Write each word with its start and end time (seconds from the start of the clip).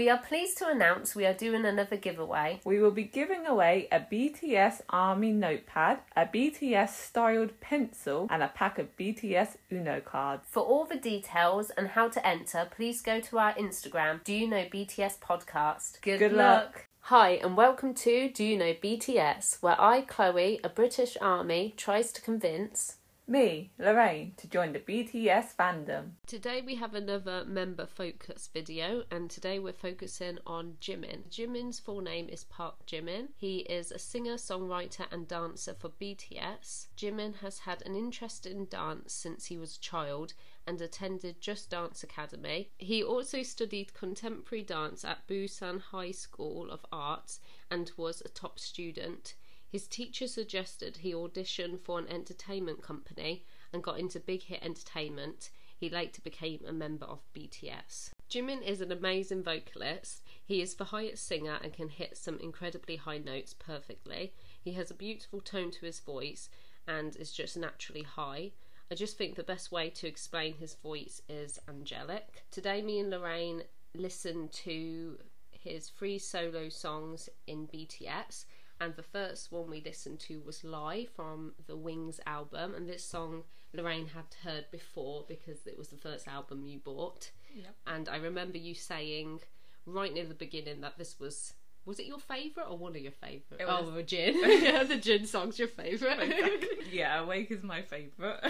We 0.00 0.08
are 0.08 0.16
pleased 0.16 0.56
to 0.56 0.66
announce 0.66 1.14
we 1.14 1.26
are 1.26 1.34
doing 1.34 1.66
another 1.66 1.98
giveaway. 1.98 2.62
We 2.64 2.80
will 2.80 2.90
be 2.90 3.04
giving 3.04 3.44
away 3.44 3.86
a 3.92 4.00
BTS 4.00 4.80
Army 4.88 5.30
notepad, 5.30 5.98
a 6.16 6.24
BTS 6.24 6.88
styled 6.88 7.60
pencil, 7.60 8.26
and 8.30 8.42
a 8.42 8.48
pack 8.48 8.78
of 8.78 8.96
BTS 8.96 9.58
Uno 9.70 10.00
cards. 10.00 10.44
For 10.48 10.60
all 10.60 10.86
the 10.86 10.96
details 10.96 11.68
and 11.68 11.88
how 11.88 12.08
to 12.08 12.26
enter, 12.26 12.66
please 12.74 13.02
go 13.02 13.20
to 13.20 13.38
our 13.38 13.52
Instagram, 13.56 14.24
Do 14.24 14.32
You 14.32 14.48
Know 14.48 14.64
BTS 14.72 15.18
Podcast. 15.18 16.00
Good, 16.00 16.20
Good 16.20 16.32
luck. 16.32 16.86
Hi, 17.00 17.32
and 17.32 17.54
welcome 17.54 17.92
to 17.92 18.30
Do 18.30 18.42
You 18.42 18.56
Know 18.56 18.72
BTS, 18.72 19.60
where 19.60 19.78
I, 19.78 20.00
Chloe, 20.00 20.60
a 20.64 20.70
British 20.70 21.18
Army, 21.20 21.74
tries 21.76 22.10
to 22.12 22.22
convince. 22.22 22.96
Me, 23.30 23.70
Lorraine, 23.78 24.32
to 24.38 24.48
join 24.48 24.72
the 24.72 24.80
BTS 24.80 25.54
fandom. 25.54 26.14
Today 26.26 26.62
we 26.66 26.74
have 26.74 26.94
another 26.94 27.44
member 27.44 27.86
focus 27.86 28.50
video, 28.52 29.04
and 29.08 29.30
today 29.30 29.60
we're 29.60 29.72
focusing 29.72 30.40
on 30.48 30.78
Jimin. 30.80 31.30
Jimin's 31.30 31.78
full 31.78 32.00
name 32.00 32.28
is 32.28 32.42
Park 32.42 32.84
Jimin. 32.88 33.28
He 33.36 33.58
is 33.58 33.92
a 33.92 34.00
singer, 34.00 34.34
songwriter, 34.34 35.06
and 35.12 35.28
dancer 35.28 35.74
for 35.78 35.90
BTS. 35.90 36.88
Jimin 36.96 37.36
has 37.36 37.60
had 37.60 37.86
an 37.86 37.94
interest 37.94 38.46
in 38.46 38.66
dance 38.66 39.12
since 39.12 39.46
he 39.46 39.56
was 39.56 39.76
a 39.76 39.80
child 39.80 40.34
and 40.66 40.80
attended 40.80 41.40
Just 41.40 41.70
Dance 41.70 42.02
Academy. 42.02 42.70
He 42.78 43.00
also 43.00 43.44
studied 43.44 43.94
contemporary 43.94 44.64
dance 44.64 45.04
at 45.04 45.28
Busan 45.28 45.80
High 45.80 46.10
School 46.10 46.68
of 46.68 46.84
Arts 46.90 47.38
and 47.70 47.92
was 47.96 48.22
a 48.24 48.28
top 48.28 48.58
student. 48.58 49.34
His 49.70 49.86
teacher 49.86 50.26
suggested 50.26 50.98
he 50.98 51.14
audition 51.14 51.78
for 51.78 52.00
an 52.00 52.08
entertainment 52.08 52.82
company 52.82 53.44
and 53.72 53.82
got 53.82 54.00
into 54.00 54.18
Big 54.18 54.42
Hit 54.42 54.62
Entertainment. 54.62 55.50
He 55.76 55.88
later 55.88 56.20
became 56.22 56.60
a 56.66 56.72
member 56.72 57.06
of 57.06 57.20
BTS. 57.34 58.10
Jimin 58.28 58.62
is 58.62 58.80
an 58.80 58.90
amazing 58.90 59.44
vocalist. 59.44 60.22
He 60.44 60.60
is 60.60 60.74
the 60.74 60.86
highest 60.86 61.24
singer 61.24 61.58
and 61.62 61.72
can 61.72 61.88
hit 61.88 62.16
some 62.16 62.38
incredibly 62.40 62.96
high 62.96 63.18
notes 63.18 63.54
perfectly. 63.54 64.34
He 64.60 64.72
has 64.72 64.90
a 64.90 64.94
beautiful 64.94 65.40
tone 65.40 65.70
to 65.70 65.86
his 65.86 66.00
voice 66.00 66.48
and 66.88 67.14
is 67.14 67.32
just 67.32 67.56
naturally 67.56 68.02
high. 68.02 68.52
I 68.90 68.96
just 68.96 69.16
think 69.16 69.36
the 69.36 69.44
best 69.44 69.70
way 69.70 69.88
to 69.90 70.08
explain 70.08 70.54
his 70.54 70.74
voice 70.74 71.22
is 71.28 71.60
angelic. 71.68 72.44
Today, 72.50 72.82
me 72.82 72.98
and 72.98 73.10
Lorraine 73.10 73.62
listened 73.94 74.50
to 74.52 75.18
his 75.52 75.90
three 75.90 76.18
solo 76.18 76.68
songs 76.68 77.28
in 77.46 77.68
BTS 77.68 78.46
and 78.80 78.96
the 78.96 79.02
first 79.02 79.52
one 79.52 79.68
we 79.70 79.82
listened 79.84 80.20
to 80.20 80.40
was 80.40 80.64
Lie 80.64 81.06
from 81.14 81.52
the 81.66 81.76
Wings 81.76 82.18
album, 82.26 82.74
and 82.74 82.88
this 82.88 83.04
song 83.04 83.44
Lorraine 83.72 84.08
had 84.08 84.24
heard 84.42 84.64
before 84.72 85.24
because 85.28 85.66
it 85.66 85.78
was 85.78 85.88
the 85.88 85.96
first 85.96 86.26
album 86.26 86.64
you 86.66 86.78
bought. 86.78 87.30
Yep. 87.54 87.74
And 87.86 88.08
I 88.08 88.16
remember 88.16 88.58
you 88.58 88.74
saying 88.74 89.40
right 89.86 90.12
near 90.12 90.24
the 90.26 90.34
beginning 90.34 90.80
that 90.80 90.98
this 90.98 91.20
was 91.20 91.54
was 91.86 91.98
it 91.98 92.06
your 92.06 92.18
favourite 92.18 92.68
or 92.68 92.76
one 92.76 92.94
of 92.94 93.00
your 93.02 93.10
favourite? 93.12 93.58
It 93.60 93.66
Oh, 93.66 93.84
was- 93.84 93.94
the 93.94 94.02
Jin. 94.02 94.38
yeah, 94.62 94.82
the 94.88 94.96
Jin 94.98 95.26
song's 95.26 95.58
your 95.58 95.66
favourite. 95.68 96.64
yeah, 96.92 97.20
Awake 97.20 97.50
is 97.50 97.62
my 97.62 97.80
favourite. 97.82 98.40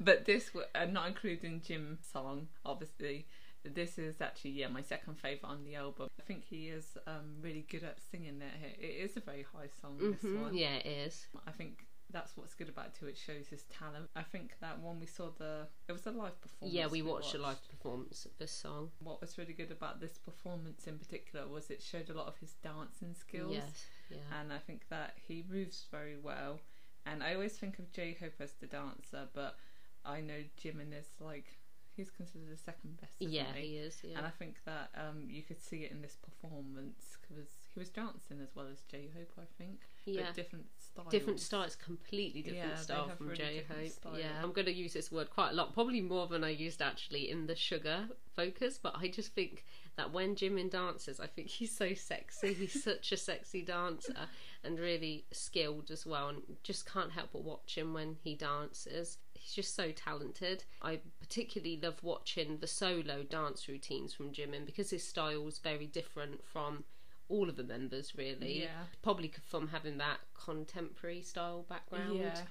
but 0.00 0.26
this, 0.26 0.50
uh, 0.74 0.84
not 0.84 1.08
including 1.08 1.62
Jin's 1.62 2.06
song, 2.12 2.48
obviously, 2.64 3.26
this 3.74 3.98
is 3.98 4.20
actually, 4.20 4.50
yeah, 4.52 4.68
my 4.68 4.82
second 4.82 5.18
favourite 5.18 5.50
on 5.50 5.64
the 5.64 5.74
album. 5.76 6.08
I 6.18 6.22
think 6.22 6.44
he 6.44 6.68
is 6.68 6.96
um, 7.06 7.36
really 7.40 7.66
good 7.70 7.84
at 7.84 7.98
singing 8.10 8.40
it. 8.42 8.78
It 8.80 8.86
is 9.10 9.16
a 9.16 9.20
very 9.20 9.44
high 9.52 9.68
song, 9.80 9.98
this 9.98 10.22
Mhm, 10.22 10.40
one. 10.42 10.54
Yeah, 10.56 10.74
it 10.76 10.86
is. 10.86 11.26
I 11.46 11.50
think 11.52 11.86
that's 12.10 12.36
what's 12.36 12.54
good 12.54 12.68
about 12.68 12.86
it 12.86 12.94
too. 12.98 13.06
It 13.06 13.16
shows 13.18 13.48
his 13.48 13.64
talent. 13.64 14.08
I 14.14 14.22
think 14.22 14.54
that 14.60 14.80
when 14.80 15.00
we 15.00 15.06
saw 15.06 15.30
the, 15.38 15.66
it 15.88 15.92
was 15.92 16.06
a 16.06 16.10
live 16.12 16.40
performance. 16.40 16.74
Yeah, 16.74 16.86
we 16.86 17.02
watched 17.02 17.34
a 17.34 17.38
live 17.38 17.58
performance 17.68 18.24
of 18.24 18.32
this 18.38 18.52
song. 18.52 18.90
What 19.00 19.20
was 19.20 19.36
really 19.38 19.52
good 19.52 19.70
about 19.72 20.00
this 20.00 20.16
performance 20.18 20.86
in 20.86 20.98
particular 20.98 21.46
was 21.48 21.70
it 21.70 21.82
showed 21.82 22.08
a 22.10 22.14
lot 22.14 22.26
of 22.28 22.36
his 22.38 22.54
dancing 22.62 23.14
skills, 23.14 23.54
Yes, 23.54 23.86
yeah. 24.10 24.18
and 24.40 24.52
I 24.52 24.58
think 24.58 24.82
that 24.88 25.14
he 25.26 25.44
moves 25.50 25.86
very 25.90 26.16
well. 26.16 26.60
And 27.04 27.22
I 27.22 27.34
always 27.34 27.56
think 27.56 27.78
of 27.78 27.92
J 27.92 28.16
Hope 28.20 28.34
as 28.40 28.52
the 28.54 28.66
dancer, 28.66 29.28
but 29.32 29.56
I 30.04 30.20
know 30.20 30.42
Jimin 30.60 30.92
is 30.96 31.06
like 31.20 31.58
he's 31.96 32.10
considered 32.10 32.50
the 32.52 32.56
second 32.56 33.00
best. 33.00 33.14
Yeah, 33.18 33.52
he? 33.54 33.68
he 33.68 33.76
is. 33.76 34.00
Yeah. 34.02 34.18
And 34.18 34.26
I 34.26 34.30
think 34.30 34.56
that 34.64 34.90
um, 34.94 35.24
you 35.28 35.42
could 35.42 35.60
see 35.60 35.78
it 35.78 35.90
in 35.90 36.02
this 36.02 36.16
performance 36.16 37.16
because 37.20 37.48
he 37.72 37.78
was 37.78 37.88
dancing 37.88 38.38
as 38.42 38.48
well 38.54 38.66
as 38.70 38.82
J 38.82 39.08
Hope. 39.16 39.32
I 39.38 39.44
think, 39.58 39.80
yeah. 40.04 40.22
but 40.26 40.34
different 40.34 40.66
styles. 40.78 41.08
different 41.10 41.40
styles, 41.40 41.74
completely 41.74 42.42
different 42.42 42.70
Yeah, 42.70 42.76
style 42.76 43.08
from 43.16 43.28
really 43.28 43.38
J 43.38 43.64
Hope. 43.68 44.16
Yeah, 44.16 44.42
I'm 44.42 44.52
going 44.52 44.66
to 44.66 44.72
use 44.72 44.92
this 44.92 45.10
word 45.10 45.30
quite 45.30 45.50
a 45.50 45.54
lot, 45.54 45.72
probably 45.72 46.00
more 46.00 46.26
than 46.26 46.44
I 46.44 46.50
used 46.50 46.82
actually 46.82 47.30
in 47.30 47.46
the 47.46 47.54
Suga 47.54 48.08
focus. 48.34 48.78
But 48.82 48.94
I 48.96 49.08
just 49.08 49.34
think 49.34 49.64
that 49.96 50.12
when 50.12 50.36
Jimin 50.36 50.70
dances, 50.70 51.20
I 51.20 51.26
think 51.26 51.48
he's 51.48 51.76
so 51.76 51.94
sexy. 51.94 52.52
He's 52.52 52.82
such 52.84 53.12
a 53.12 53.16
sexy 53.16 53.62
dancer 53.62 54.28
and 54.62 54.78
really 54.78 55.24
skilled 55.32 55.90
as 55.90 56.06
well. 56.06 56.28
And 56.28 56.42
just 56.62 56.90
can't 56.90 57.12
help 57.12 57.30
but 57.32 57.44
watch 57.44 57.76
him 57.76 57.94
when 57.94 58.16
he 58.22 58.34
dances. 58.34 59.18
He's 59.34 59.54
just 59.54 59.74
so 59.74 59.90
talented. 59.92 60.64
I 60.82 61.00
particularly 61.26 61.78
love 61.82 62.02
watching 62.02 62.58
the 62.58 62.66
solo 62.66 63.22
dance 63.22 63.68
routines 63.68 64.14
from 64.14 64.30
Jimin 64.32 64.64
because 64.66 64.90
his 64.90 65.02
style 65.06 65.46
is 65.48 65.58
very 65.58 65.86
different 65.86 66.44
from 66.44 66.84
all 67.28 67.48
of 67.48 67.56
the 67.56 67.64
members 67.64 68.14
really 68.16 68.62
Yeah. 68.62 68.84
probably 69.02 69.32
from 69.44 69.68
having 69.68 69.98
that 69.98 70.18
contemporary 70.34 71.22
style 71.22 71.64
background 71.68 72.18
Yeah. 72.18 72.42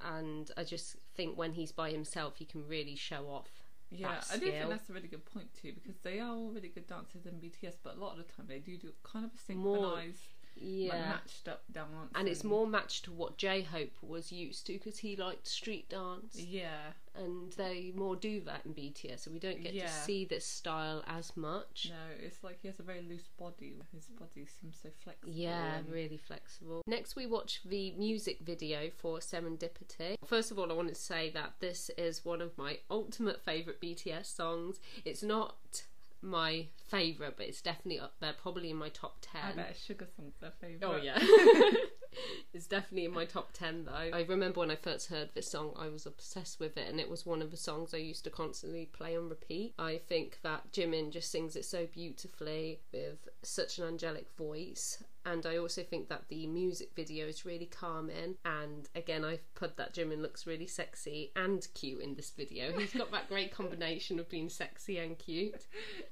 and 0.00 0.48
i 0.56 0.62
just 0.62 0.96
think 1.16 1.36
when 1.36 1.52
he's 1.54 1.72
by 1.72 1.90
himself 1.90 2.36
he 2.36 2.44
can 2.44 2.66
really 2.68 2.94
show 2.94 3.28
off 3.28 3.50
Yeah, 3.90 4.22
I 4.32 4.36
do 4.38 4.50
think 4.52 4.68
that's 4.70 4.88
a 4.88 4.92
really 4.92 5.08
good 5.08 5.24
point 5.26 5.48
too 5.60 5.72
because 5.74 5.98
they 6.02 6.20
are 6.20 6.30
all 6.30 6.50
really 6.50 6.68
good 6.68 6.86
dancers 6.86 7.26
in 7.26 7.34
BTS, 7.40 7.76
but 7.82 7.96
a 7.96 8.00
lot 8.00 8.12
of 8.18 8.24
the 8.26 8.32
time 8.32 8.46
they 8.46 8.58
do 8.60 8.78
do 8.78 8.92
kind 9.02 9.24
of 9.26 9.32
a 9.32 9.52
More- 9.54 9.76
synchronized, 9.76 10.22
yeah 10.56 10.90
like 10.92 11.06
matched 11.06 11.48
up 11.48 11.62
dance, 11.72 11.88
and 12.14 12.28
it's 12.28 12.44
more 12.44 12.66
matched 12.66 13.04
to 13.04 13.12
what 13.12 13.36
j-hope 13.36 13.92
was 14.02 14.30
used 14.32 14.66
to 14.66 14.74
because 14.74 14.98
he 14.98 15.16
liked 15.16 15.46
street 15.46 15.88
dance 15.88 16.36
Yeah, 16.38 16.92
and 17.14 17.52
they 17.54 17.92
more 17.94 18.16
do 18.16 18.40
that 18.42 18.60
in 18.64 18.74
bts 18.74 19.20
so 19.20 19.30
we 19.30 19.38
don't 19.38 19.62
get 19.62 19.74
Yeah. 19.74 19.86
to 19.86 19.92
see 19.92 20.24
this 20.24 20.44
style 20.46 21.02
as 21.06 21.36
much 21.36 21.88
no, 21.90 22.24
it's 22.24 22.42
like 22.44 22.58
he 22.60 22.68
has 22.68 22.78
a 22.78 22.82
very 22.82 23.02
loose 23.02 23.28
body. 23.38 23.74
His 23.94 24.06
body 24.06 24.46
seems 24.60 24.78
so 24.82 24.88
flexible. 25.02 25.32
Yeah, 25.32 25.76
and- 25.78 25.88
really 25.90 26.16
flexible. 26.16 26.82
Next, 26.86 27.16
we 27.16 27.26
watch 27.26 27.60
the 27.64 27.92
music 27.92 28.38
video 28.40 28.90
for 28.90 29.18
Serendipity. 29.18 30.14
First 30.24 30.50
of 30.50 30.58
all, 30.58 30.70
I 30.70 30.74
want 30.74 30.88
to 30.88 30.94
say 30.94 31.30
that 31.30 31.54
this 31.60 31.90
is 31.98 32.24
one 32.24 32.40
of 32.40 32.56
my 32.56 32.78
ultimate 32.90 33.40
favourite 33.42 33.80
BTS 33.80 34.26
songs. 34.26 34.78
It's 35.04 35.22
not 35.22 35.84
my 36.22 36.66
favourite, 36.88 37.36
but 37.36 37.46
it's 37.46 37.60
definitely 37.60 38.00
up 38.00 38.14
there, 38.20 38.32
probably 38.40 38.70
in 38.70 38.76
my 38.76 38.88
top 38.88 39.16
10. 39.20 39.40
I 39.42 39.52
bet 39.52 39.76
Suga 39.76 40.06
Song's 40.16 40.34
their 40.40 40.52
favorite. 40.60 40.86
Oh 40.86 40.96
yeah. 40.96 41.18
it's 42.54 42.66
definitely 42.66 43.04
in 43.04 43.12
my 43.12 43.24
top 43.24 43.52
10 43.52 43.84
though. 43.84 43.92
I 43.92 44.24
remember 44.28 44.60
when 44.60 44.70
I 44.70 44.76
first 44.76 45.08
heard 45.08 45.30
this 45.34 45.50
song, 45.50 45.72
I 45.78 45.88
was 45.88 46.06
obsessed 46.06 46.60
with 46.60 46.76
it 46.76 46.88
and 46.88 47.00
it 47.00 47.10
was 47.10 47.26
one 47.26 47.42
of 47.42 47.50
the 47.50 47.56
songs 47.56 47.94
I 47.94 47.98
used 47.98 48.24
to 48.24 48.30
constantly 48.30 48.86
play 48.86 49.16
on 49.16 49.28
repeat. 49.28 49.74
I 49.78 50.00
think 50.08 50.38
that 50.42 50.72
Jimin 50.72 51.10
just 51.10 51.30
sings 51.30 51.56
it 51.56 51.64
so 51.64 51.86
beautifully 51.86 52.80
with 52.92 53.28
such 53.42 53.78
an 53.78 53.86
angelic 53.86 54.28
voice. 54.36 55.02
And 55.24 55.46
I 55.46 55.56
also 55.56 55.84
think 55.84 56.08
that 56.08 56.24
the 56.28 56.46
music 56.48 56.90
video 56.96 57.26
is 57.26 57.46
really 57.46 57.66
calming. 57.66 58.36
And 58.44 58.88
again, 58.96 59.24
I've 59.24 59.54
put 59.54 59.76
that 59.76 59.94
Jimin 59.94 60.20
looks 60.20 60.46
really 60.46 60.66
sexy 60.66 61.30
and 61.36 61.66
cute 61.74 62.02
in 62.02 62.14
this 62.14 62.30
video. 62.30 62.72
He's 62.78 62.92
got 62.92 63.12
that 63.12 63.28
great 63.28 63.54
combination 63.54 64.18
of 64.18 64.28
being 64.28 64.48
sexy 64.48 64.98
and 64.98 65.16
cute. 65.18 65.66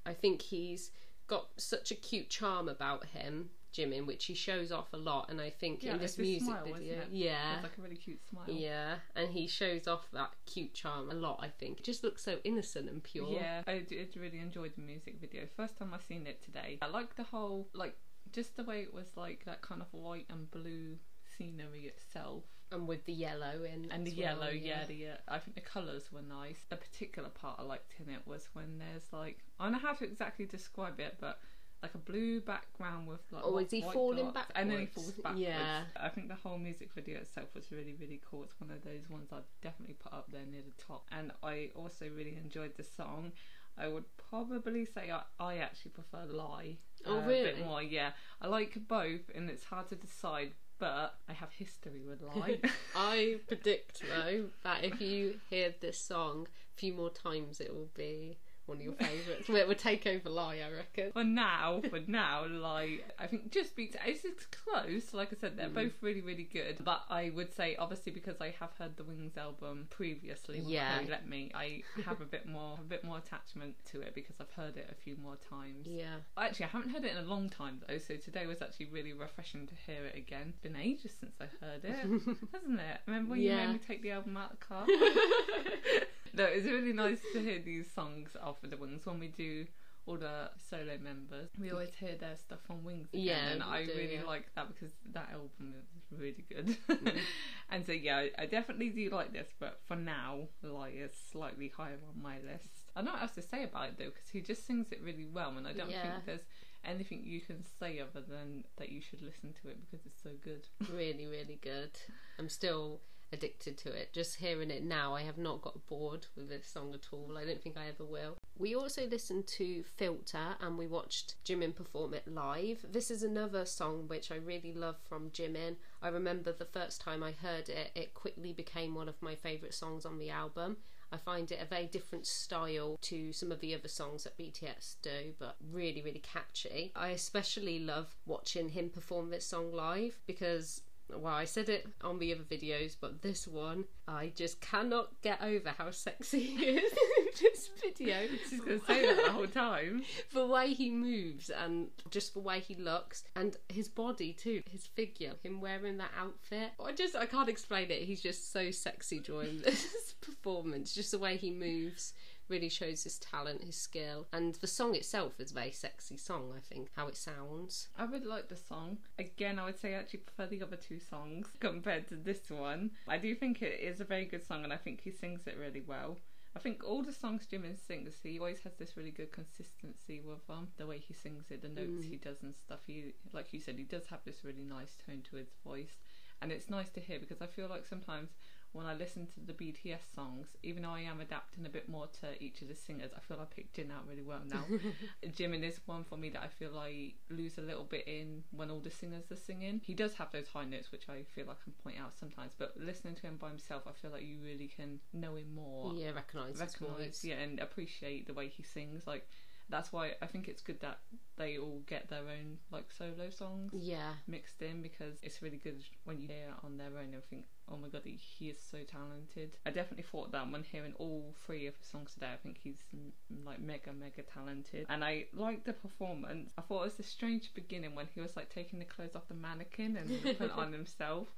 I 0.06 0.14
think 0.14 0.42
he's 0.42 0.90
got 1.26 1.48
such 1.56 1.90
a 1.90 1.94
cute 1.94 2.28
charm 2.28 2.68
about 2.68 3.06
him, 3.06 3.50
Jimin, 3.72 4.06
which 4.06 4.25
he 4.26 4.34
shows 4.34 4.72
off 4.72 4.92
a 4.92 4.97
lot. 4.97 5.31
And 5.31 5.41
I 5.41 5.50
think 5.50 5.82
Yeah, 5.82 5.94
in 5.94 5.98
this 6.00 6.19
music 6.19 6.42
smile, 6.48 6.64
video, 6.64 7.03
yeah, 7.10 7.54
It's 7.54 7.62
like 7.62 7.78
a 7.78 7.82
really 7.82 7.97
cute 7.97 8.20
smile. 8.28 8.44
yeah, 8.48 8.97
and 9.14 9.31
he 9.31 9.47
shows 9.47 9.86
off 9.86 10.10
that 10.12 10.31
cute 10.47 10.75
charm 10.75 11.10
a 11.10 11.14
lot. 11.14 11.41
I 11.42 11.48
think 11.48 11.80
it 11.80 11.84
just 11.84 12.03
looks 12.03 12.22
so 12.22 12.38
innocent 12.44 12.88
and 12.88 13.03
pure. 13.03 13.30
Yeah, 13.30 13.62
I 13.66 13.78
did 13.80 14.16
really 14.16 14.38
enjoyed 14.38 14.72
the 14.76 14.82
music 14.82 15.20
video. 15.20 15.47
First 15.56 15.76
time 15.78 15.94
I 15.94 15.98
seen 15.98 16.26
it 16.26 16.42
today. 16.42 16.78
I 16.82 16.86
like 16.88 17.16
the 17.16 17.25
whole 17.25 17.68
like 17.74 17.97
just 18.33 18.56
the 18.56 18.65
way 18.65 18.80
it 18.83 18.92
was 18.94 19.06
like 19.16 19.44
that 19.47 19.60
kind 19.62 19.80
of 19.80 19.89
white 19.92 20.27
and 20.30 20.50
blue 20.50 20.97
scenery 21.36 21.84
itself. 21.86 22.44
and 22.72 22.86
with 22.86 23.04
the 23.04 23.12
yellow 23.12 23.65
in 23.65 23.91
And 23.91 24.06
the 24.06 24.10
well, 24.12 24.21
yellow, 24.21 24.50
yeah, 24.50 24.84
the 24.86 25.09
uh, 25.09 25.16
I 25.27 25.39
think 25.41 25.56
the 25.56 25.60
colours 25.62 26.12
were 26.12 26.22
nice. 26.22 26.65
The 26.68 26.77
particular 26.77 27.28
part 27.28 27.56
I 27.59 27.62
liked 27.62 27.94
in 27.98 28.09
it 28.12 28.21
was 28.27 28.48
when 28.53 28.78
there's 28.78 29.12
like 29.12 29.39
I 29.59 29.65
don't 29.65 29.72
know 29.72 29.78
how 29.78 29.94
to 29.94 30.04
exactly 30.04 30.47
describe 30.47 31.00
it, 31.00 31.16
but 31.21 31.41
like 31.82 31.94
a 31.94 31.98
blue 31.98 32.41
background 32.41 33.06
with 33.09 33.21
like 33.32 33.42
Oh, 33.44 33.53
whi- 33.53 33.62
is 33.65 33.71
he 33.71 33.80
falling 33.82 34.30
back? 34.32 34.50
and 34.54 34.71
then 34.71 34.80
he 34.80 34.86
falls 34.86 35.12
backwards. 35.12 35.41
Yeah. 35.41 35.82
I 35.97 36.09
think 36.10 36.28
the 36.28 36.34
whole 36.34 36.59
music 36.59 36.91
video 36.94 37.18
itself 37.18 37.48
was 37.54 37.71
really 37.72 37.94
really 37.98 38.21
cool. 38.30 38.44
It's 38.44 38.54
one 38.60 38.71
of 38.71 38.82
those 38.84 39.09
ones 39.09 39.28
I'd 39.32 39.42
definitely 39.62 39.94
put 39.94 40.12
up 40.12 40.27
there 40.30 40.44
near 40.50 40.60
the 40.62 40.82
top. 40.82 41.06
And 41.10 41.32
I 41.42 41.71
also 41.74 42.06
really 42.15 42.36
enjoyed 42.42 42.77
the 42.77 42.84
song. 42.84 43.32
I 43.78 43.88
would 43.88 44.04
probably 44.30 44.84
say 44.84 45.10
I, 45.10 45.22
I 45.38 45.56
actually 45.59 45.92
prefer 45.92 46.24
Lie. 46.30 46.77
Oh, 47.06 47.16
uh, 47.18 47.21
A 47.21 47.27
bit 47.27 47.65
more, 47.65 47.82
yeah. 47.82 48.10
I 48.42 48.48
like 48.48 48.77
both, 48.88 49.30
and 49.34 49.48
it's 49.48 49.65
hard 49.65 49.88
to 49.88 49.94
decide. 49.97 50.53
But 50.78 51.15
I 51.28 51.34
have 51.34 51.50
history 51.53 52.00
with 52.06 52.21
Lie. 52.36 52.59
I 52.97 53.38
predict 53.48 54.03
though 54.09 54.47
that 54.65 54.82
if 54.84 55.00
you 55.00 55.38
hear 55.50 55.74
this 55.80 55.98
song 55.98 56.47
a 56.74 56.78
few 56.78 56.92
more 56.94 57.10
times, 57.10 57.60
it 57.60 57.72
will 57.74 57.91
be 57.94 58.38
one 58.70 58.78
of 58.78 58.84
your 58.84 58.94
favourites. 58.94 59.48
it 59.48 59.68
would 59.68 59.78
take 59.78 60.06
over 60.06 60.30
Lie, 60.30 60.60
I 60.66 60.70
reckon. 60.74 61.12
For 61.12 61.24
now, 61.24 61.82
for 61.90 62.00
now, 62.06 62.46
like 62.48 63.04
I 63.18 63.26
think 63.26 63.50
just 63.50 63.76
beats 63.76 63.96
it's, 64.06 64.24
it's 64.24 64.46
close. 64.46 65.12
Like 65.12 65.32
I 65.32 65.36
said, 65.40 65.56
they're 65.56 65.68
Mm. 65.68 65.74
both 65.74 65.92
really, 66.00 66.20
really 66.22 66.44
good. 66.50 66.78
But 66.84 67.02
I 67.10 67.30
would 67.34 67.52
say, 67.54 67.76
obviously, 67.76 68.12
because 68.12 68.40
I 68.40 68.54
have 68.60 68.70
heard 68.78 68.96
the 68.96 69.04
Wings 69.04 69.36
album 69.36 69.88
previously, 69.90 70.62
Yeah. 70.64 71.00
Let 71.08 71.28
me, 71.28 71.50
I 71.54 71.82
have 72.06 72.20
a 72.20 72.24
bit 72.24 72.46
more, 72.46 72.78
a 72.80 72.84
bit 72.84 73.04
more 73.04 73.18
attachment 73.18 73.74
to 73.92 74.00
it 74.00 74.14
because 74.14 74.36
I've 74.40 74.50
heard 74.52 74.76
it 74.76 74.88
a 74.90 74.94
few 74.94 75.16
more 75.22 75.36
times. 75.48 75.86
Yeah. 75.86 76.16
Actually, 76.38 76.66
I 76.66 76.68
haven't 76.68 76.90
heard 76.90 77.04
it 77.04 77.12
in 77.12 77.18
a 77.18 77.28
long 77.28 77.50
time 77.50 77.80
though, 77.86 77.98
so 77.98 78.16
today 78.16 78.46
was 78.46 78.62
actually 78.62 78.86
really 78.86 79.12
refreshing 79.12 79.66
to 79.66 79.74
hear 79.86 80.04
it 80.06 80.16
again. 80.16 80.46
It's 80.50 80.58
been 80.58 80.76
ages 80.76 81.12
since 81.18 81.34
I 81.40 81.46
heard 81.64 81.84
it, 81.84 81.96
hasn't 82.52 82.80
it? 82.80 83.00
Remember 83.06 83.30
when 83.32 83.40
you 83.40 83.50
made 83.52 83.72
me 83.72 83.78
take 83.78 84.02
the 84.02 84.12
album 84.12 84.36
out 84.36 84.52
of 84.52 84.58
the 84.60 84.64
car? 84.64 84.86
no, 86.34 86.44
it's 86.44 86.66
really 86.66 86.92
nice 86.92 87.21
to 87.32 87.41
hear 87.41 87.60
these 87.65 87.86
songs 87.94 88.30
off 88.42 88.62
of 88.62 88.71
the 88.71 88.77
Wings 88.77 89.06
when 89.06 89.18
we 89.21 89.28
do 89.28 89.66
all 90.06 90.16
the 90.16 90.50
solo 90.68 90.97
members. 91.03 91.50
We 91.59 91.71
always 91.71 91.91
hear 91.98 92.16
their 92.18 92.36
stuff 92.36 92.60
on 92.71 92.82
Wings 92.84 93.09
again, 93.12 93.24
Yeah, 93.24 93.48
and 93.50 93.62
I 93.62 93.84
do, 93.86 93.92
really 93.97 94.15
yeah. 94.15 94.24
like 94.27 94.47
that 94.54 94.68
because 94.68 94.92
that 95.12 95.28
album 95.32 95.74
is 95.77 96.18
really 96.18 96.44
good. 96.48 96.77
Mm. 96.88 97.18
and 97.71 97.86
so 97.86 97.92
yeah, 97.92 98.27
I- 98.38 98.47
definitely 98.47 98.88
do 98.91 99.10
like 99.10 99.32
this, 99.32 99.48
but 99.60 99.78
for 99.86 99.97
now, 99.97 100.48
Lie 100.62 100.94
is 100.97 101.12
slightly 101.30 101.71
higher 101.77 101.98
on 102.09 102.21
my 102.22 102.36
list. 102.38 102.68
I 102.97 103.00
don't 103.00 103.06
know 103.06 103.12
what 103.12 103.22
else 103.22 103.34
to 103.34 103.42
say 103.42 103.62
about 103.65 103.88
it 103.91 103.98
though, 103.98 104.06
because 104.06 104.28
he 104.32 104.41
just 104.41 104.66
sings 104.66 104.91
it 104.91 105.00
really 105.04 105.27
well, 105.27 105.54
and 105.56 105.66
I 105.66 105.72
don't 105.74 105.91
Yeah. 105.91 106.03
think 106.03 106.24
there's 106.27 106.44
anything 106.82 107.21
you 107.24 107.42
can 107.42 107.62
say 107.78 108.00
other 108.00 108.22
than 108.27 108.65
that 108.78 108.88
you 108.88 109.03
should 109.03 109.21
listen 109.21 109.53
to 109.62 109.68
it 109.68 109.78
because 109.84 110.06
it's 110.06 110.22
so 110.22 110.30
good. 110.42 110.66
really, 110.91 111.27
really 111.27 111.59
good. 111.62 111.91
I'm 112.38 112.48
still 112.48 113.03
addicted 113.32 113.77
to 113.78 113.92
it. 113.92 114.12
Just 114.12 114.36
hearing 114.36 114.71
it 114.71 114.82
now, 114.82 115.15
I 115.15 115.22
have 115.22 115.38
not 115.38 115.62
got 115.62 115.86
bored 115.86 116.27
with 116.36 116.48
this 116.48 116.66
song 116.66 116.94
at 116.94 117.06
all. 117.12 117.36
I 117.38 117.44
don't 117.44 117.62
think 117.62 117.77
I 117.77 117.88
ever 117.88 118.04
will. 118.04 118.36
We 118.59 118.74
also 118.74 119.06
listened 119.06 119.47
to 119.48 119.82
Filter 119.82 120.56
and 120.60 120.77
we 120.77 120.86
watched 120.86 121.36
Jimin 121.44 121.74
perform 121.74 122.15
it 122.15 122.28
live. 122.28 122.84
This 122.91 123.10
is 123.10 123.22
another 123.22 123.65
song 123.65 124.04
which 124.09 124.30
I 124.30 124.36
really 124.36 124.74
love 124.74 124.97
from 125.09 125.30
Jimin. 125.30 125.77
I 126.03 126.09
remember 126.09 126.53
the 126.53 126.65
first 126.65 127.00
time 127.00 127.22
I 127.22 127.32
heard 127.32 127.68
it, 127.68 127.91
it 127.94 128.15
quickly 128.15 128.53
became 128.53 128.94
one 128.94 129.09
of 129.09 129.22
my 129.22 129.34
favourite 129.34 129.74
songs 129.74 130.04
on 130.04 130.18
the 130.18 130.30
album. 130.30 130.78
I 131.12 131.16
find 131.16 131.50
it 131.50 131.60
a 131.60 131.65
very 131.65 131.86
different 131.86 132.27
style 132.27 132.97
to 133.03 133.32
some 133.32 133.50
of 133.50 133.60
the 133.60 133.74
other 133.74 133.88
songs 133.88 134.24
that 134.24 134.38
BTS 134.38 134.97
do, 135.03 135.34
but 135.38 135.56
really, 135.72 136.03
really 136.03 136.21
catchy. 136.21 136.92
I 136.94 137.09
especially 137.09 137.80
love 137.80 138.15
watching 138.27 138.68
him 138.68 138.91
perform 138.91 139.30
this 139.30 139.47
song 139.47 139.72
live 139.72 140.21
because 140.27 140.82
well, 141.16 141.34
I 141.34 141.45
said 141.45 141.68
it 141.68 141.86
on 142.03 142.18
the 142.18 142.33
other 142.33 142.42
videos, 142.42 142.97
but 143.01 143.22
this 143.22 143.47
one, 143.47 143.84
I 144.07 144.33
just 144.34 144.60
cannot 144.60 145.21
get 145.22 145.42
over 145.42 145.71
how 145.71 145.91
sexy 145.91 146.41
he 146.57 146.65
is 146.65 146.92
in 146.92 147.27
this 147.41 147.71
video. 147.83 148.16
She's 148.48 148.60
gonna 148.60 148.80
say 148.86 149.07
that 149.07 149.24
the 149.24 149.33
whole 149.33 149.47
time. 149.47 150.03
The 150.33 150.47
way 150.47 150.74
he 150.74 150.91
moves 150.91 151.51
and 151.51 151.89
just 152.10 152.34
the 152.34 152.41
way 152.41 152.60
he 152.60 152.74
looks 152.74 153.24
and 153.34 153.57
his 153.68 153.89
body 153.89 154.33
too, 154.33 154.62
his 154.71 154.86
figure, 154.86 155.34
him 155.42 155.60
wearing 155.60 155.98
that 155.98 156.12
outfit. 156.16 156.71
I 156.84 156.92
just 156.92 157.16
I 157.16 157.27
can't 157.27 157.48
explain 157.48 157.91
it. 157.91 158.03
He's 158.03 158.21
just 158.21 158.53
so 158.53 158.71
sexy 158.71 159.18
during 159.18 159.60
this 159.63 160.15
performance. 160.21 160.95
Just 160.95 161.10
the 161.10 161.18
way 161.18 161.36
he 161.36 161.51
moves 161.51 162.15
really 162.50 162.68
shows 162.68 163.04
his 163.04 163.18
talent, 163.18 163.62
his 163.62 163.76
skill, 163.76 164.26
and 164.32 164.56
the 164.56 164.66
song 164.66 164.94
itself 164.94 165.38
is 165.38 165.52
a 165.52 165.54
very 165.54 165.70
sexy 165.70 166.16
song. 166.16 166.52
I 166.56 166.60
think 166.60 166.88
how 166.97 167.06
it 167.08 167.16
sounds. 167.16 167.88
I 167.97 168.04
would 168.04 168.26
like 168.26 168.48
the 168.48 168.56
song. 168.56 168.98
Again, 169.18 169.58
I 169.58 169.64
would 169.64 169.78
say 169.80 169.94
I 169.94 169.98
actually 169.98 170.20
prefer 170.20 170.47
the 170.47 170.62
other 170.62 170.76
two 170.76 170.98
songs 170.98 171.47
compared 171.60 172.08
to 172.08 172.16
this 172.16 172.50
one. 172.50 172.91
I 173.08 173.16
do 173.18 173.34
think 173.34 173.62
it 173.62 173.80
is 173.80 174.00
a 174.00 174.04
very 174.04 174.24
good 174.24 174.47
song 174.47 174.64
and 174.64 174.72
I 174.72 174.76
think 174.76 175.00
he 175.02 175.10
sings 175.12 175.47
it 175.47 175.56
really 175.58 175.82
well. 175.86 176.18
I 176.54 176.58
think 176.58 176.82
all 176.84 177.02
the 177.04 177.12
songs 177.12 177.47
Jimin 177.50 177.76
sings, 177.78 178.14
he 178.24 178.41
always 178.41 178.60
has 178.62 178.72
this 178.74 178.96
really 178.96 179.12
good 179.12 179.30
consistency 179.30 180.20
with 180.20 180.41
um, 180.50 180.66
the 180.78 180.86
way 180.86 180.98
he 180.98 181.14
sings 181.14 181.44
it, 181.50 181.62
the 181.62 181.68
notes 181.68 182.04
Mm. 182.04 182.10
he 182.10 182.16
does 182.16 182.42
and 182.42 182.56
stuff. 182.56 182.80
He, 182.86 183.14
like 183.32 183.53
you 183.53 183.60
said, 183.60 183.76
he 183.78 183.84
does 183.84 184.06
have 184.06 184.24
this 184.24 184.42
really 184.44 184.64
nice 184.64 184.96
tone 185.06 185.22
to 185.30 185.36
his 185.36 185.50
voice, 185.64 185.94
and 186.42 186.50
it's 186.50 186.68
nice 186.68 186.91
to 186.91 187.00
hear 187.00 187.20
because 187.20 187.41
I 187.41 187.46
feel 187.46 187.68
like 187.68 187.86
sometimes 187.86 188.30
when 188.72 188.86
I 188.86 188.94
listen 188.94 189.26
to 189.26 189.40
the 189.40 189.52
BTS 189.52 190.14
songs, 190.14 190.46
even 190.62 190.84
though 190.84 190.90
I 190.90 191.00
am 191.00 191.20
adapting 191.20 191.66
a 191.66 191.68
bit 191.68 191.88
more 191.88 192.06
to 192.20 192.42
each 192.42 192.62
of 192.62 192.68
the 192.68 192.74
singers, 192.74 193.10
I 193.16 193.20
feel 193.20 193.38
I 193.40 193.44
picked 193.52 193.74
Jin 193.74 193.90
out 193.90 194.06
really 194.08 194.22
well 194.22 194.42
now. 194.48 194.64
Jimin 195.26 195.64
is 195.64 195.80
one 195.86 196.04
for 196.04 196.16
me 196.16 196.30
that 196.30 196.42
I 196.42 196.48
feel 196.48 196.78
I 196.78 197.12
lose 197.30 197.58
a 197.58 197.62
little 197.62 197.84
bit 197.84 198.06
in 198.06 198.44
when 198.52 198.70
all 198.70 198.78
the 198.78 198.90
singers 198.90 199.30
are 199.32 199.36
singing. 199.36 199.80
He 199.84 199.94
does 199.94 200.14
have 200.14 200.30
those 200.30 200.46
high 200.48 200.64
notes, 200.64 200.92
which 200.92 201.08
I 201.08 201.24
feel 201.34 201.50
I 201.50 201.54
can 201.62 201.72
point 201.82 201.96
out 202.00 202.12
sometimes, 202.18 202.52
but 202.58 202.74
listening 202.78 203.16
to 203.16 203.22
him 203.22 203.38
by 203.40 203.48
himself, 203.48 203.82
I 203.88 203.92
feel 203.92 204.12
like 204.12 204.22
you 204.22 204.38
really 204.42 204.68
can 204.68 205.00
know 205.12 205.34
him 205.34 205.54
more, 205.54 205.92
yeah, 205.94 206.10
recognise 206.10 206.60
recognize, 206.60 207.24
yeah, 207.24 207.36
and 207.36 207.58
appreciate 207.58 208.26
the 208.26 208.34
way 208.34 208.48
he 208.48 208.62
sings. 208.62 209.06
Like 209.06 209.28
that's 209.70 209.92
why 209.92 210.12
I 210.20 210.26
think 210.26 210.48
it's 210.48 210.62
good 210.62 210.80
that 210.80 210.98
they 211.36 211.56
all 211.58 211.82
get 211.86 212.08
their 212.10 212.20
own 212.28 212.58
like 212.70 212.90
solo 212.92 213.30
songs 213.30 213.72
Yeah. 213.74 214.12
mixed 214.26 214.60
in 214.62 214.82
because 214.82 215.14
it's 215.22 215.40
really 215.42 215.56
good 215.56 215.82
when 216.04 216.20
you 216.20 216.28
hear 216.28 216.48
it 216.48 216.64
on 216.64 216.76
their 216.76 216.88
own 216.98 217.14
and 217.14 217.24
think, 217.30 217.44
oh 217.68 217.76
my 217.76 217.88
god, 217.88 218.02
he, 218.04 218.12
he 218.20 218.50
is 218.50 218.58
so 218.60 218.78
talented. 218.86 219.56
I 219.64 219.70
definitely 219.70 220.04
thought 220.04 220.32
that 220.32 220.50
when 220.50 220.64
hearing 220.64 220.92
all 220.98 221.34
three 221.46 221.66
of 221.66 221.76
his 221.76 221.86
songs 221.86 222.12
today, 222.14 222.28
I 222.34 222.36
think 222.36 222.58
he's 222.62 222.78
mm, 222.94 223.10
like 223.46 223.60
mega, 223.60 223.92
mega 223.92 224.22
talented. 224.22 224.86
And 224.90 225.02
I 225.04 225.26
liked 225.34 225.64
the 225.64 225.72
performance. 225.72 226.52
I 226.58 226.62
thought 226.62 226.82
it 226.82 226.84
was 226.86 226.98
a 226.98 227.02
strange 227.04 227.54
beginning 227.54 227.94
when 227.94 228.08
he 228.14 228.20
was 228.20 228.36
like 228.36 228.50
taking 228.50 228.78
the 228.78 228.84
clothes 228.84 229.14
off 229.16 229.28
the 229.28 229.34
mannequin 229.34 229.96
and 229.96 230.22
put 230.36 230.46
it 230.46 230.52
on 230.52 230.72
himself. 230.80 231.28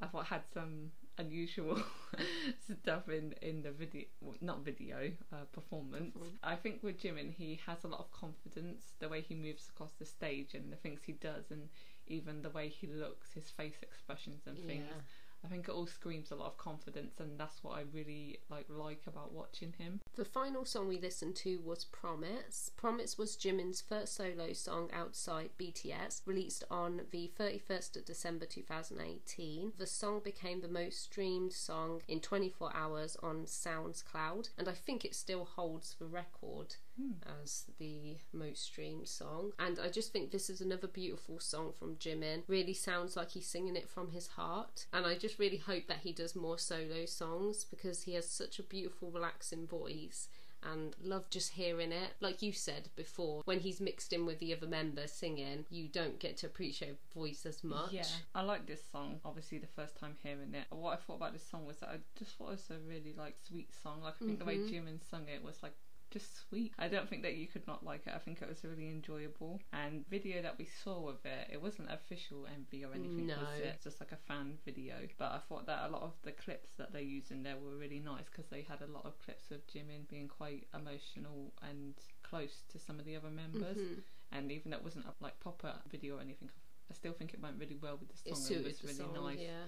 I 0.00 0.06
thought 0.06 0.22
it 0.22 0.26
had 0.28 0.42
some 0.54 0.92
unusual 1.18 1.78
stuff 2.82 3.08
in 3.08 3.34
in 3.42 3.62
the 3.62 3.70
video 3.70 4.04
well, 4.20 4.34
not 4.40 4.64
video 4.64 5.10
uh, 5.32 5.44
performance. 5.52 6.12
Perform- 6.14 6.38
i 6.42 6.56
think 6.56 6.82
with 6.82 6.98
jimin 6.98 7.32
he 7.32 7.60
has 7.66 7.84
a 7.84 7.88
lot 7.88 8.00
of 8.00 8.10
confidence 8.12 8.92
the 8.98 9.08
way 9.08 9.20
he 9.20 9.34
moves 9.34 9.68
across 9.68 9.92
the 9.98 10.04
stage 10.04 10.54
and 10.54 10.72
the 10.72 10.76
things 10.76 11.00
he 11.04 11.12
does 11.12 11.50
and 11.50 11.68
even 12.06 12.42
the 12.42 12.50
way 12.50 12.68
he 12.68 12.86
looks 12.86 13.32
his 13.32 13.48
face 13.50 13.76
expressions 13.82 14.42
and 14.46 14.58
things. 14.66 14.84
Yeah. 14.88 15.00
I 15.44 15.48
think 15.48 15.68
it 15.68 15.72
all 15.72 15.86
screams 15.86 16.30
a 16.30 16.34
lot 16.34 16.46
of 16.46 16.56
confidence 16.58 17.18
and 17.18 17.38
that's 17.38 17.62
what 17.62 17.76
i 17.76 17.82
really 17.92 18.38
like 18.50 18.66
like 18.68 19.00
about 19.06 19.32
watching 19.32 19.72
him 19.78 20.00
The 20.16 20.24
final 20.24 20.64
song 20.64 20.88
we 20.88 20.98
listened 20.98 21.36
to 21.36 21.58
was 21.64 21.84
Promise. 21.84 22.70
Promise 22.76 23.16
was 23.16 23.36
Jimin's 23.36 23.80
first 23.80 24.14
solo 24.14 24.52
song 24.52 24.90
outside 24.92 25.50
BTS, 25.58 26.20
released 26.26 26.64
on 26.70 27.02
the 27.10 27.30
31st 27.38 27.96
of 27.96 28.04
December 28.04 28.44
2018. 28.44 29.72
The 29.78 29.86
song 29.86 30.20
became 30.22 30.60
the 30.60 30.68
most 30.68 31.02
streamed 31.02 31.52
song 31.54 32.02
in 32.08 32.20
24 32.20 32.72
hours 32.76 33.16
on 33.22 33.46
SoundCloud, 33.46 34.50
and 34.58 34.68
I 34.68 34.72
think 34.72 35.04
it 35.04 35.14
still 35.14 35.44
holds 35.44 35.94
the 35.98 36.06
record 36.06 36.76
Hmm. 36.96 37.12
as 37.42 37.64
the 37.78 38.16
most 38.32 38.64
streamed 38.64 39.08
song. 39.08 39.52
And 39.58 39.78
I 39.78 39.88
just 39.88 40.12
think 40.12 40.30
this 40.30 40.50
is 40.50 40.60
another 40.60 40.86
beautiful 40.86 41.40
song 41.40 41.72
from 41.72 41.96
Jimin. 41.96 42.42
Really 42.48 42.74
sounds 42.74 43.16
like 43.16 43.30
he's 43.30 43.46
singing 43.46 43.76
it 43.76 43.88
from 43.88 44.10
his 44.10 44.26
heart. 44.28 44.86
And 44.92 45.06
I 45.06 45.16
just 45.16 45.38
really 45.38 45.56
hope 45.56 45.86
that 45.86 46.00
he 46.02 46.12
does 46.12 46.36
more 46.36 46.58
solo 46.58 47.06
songs 47.06 47.64
because 47.64 48.02
he 48.02 48.12
has 48.14 48.28
such 48.28 48.58
a 48.58 48.62
beautiful, 48.62 49.10
relaxing 49.10 49.66
voice. 49.66 50.28
And 50.64 50.94
love 51.02 51.28
just 51.28 51.54
hearing 51.54 51.90
it. 51.90 52.10
Like 52.20 52.40
you 52.40 52.52
said 52.52 52.88
before, 52.94 53.42
when 53.46 53.58
he's 53.58 53.80
mixed 53.80 54.12
in 54.12 54.26
with 54.26 54.38
the 54.38 54.54
other 54.54 54.68
members 54.68 55.10
singing, 55.10 55.64
you 55.70 55.88
don't 55.88 56.20
get 56.20 56.36
to 56.36 56.46
appreciate 56.46 56.98
voice 57.12 57.44
as 57.46 57.64
much. 57.64 57.90
Yeah, 57.92 58.04
I 58.32 58.42
like 58.42 58.66
this 58.66 58.82
song. 58.92 59.18
Obviously, 59.24 59.58
the 59.58 59.66
first 59.66 59.98
time 59.98 60.14
hearing 60.22 60.54
it, 60.54 60.66
what 60.70 60.92
I 60.92 60.96
thought 60.96 61.16
about 61.16 61.32
this 61.32 61.44
song 61.50 61.66
was 61.66 61.78
that 61.78 61.88
I 61.88 61.96
just 62.16 62.36
thought 62.36 62.50
it 62.50 62.60
was 62.60 62.70
a 62.70 62.78
really 62.88 63.12
like 63.18 63.34
sweet 63.48 63.70
song. 63.82 64.02
Like 64.04 64.14
I 64.22 64.24
think 64.24 64.38
the 64.38 64.44
way 64.44 64.58
Mhm. 64.58 64.70
Jimin 64.70 65.00
sung 65.10 65.26
it 65.26 65.42
was 65.42 65.60
like 65.64 65.72
just 66.12 66.48
sweet. 66.48 66.72
I 66.78 66.88
don't 66.88 67.08
think 67.08 67.22
that 67.22 67.34
you 67.34 67.46
could 67.46 67.66
not 67.66 67.84
like 67.84 68.06
it. 68.06 68.12
I 68.14 68.18
think 68.18 68.42
it 68.42 68.48
was 68.48 68.62
really 68.64 68.88
enjoyable. 68.90 69.60
And 69.72 70.04
video 70.08 70.42
that 70.42 70.58
we 70.58 70.68
saw 70.84 71.08
of 71.08 71.24
it, 71.24 71.48
it 71.52 71.60
wasn't 71.60 71.90
official 71.90 72.46
MV 72.46 72.84
or 72.84 72.94
anything, 72.94 73.26
was 73.26 73.36
No. 73.38 73.42
it? 73.58 73.64
It's 73.74 73.84
just 73.84 74.00
like 74.00 74.12
a 74.12 74.16
fan 74.28 74.58
video. 74.64 74.94
But 75.18 75.32
I 75.32 75.38
thought 75.48 75.66
that 75.66 75.88
a 75.88 75.90
lot 75.90 76.02
of 76.02 76.12
the 76.22 76.32
clips 76.32 76.70
that 76.78 76.92
they 76.92 77.02
used 77.02 77.30
in 77.30 77.42
there 77.42 77.56
were 77.56 77.76
really 77.76 77.98
nice 78.00 78.26
because 78.30 78.46
they 78.50 78.62
had 78.62 78.82
a 78.82 78.86
lot 78.86 79.06
of 79.06 79.18
clips 79.24 79.50
of 79.50 79.66
Jimin 79.66 80.06
being 80.08 80.28
quite 80.28 80.66
emotional 80.74 81.52
and 81.62 81.94
close 82.22 82.62
to 82.68 82.78
some 82.78 82.98
of 83.00 83.04
the 83.06 83.16
other 83.16 83.30
members 83.30 83.76
Mhm. 83.78 84.02
and 84.32 84.52
even 84.52 84.70
though 84.70 84.78
it 84.78 84.84
wasn't 84.84 85.06
a 85.06 85.14
like 85.20 85.38
proper 85.40 85.74
video 85.90 86.18
or 86.18 86.20
anything, 86.20 86.50
I 86.90 86.94
still 86.94 87.12
think 87.14 87.32
it 87.32 87.40
went 87.40 87.58
really 87.58 87.76
well 87.76 87.96
with 87.96 88.08
the 88.10 88.16
song. 88.36 88.56
It 88.56 88.64
was 88.64 88.82
really 88.82 88.94
song, 88.96 89.14
nice. 89.14 89.38
yeah. 89.38 89.64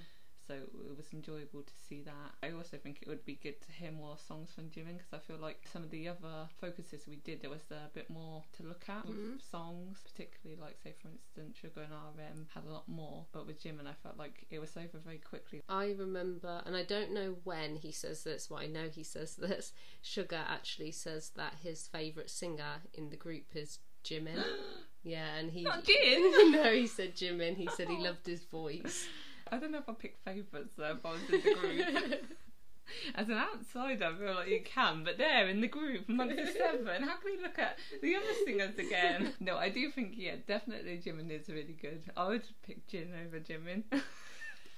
So 0.46 0.54
it 0.54 0.96
was 0.96 1.06
enjoyable 1.12 1.62
to 1.62 1.72
see 1.88 2.02
that. 2.02 2.34
I 2.42 2.52
also 2.52 2.76
think 2.76 2.98
it 3.00 3.08
would 3.08 3.24
be 3.24 3.36
good 3.42 3.60
to 3.62 3.72
hear 3.72 3.90
more 3.92 4.16
songs 4.18 4.50
from 4.54 4.64
Jimin 4.64 4.98
because 4.98 5.12
I 5.14 5.18
feel 5.18 5.38
like 5.38 5.66
some 5.72 5.82
of 5.82 5.90
the 5.90 6.08
other 6.08 6.48
focuses 6.60 7.06
we 7.08 7.16
did, 7.16 7.40
there 7.40 7.50
was 7.50 7.70
a 7.70 7.88
bit 7.94 8.10
more 8.10 8.42
to 8.56 8.62
look 8.62 8.84
at 8.88 9.06
with 9.06 9.16
Mhm. 9.16 9.40
songs, 9.50 10.02
particularly 10.04 10.60
like 10.60 10.76
say 10.82 10.92
for 11.00 11.08
instance 11.08 11.56
Suga 11.62 11.84
and 11.84 11.92
RM 11.94 12.48
had 12.54 12.64
a 12.64 12.70
lot 12.72 12.86
more, 12.88 13.26
but 13.32 13.46
with 13.46 13.62
Jimin 13.62 13.86
I 13.86 13.94
felt 13.94 14.18
like 14.18 14.46
it 14.50 14.58
was 14.58 14.76
over 14.76 14.98
very 14.98 15.18
quickly. 15.18 15.62
I 15.68 15.92
remember, 15.92 16.62
and 16.66 16.76
I 16.76 16.82
don't 16.84 17.12
know 17.12 17.38
when 17.44 17.76
he 17.76 17.90
says 17.92 18.22
this, 18.24 18.48
but 18.48 18.56
I 18.56 18.66
know 18.66 18.88
he 18.88 19.02
says 19.04 19.36
this. 19.36 19.72
Suga 20.02 20.44
actually 20.46 20.92
says 20.92 21.30
that 21.36 21.54
his 21.62 21.86
favourite 21.88 22.28
singer 22.30 22.82
in 22.92 23.08
the 23.10 23.16
group 23.16 23.54
is 23.56 23.78
Jimin. 24.04 24.42
Yeah, 25.06 25.34
and 25.36 25.50
he. 25.50 25.64
Not 25.64 25.84
Jin. 25.84 26.32
no, 26.52 26.72
he 26.72 26.86
said 26.86 27.14
Jimin. 27.14 27.56
He 27.58 27.68
said 27.76 27.88
he 27.90 27.98
loved 27.98 28.26
his 28.26 28.42
voice. 28.44 29.06
I 29.50 29.58
don't 29.58 29.72
know 29.72 29.78
if 29.78 29.88
I 29.88 29.92
pick 29.92 30.16
favourites 30.24 30.72
though, 30.76 30.92
if 30.92 31.04
I 31.04 31.10
was 31.10 31.20
in 31.28 31.40
the 31.40 31.54
group. 31.54 32.24
As 33.14 33.28
an 33.28 33.38
outsider, 33.38 34.04
I 34.04 34.14
feel 34.14 34.34
like 34.34 34.48
you 34.48 34.60
can, 34.62 35.04
but 35.04 35.16
there 35.16 35.48
in 35.48 35.60
the 35.60 35.68
group 35.68 36.08
amongst 36.08 36.36
the 36.36 36.46
seven, 36.46 37.02
how 37.02 37.16
can 37.16 37.34
we 37.36 37.42
look 37.42 37.58
at 37.58 37.78
the 38.02 38.14
other 38.14 38.34
singers 38.44 38.78
again? 38.78 39.32
No, 39.40 39.56
I 39.56 39.70
do 39.70 39.90
think, 39.90 40.12
yeah, 40.16 40.36
definitely 40.46 41.00
Jimin 41.04 41.30
is 41.30 41.48
really 41.48 41.76
good. 41.80 42.02
I 42.16 42.28
would 42.28 42.44
pick 42.62 42.86
Jin 42.86 43.12
over 43.26 43.40
Jimin. 43.40 43.84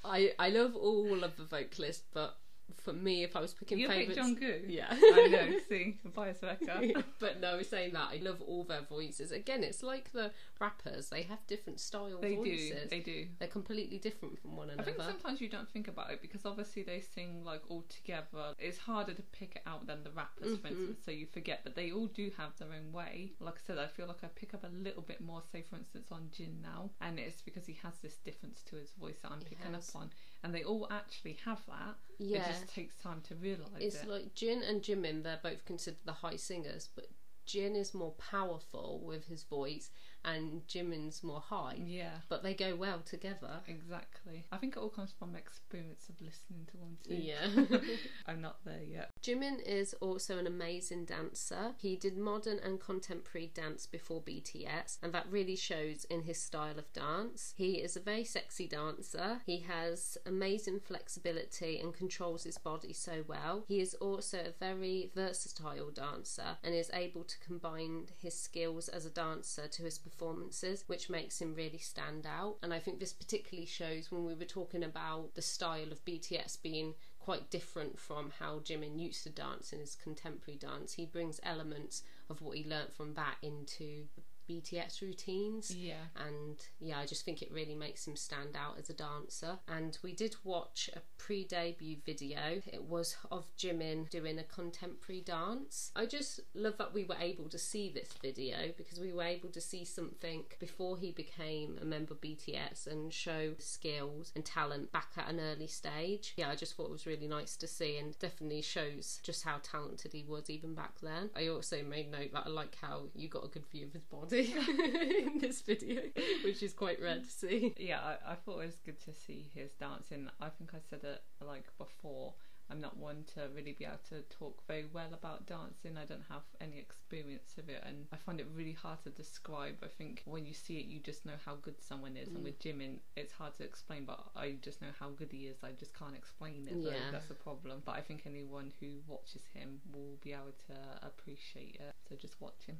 I 0.04 0.32
I 0.38 0.50
love 0.50 0.76
all 0.76 1.24
of 1.24 1.36
the 1.36 1.44
vocalists, 1.44 2.04
but 2.14 2.36
for 2.76 2.92
me, 2.92 3.22
if 3.24 3.36
I 3.36 3.40
was 3.40 3.52
picking 3.54 3.78
You 3.78 3.88
pick 3.88 4.08
favourites, 4.08 4.20
Jungkook. 4.40 4.64
yeah, 4.68 4.86
I 4.90 5.28
know, 5.30 5.58
see, 5.68 5.98
vice 6.04 6.38
versa. 6.40 6.82
but 7.20 7.40
no, 7.40 7.62
saying 7.62 7.92
that, 7.94 8.08
I 8.12 8.16
love 8.22 8.40
all 8.42 8.64
their 8.64 8.82
voices. 8.82 9.32
Again, 9.32 9.62
it's 9.64 9.82
like 9.82 10.12
the 10.12 10.30
rappers; 10.60 11.08
they 11.10 11.22
have 11.22 11.46
different 11.46 11.80
style 11.80 12.18
They 12.20 12.34
do, 12.36 12.42
voices. 12.42 12.90
they 12.90 13.00
do. 13.00 13.26
They're 13.38 13.48
completely 13.48 13.98
different 13.98 14.38
from 14.40 14.56
one 14.56 14.70
another. 14.70 14.90
I 14.90 14.94
think 14.94 15.02
sometimes 15.02 15.40
you 15.40 15.48
don't 15.48 15.68
think 15.70 15.88
about 15.88 16.10
it 16.10 16.20
because 16.22 16.44
obviously 16.46 16.82
they 16.82 17.00
sing 17.00 17.44
like 17.44 17.62
all 17.68 17.84
together. 17.88 18.54
It's 18.58 18.78
harder 18.78 19.14
to 19.14 19.22
pick 19.22 19.56
it 19.56 19.62
out 19.66 19.86
than 19.86 20.02
the 20.04 20.10
rappers, 20.10 20.56
for 20.58 20.68
Mhm. 20.68 20.70
instance, 20.70 21.00
so 21.04 21.10
you 21.10 21.26
forget. 21.26 21.60
But 21.64 21.74
they 21.74 21.90
all 21.92 22.06
do 22.06 22.30
have 22.36 22.56
their 22.58 22.72
own 22.72 22.92
way. 22.92 23.32
Like 23.40 23.54
I 23.54 23.66
said, 23.66 23.78
I 23.78 23.86
feel 23.86 24.06
like 24.06 24.22
I 24.24 24.28
pick 24.28 24.54
up 24.54 24.64
a 24.64 24.68
little 24.68 25.02
bit 25.02 25.20
more, 25.20 25.42
say 25.52 25.62
for 25.62 25.76
instance, 25.76 26.08
on 26.10 26.30
Jin 26.32 26.60
now, 26.62 26.90
and 27.00 27.18
it's 27.18 27.42
because 27.42 27.66
he 27.66 27.74
has 27.82 27.94
this 28.02 28.16
difference 28.16 28.62
to 28.62 28.76
his 28.76 28.92
voice 28.92 29.18
that 29.22 29.30
I'm 29.32 29.40
picking 29.40 29.74
up 29.74 29.82
on, 29.94 30.10
and 30.46 30.54
they 30.54 30.62
all 30.62 30.86
actually 30.92 31.36
have 31.44 31.60
that. 31.66 31.96
yeah, 32.18 32.38
It 32.38 32.46
just 32.46 32.68
takes 32.72 32.94
time 33.02 33.20
to 33.28 33.34
realise 33.34 33.66
it's 33.80 34.02
it. 34.04 34.08
like 34.08 34.32
Jin 34.34 34.62
and 34.62 34.80
Jimin. 34.80 35.24
They're 35.24 35.40
both 35.42 35.64
considered 35.64 35.98
the 36.04 36.12
high 36.12 36.36
singers, 36.36 36.88
but 36.94 37.06
Jin 37.46 37.74
is 37.74 37.92
more 37.92 38.12
powerful 38.12 39.00
with 39.04 39.26
his 39.26 39.42
voice, 39.42 39.90
and 40.24 40.66
Jimin's 40.66 41.22
more 41.22 41.40
high. 41.40 41.76
yeah. 41.84 42.10
But 42.28 42.42
they 42.42 42.54
go 42.54 42.74
well 42.74 43.00
together. 43.04 43.60
Exactly. 43.66 44.44
I 44.50 44.56
think 44.56 44.76
it 44.76 44.80
all 44.80 44.88
comes 44.88 45.12
from 45.18 45.36
experience 45.36 46.08
of 46.08 46.20
listening 46.20 46.66
to 46.72 46.76
one 46.78 46.96
too. 47.06 47.14
Yeah. 47.14 47.78
I'm 48.26 48.40
not 48.40 48.64
there 48.64 48.82
yet. 48.82 49.10
Jimin 49.22 49.62
is 49.64 49.94
also 50.00 50.38
an 50.38 50.46
amazing 50.46 51.04
dancer. 51.04 51.74
He 51.78 51.96
did 51.96 52.16
modern 52.16 52.58
and 52.58 52.80
contemporary 52.80 53.50
dance 53.54 53.86
before 53.86 54.20
BTS, 54.20 54.98
and 55.02 55.12
that 55.12 55.26
really 55.30 55.56
shows 55.56 56.04
in 56.10 56.22
his 56.22 56.40
style 56.40 56.78
of 56.78 56.92
dance. 56.92 57.54
He 57.56 57.74
is 57.74 57.96
a 57.96 58.00
very 58.00 58.24
sexy 58.24 58.66
dancer. 58.66 59.40
He 59.46 59.58
has 59.60 60.18
amazing 60.26 60.80
flexibility 60.80 61.78
and 61.78 61.94
controls 61.94 62.44
his 62.44 62.58
body 62.58 62.92
so 62.92 63.24
well. 63.26 63.64
He 63.68 63.80
is 63.80 63.94
also 63.94 64.38
a 64.38 64.54
very 64.58 65.10
versatile 65.14 65.90
dancer 65.90 66.56
and 66.64 66.74
is 66.74 66.90
able 66.92 67.24
to 67.24 67.38
combine 67.38 68.08
his 68.18 68.38
skills 68.38 68.88
as 68.88 69.06
a 69.06 69.10
dancer 69.10 69.68
to 69.68 69.82
his 69.82 69.98
performances, 70.16 70.84
which 70.86 71.10
makes 71.10 71.40
him 71.40 71.54
really 71.54 71.78
stand 71.78 72.26
out. 72.26 72.56
And 72.62 72.72
I 72.72 72.78
think 72.78 72.98
this 72.98 73.12
particularly 73.12 73.66
shows 73.66 74.10
when 74.10 74.24
we 74.24 74.34
were 74.34 74.44
talking 74.44 74.82
about 74.82 75.34
the 75.34 75.42
style 75.42 75.92
of 75.92 76.04
BTS 76.04 76.62
being 76.62 76.94
quite 77.18 77.50
different 77.50 77.98
from 77.98 78.32
how 78.38 78.60
Jimin 78.60 78.98
used 78.98 79.24
to 79.24 79.30
dance 79.30 79.72
in 79.72 79.80
his 79.80 79.96
contemporary 79.96 80.58
dance. 80.58 80.94
He 80.94 81.06
brings 81.06 81.40
elements 81.42 82.02
of 82.30 82.40
what 82.40 82.56
he 82.56 82.64
learnt 82.64 82.94
from 82.94 83.14
that 83.14 83.36
into 83.42 84.06
BTS 84.48 85.02
routines. 85.02 85.74
Yeah. 85.74 85.94
And 86.26 86.56
yeah, 86.80 86.98
I 86.98 87.06
just 87.06 87.24
think 87.24 87.42
it 87.42 87.52
really 87.52 87.74
makes 87.74 88.06
him 88.06 88.16
stand 88.16 88.56
out 88.56 88.78
as 88.78 88.90
a 88.90 88.94
dancer. 88.94 89.58
And 89.68 89.96
we 90.02 90.12
did 90.12 90.36
watch 90.44 90.90
a 90.94 91.00
pre 91.18 91.44
debut 91.44 91.96
video. 92.04 92.62
It 92.66 92.84
was 92.84 93.16
of 93.30 93.44
Jimin 93.58 94.08
doing 94.10 94.38
a 94.38 94.44
contemporary 94.44 95.20
dance. 95.20 95.90
I 95.96 96.06
just 96.06 96.40
love 96.54 96.78
that 96.78 96.94
we 96.94 97.04
were 97.04 97.16
able 97.20 97.48
to 97.48 97.58
see 97.58 97.90
this 97.90 98.10
video 98.22 98.72
because 98.76 98.98
we 99.00 99.12
were 99.12 99.22
able 99.22 99.48
to 99.50 99.60
see 99.60 99.84
something 99.84 100.44
before 100.58 100.98
he 100.98 101.12
became 101.12 101.78
a 101.80 101.84
member 101.84 102.14
of 102.14 102.20
BTS 102.20 102.86
and 102.86 103.12
show 103.12 103.54
skills 103.58 104.32
and 104.34 104.44
talent 104.44 104.92
back 104.92 105.10
at 105.16 105.28
an 105.28 105.40
early 105.40 105.66
stage. 105.66 106.34
Yeah, 106.36 106.50
I 106.50 106.54
just 106.54 106.76
thought 106.76 106.86
it 106.86 106.92
was 106.92 107.06
really 107.06 107.28
nice 107.28 107.56
to 107.56 107.66
see 107.66 107.98
and 107.98 108.18
definitely 108.18 108.62
shows 108.62 109.20
just 109.22 109.44
how 109.44 109.56
talented 109.62 110.12
he 110.12 110.24
was 110.26 110.50
even 110.50 110.74
back 110.74 111.00
then. 111.02 111.30
I 111.36 111.48
also 111.48 111.82
made 111.82 112.10
note 112.10 112.32
that 112.32 112.44
I 112.46 112.48
like 112.48 112.76
how 112.80 113.04
you 113.14 113.28
got 113.28 113.44
a 113.44 113.48
good 113.48 113.66
view 113.66 113.86
of 113.86 113.92
his 113.92 114.04
body 114.04 114.35
in 115.26 115.38
this 115.38 115.60
video, 115.62 116.02
which 116.44 116.62
is 116.62 116.72
quite 116.72 117.00
rare 117.00 117.18
to 117.18 117.30
see. 117.30 117.74
yeah, 117.78 118.00
I, 118.00 118.32
I 118.32 118.34
thought 118.34 118.60
it 118.60 118.66
was 118.66 118.80
good 118.84 119.00
to 119.04 119.12
see 119.12 119.50
his 119.54 119.72
dancing. 119.72 120.28
I 120.40 120.48
think 120.48 120.70
I 120.74 120.78
said 120.90 121.00
it 121.04 121.22
like 121.44 121.66
before. 121.78 122.34
I'm 122.68 122.80
not 122.80 122.96
one 122.96 123.24
to 123.34 123.48
really 123.54 123.72
be 123.78 123.84
able 123.84 124.00
to 124.08 124.22
talk 124.22 124.60
very 124.66 124.86
well 124.92 125.10
about 125.12 125.46
dancing. 125.46 125.96
I 125.96 126.04
don't 126.04 126.24
have 126.28 126.42
any 126.60 126.78
experience 126.78 127.54
of 127.58 127.68
it, 127.68 127.82
and 127.86 128.06
I 128.12 128.16
find 128.16 128.40
it 128.40 128.48
really 128.52 128.72
hard 128.72 129.02
to 129.04 129.10
describe. 129.10 129.76
I 129.84 129.86
think 129.86 130.22
when 130.24 130.44
you 130.46 130.52
see 130.52 130.78
it, 130.78 130.86
you 130.86 130.98
just 130.98 131.24
know 131.24 131.38
how 131.44 131.54
good 131.62 131.80
someone 131.80 132.16
is. 132.16 132.28
And 132.28 132.38
mm. 132.38 132.44
with 132.44 132.58
Jimin, 132.58 132.96
it's 133.16 133.32
hard 133.32 133.54
to 133.58 133.64
explain, 133.64 134.04
but 134.04 134.18
I 134.34 134.56
just 134.62 134.82
know 134.82 134.88
how 134.98 135.10
good 135.10 135.30
he 135.30 135.46
is. 135.46 135.58
I 135.62 135.72
just 135.78 135.96
can't 135.96 136.16
explain 136.16 136.66
it. 136.68 136.82
though. 136.82 136.90
Yeah. 136.90 137.12
That's 137.12 137.28
the 137.28 137.34
problem. 137.34 137.82
But 137.84 137.96
I 137.96 138.00
think 138.00 138.22
anyone 138.26 138.72
who 138.80 138.88
watches 139.06 139.42
him 139.54 139.80
will 139.92 140.16
be 140.22 140.32
able 140.32 140.54
to 140.66 141.06
appreciate 141.06 141.76
it. 141.76 141.94
So 142.08 142.16
just 142.16 142.40
watch 142.40 142.66
him. 142.66 142.78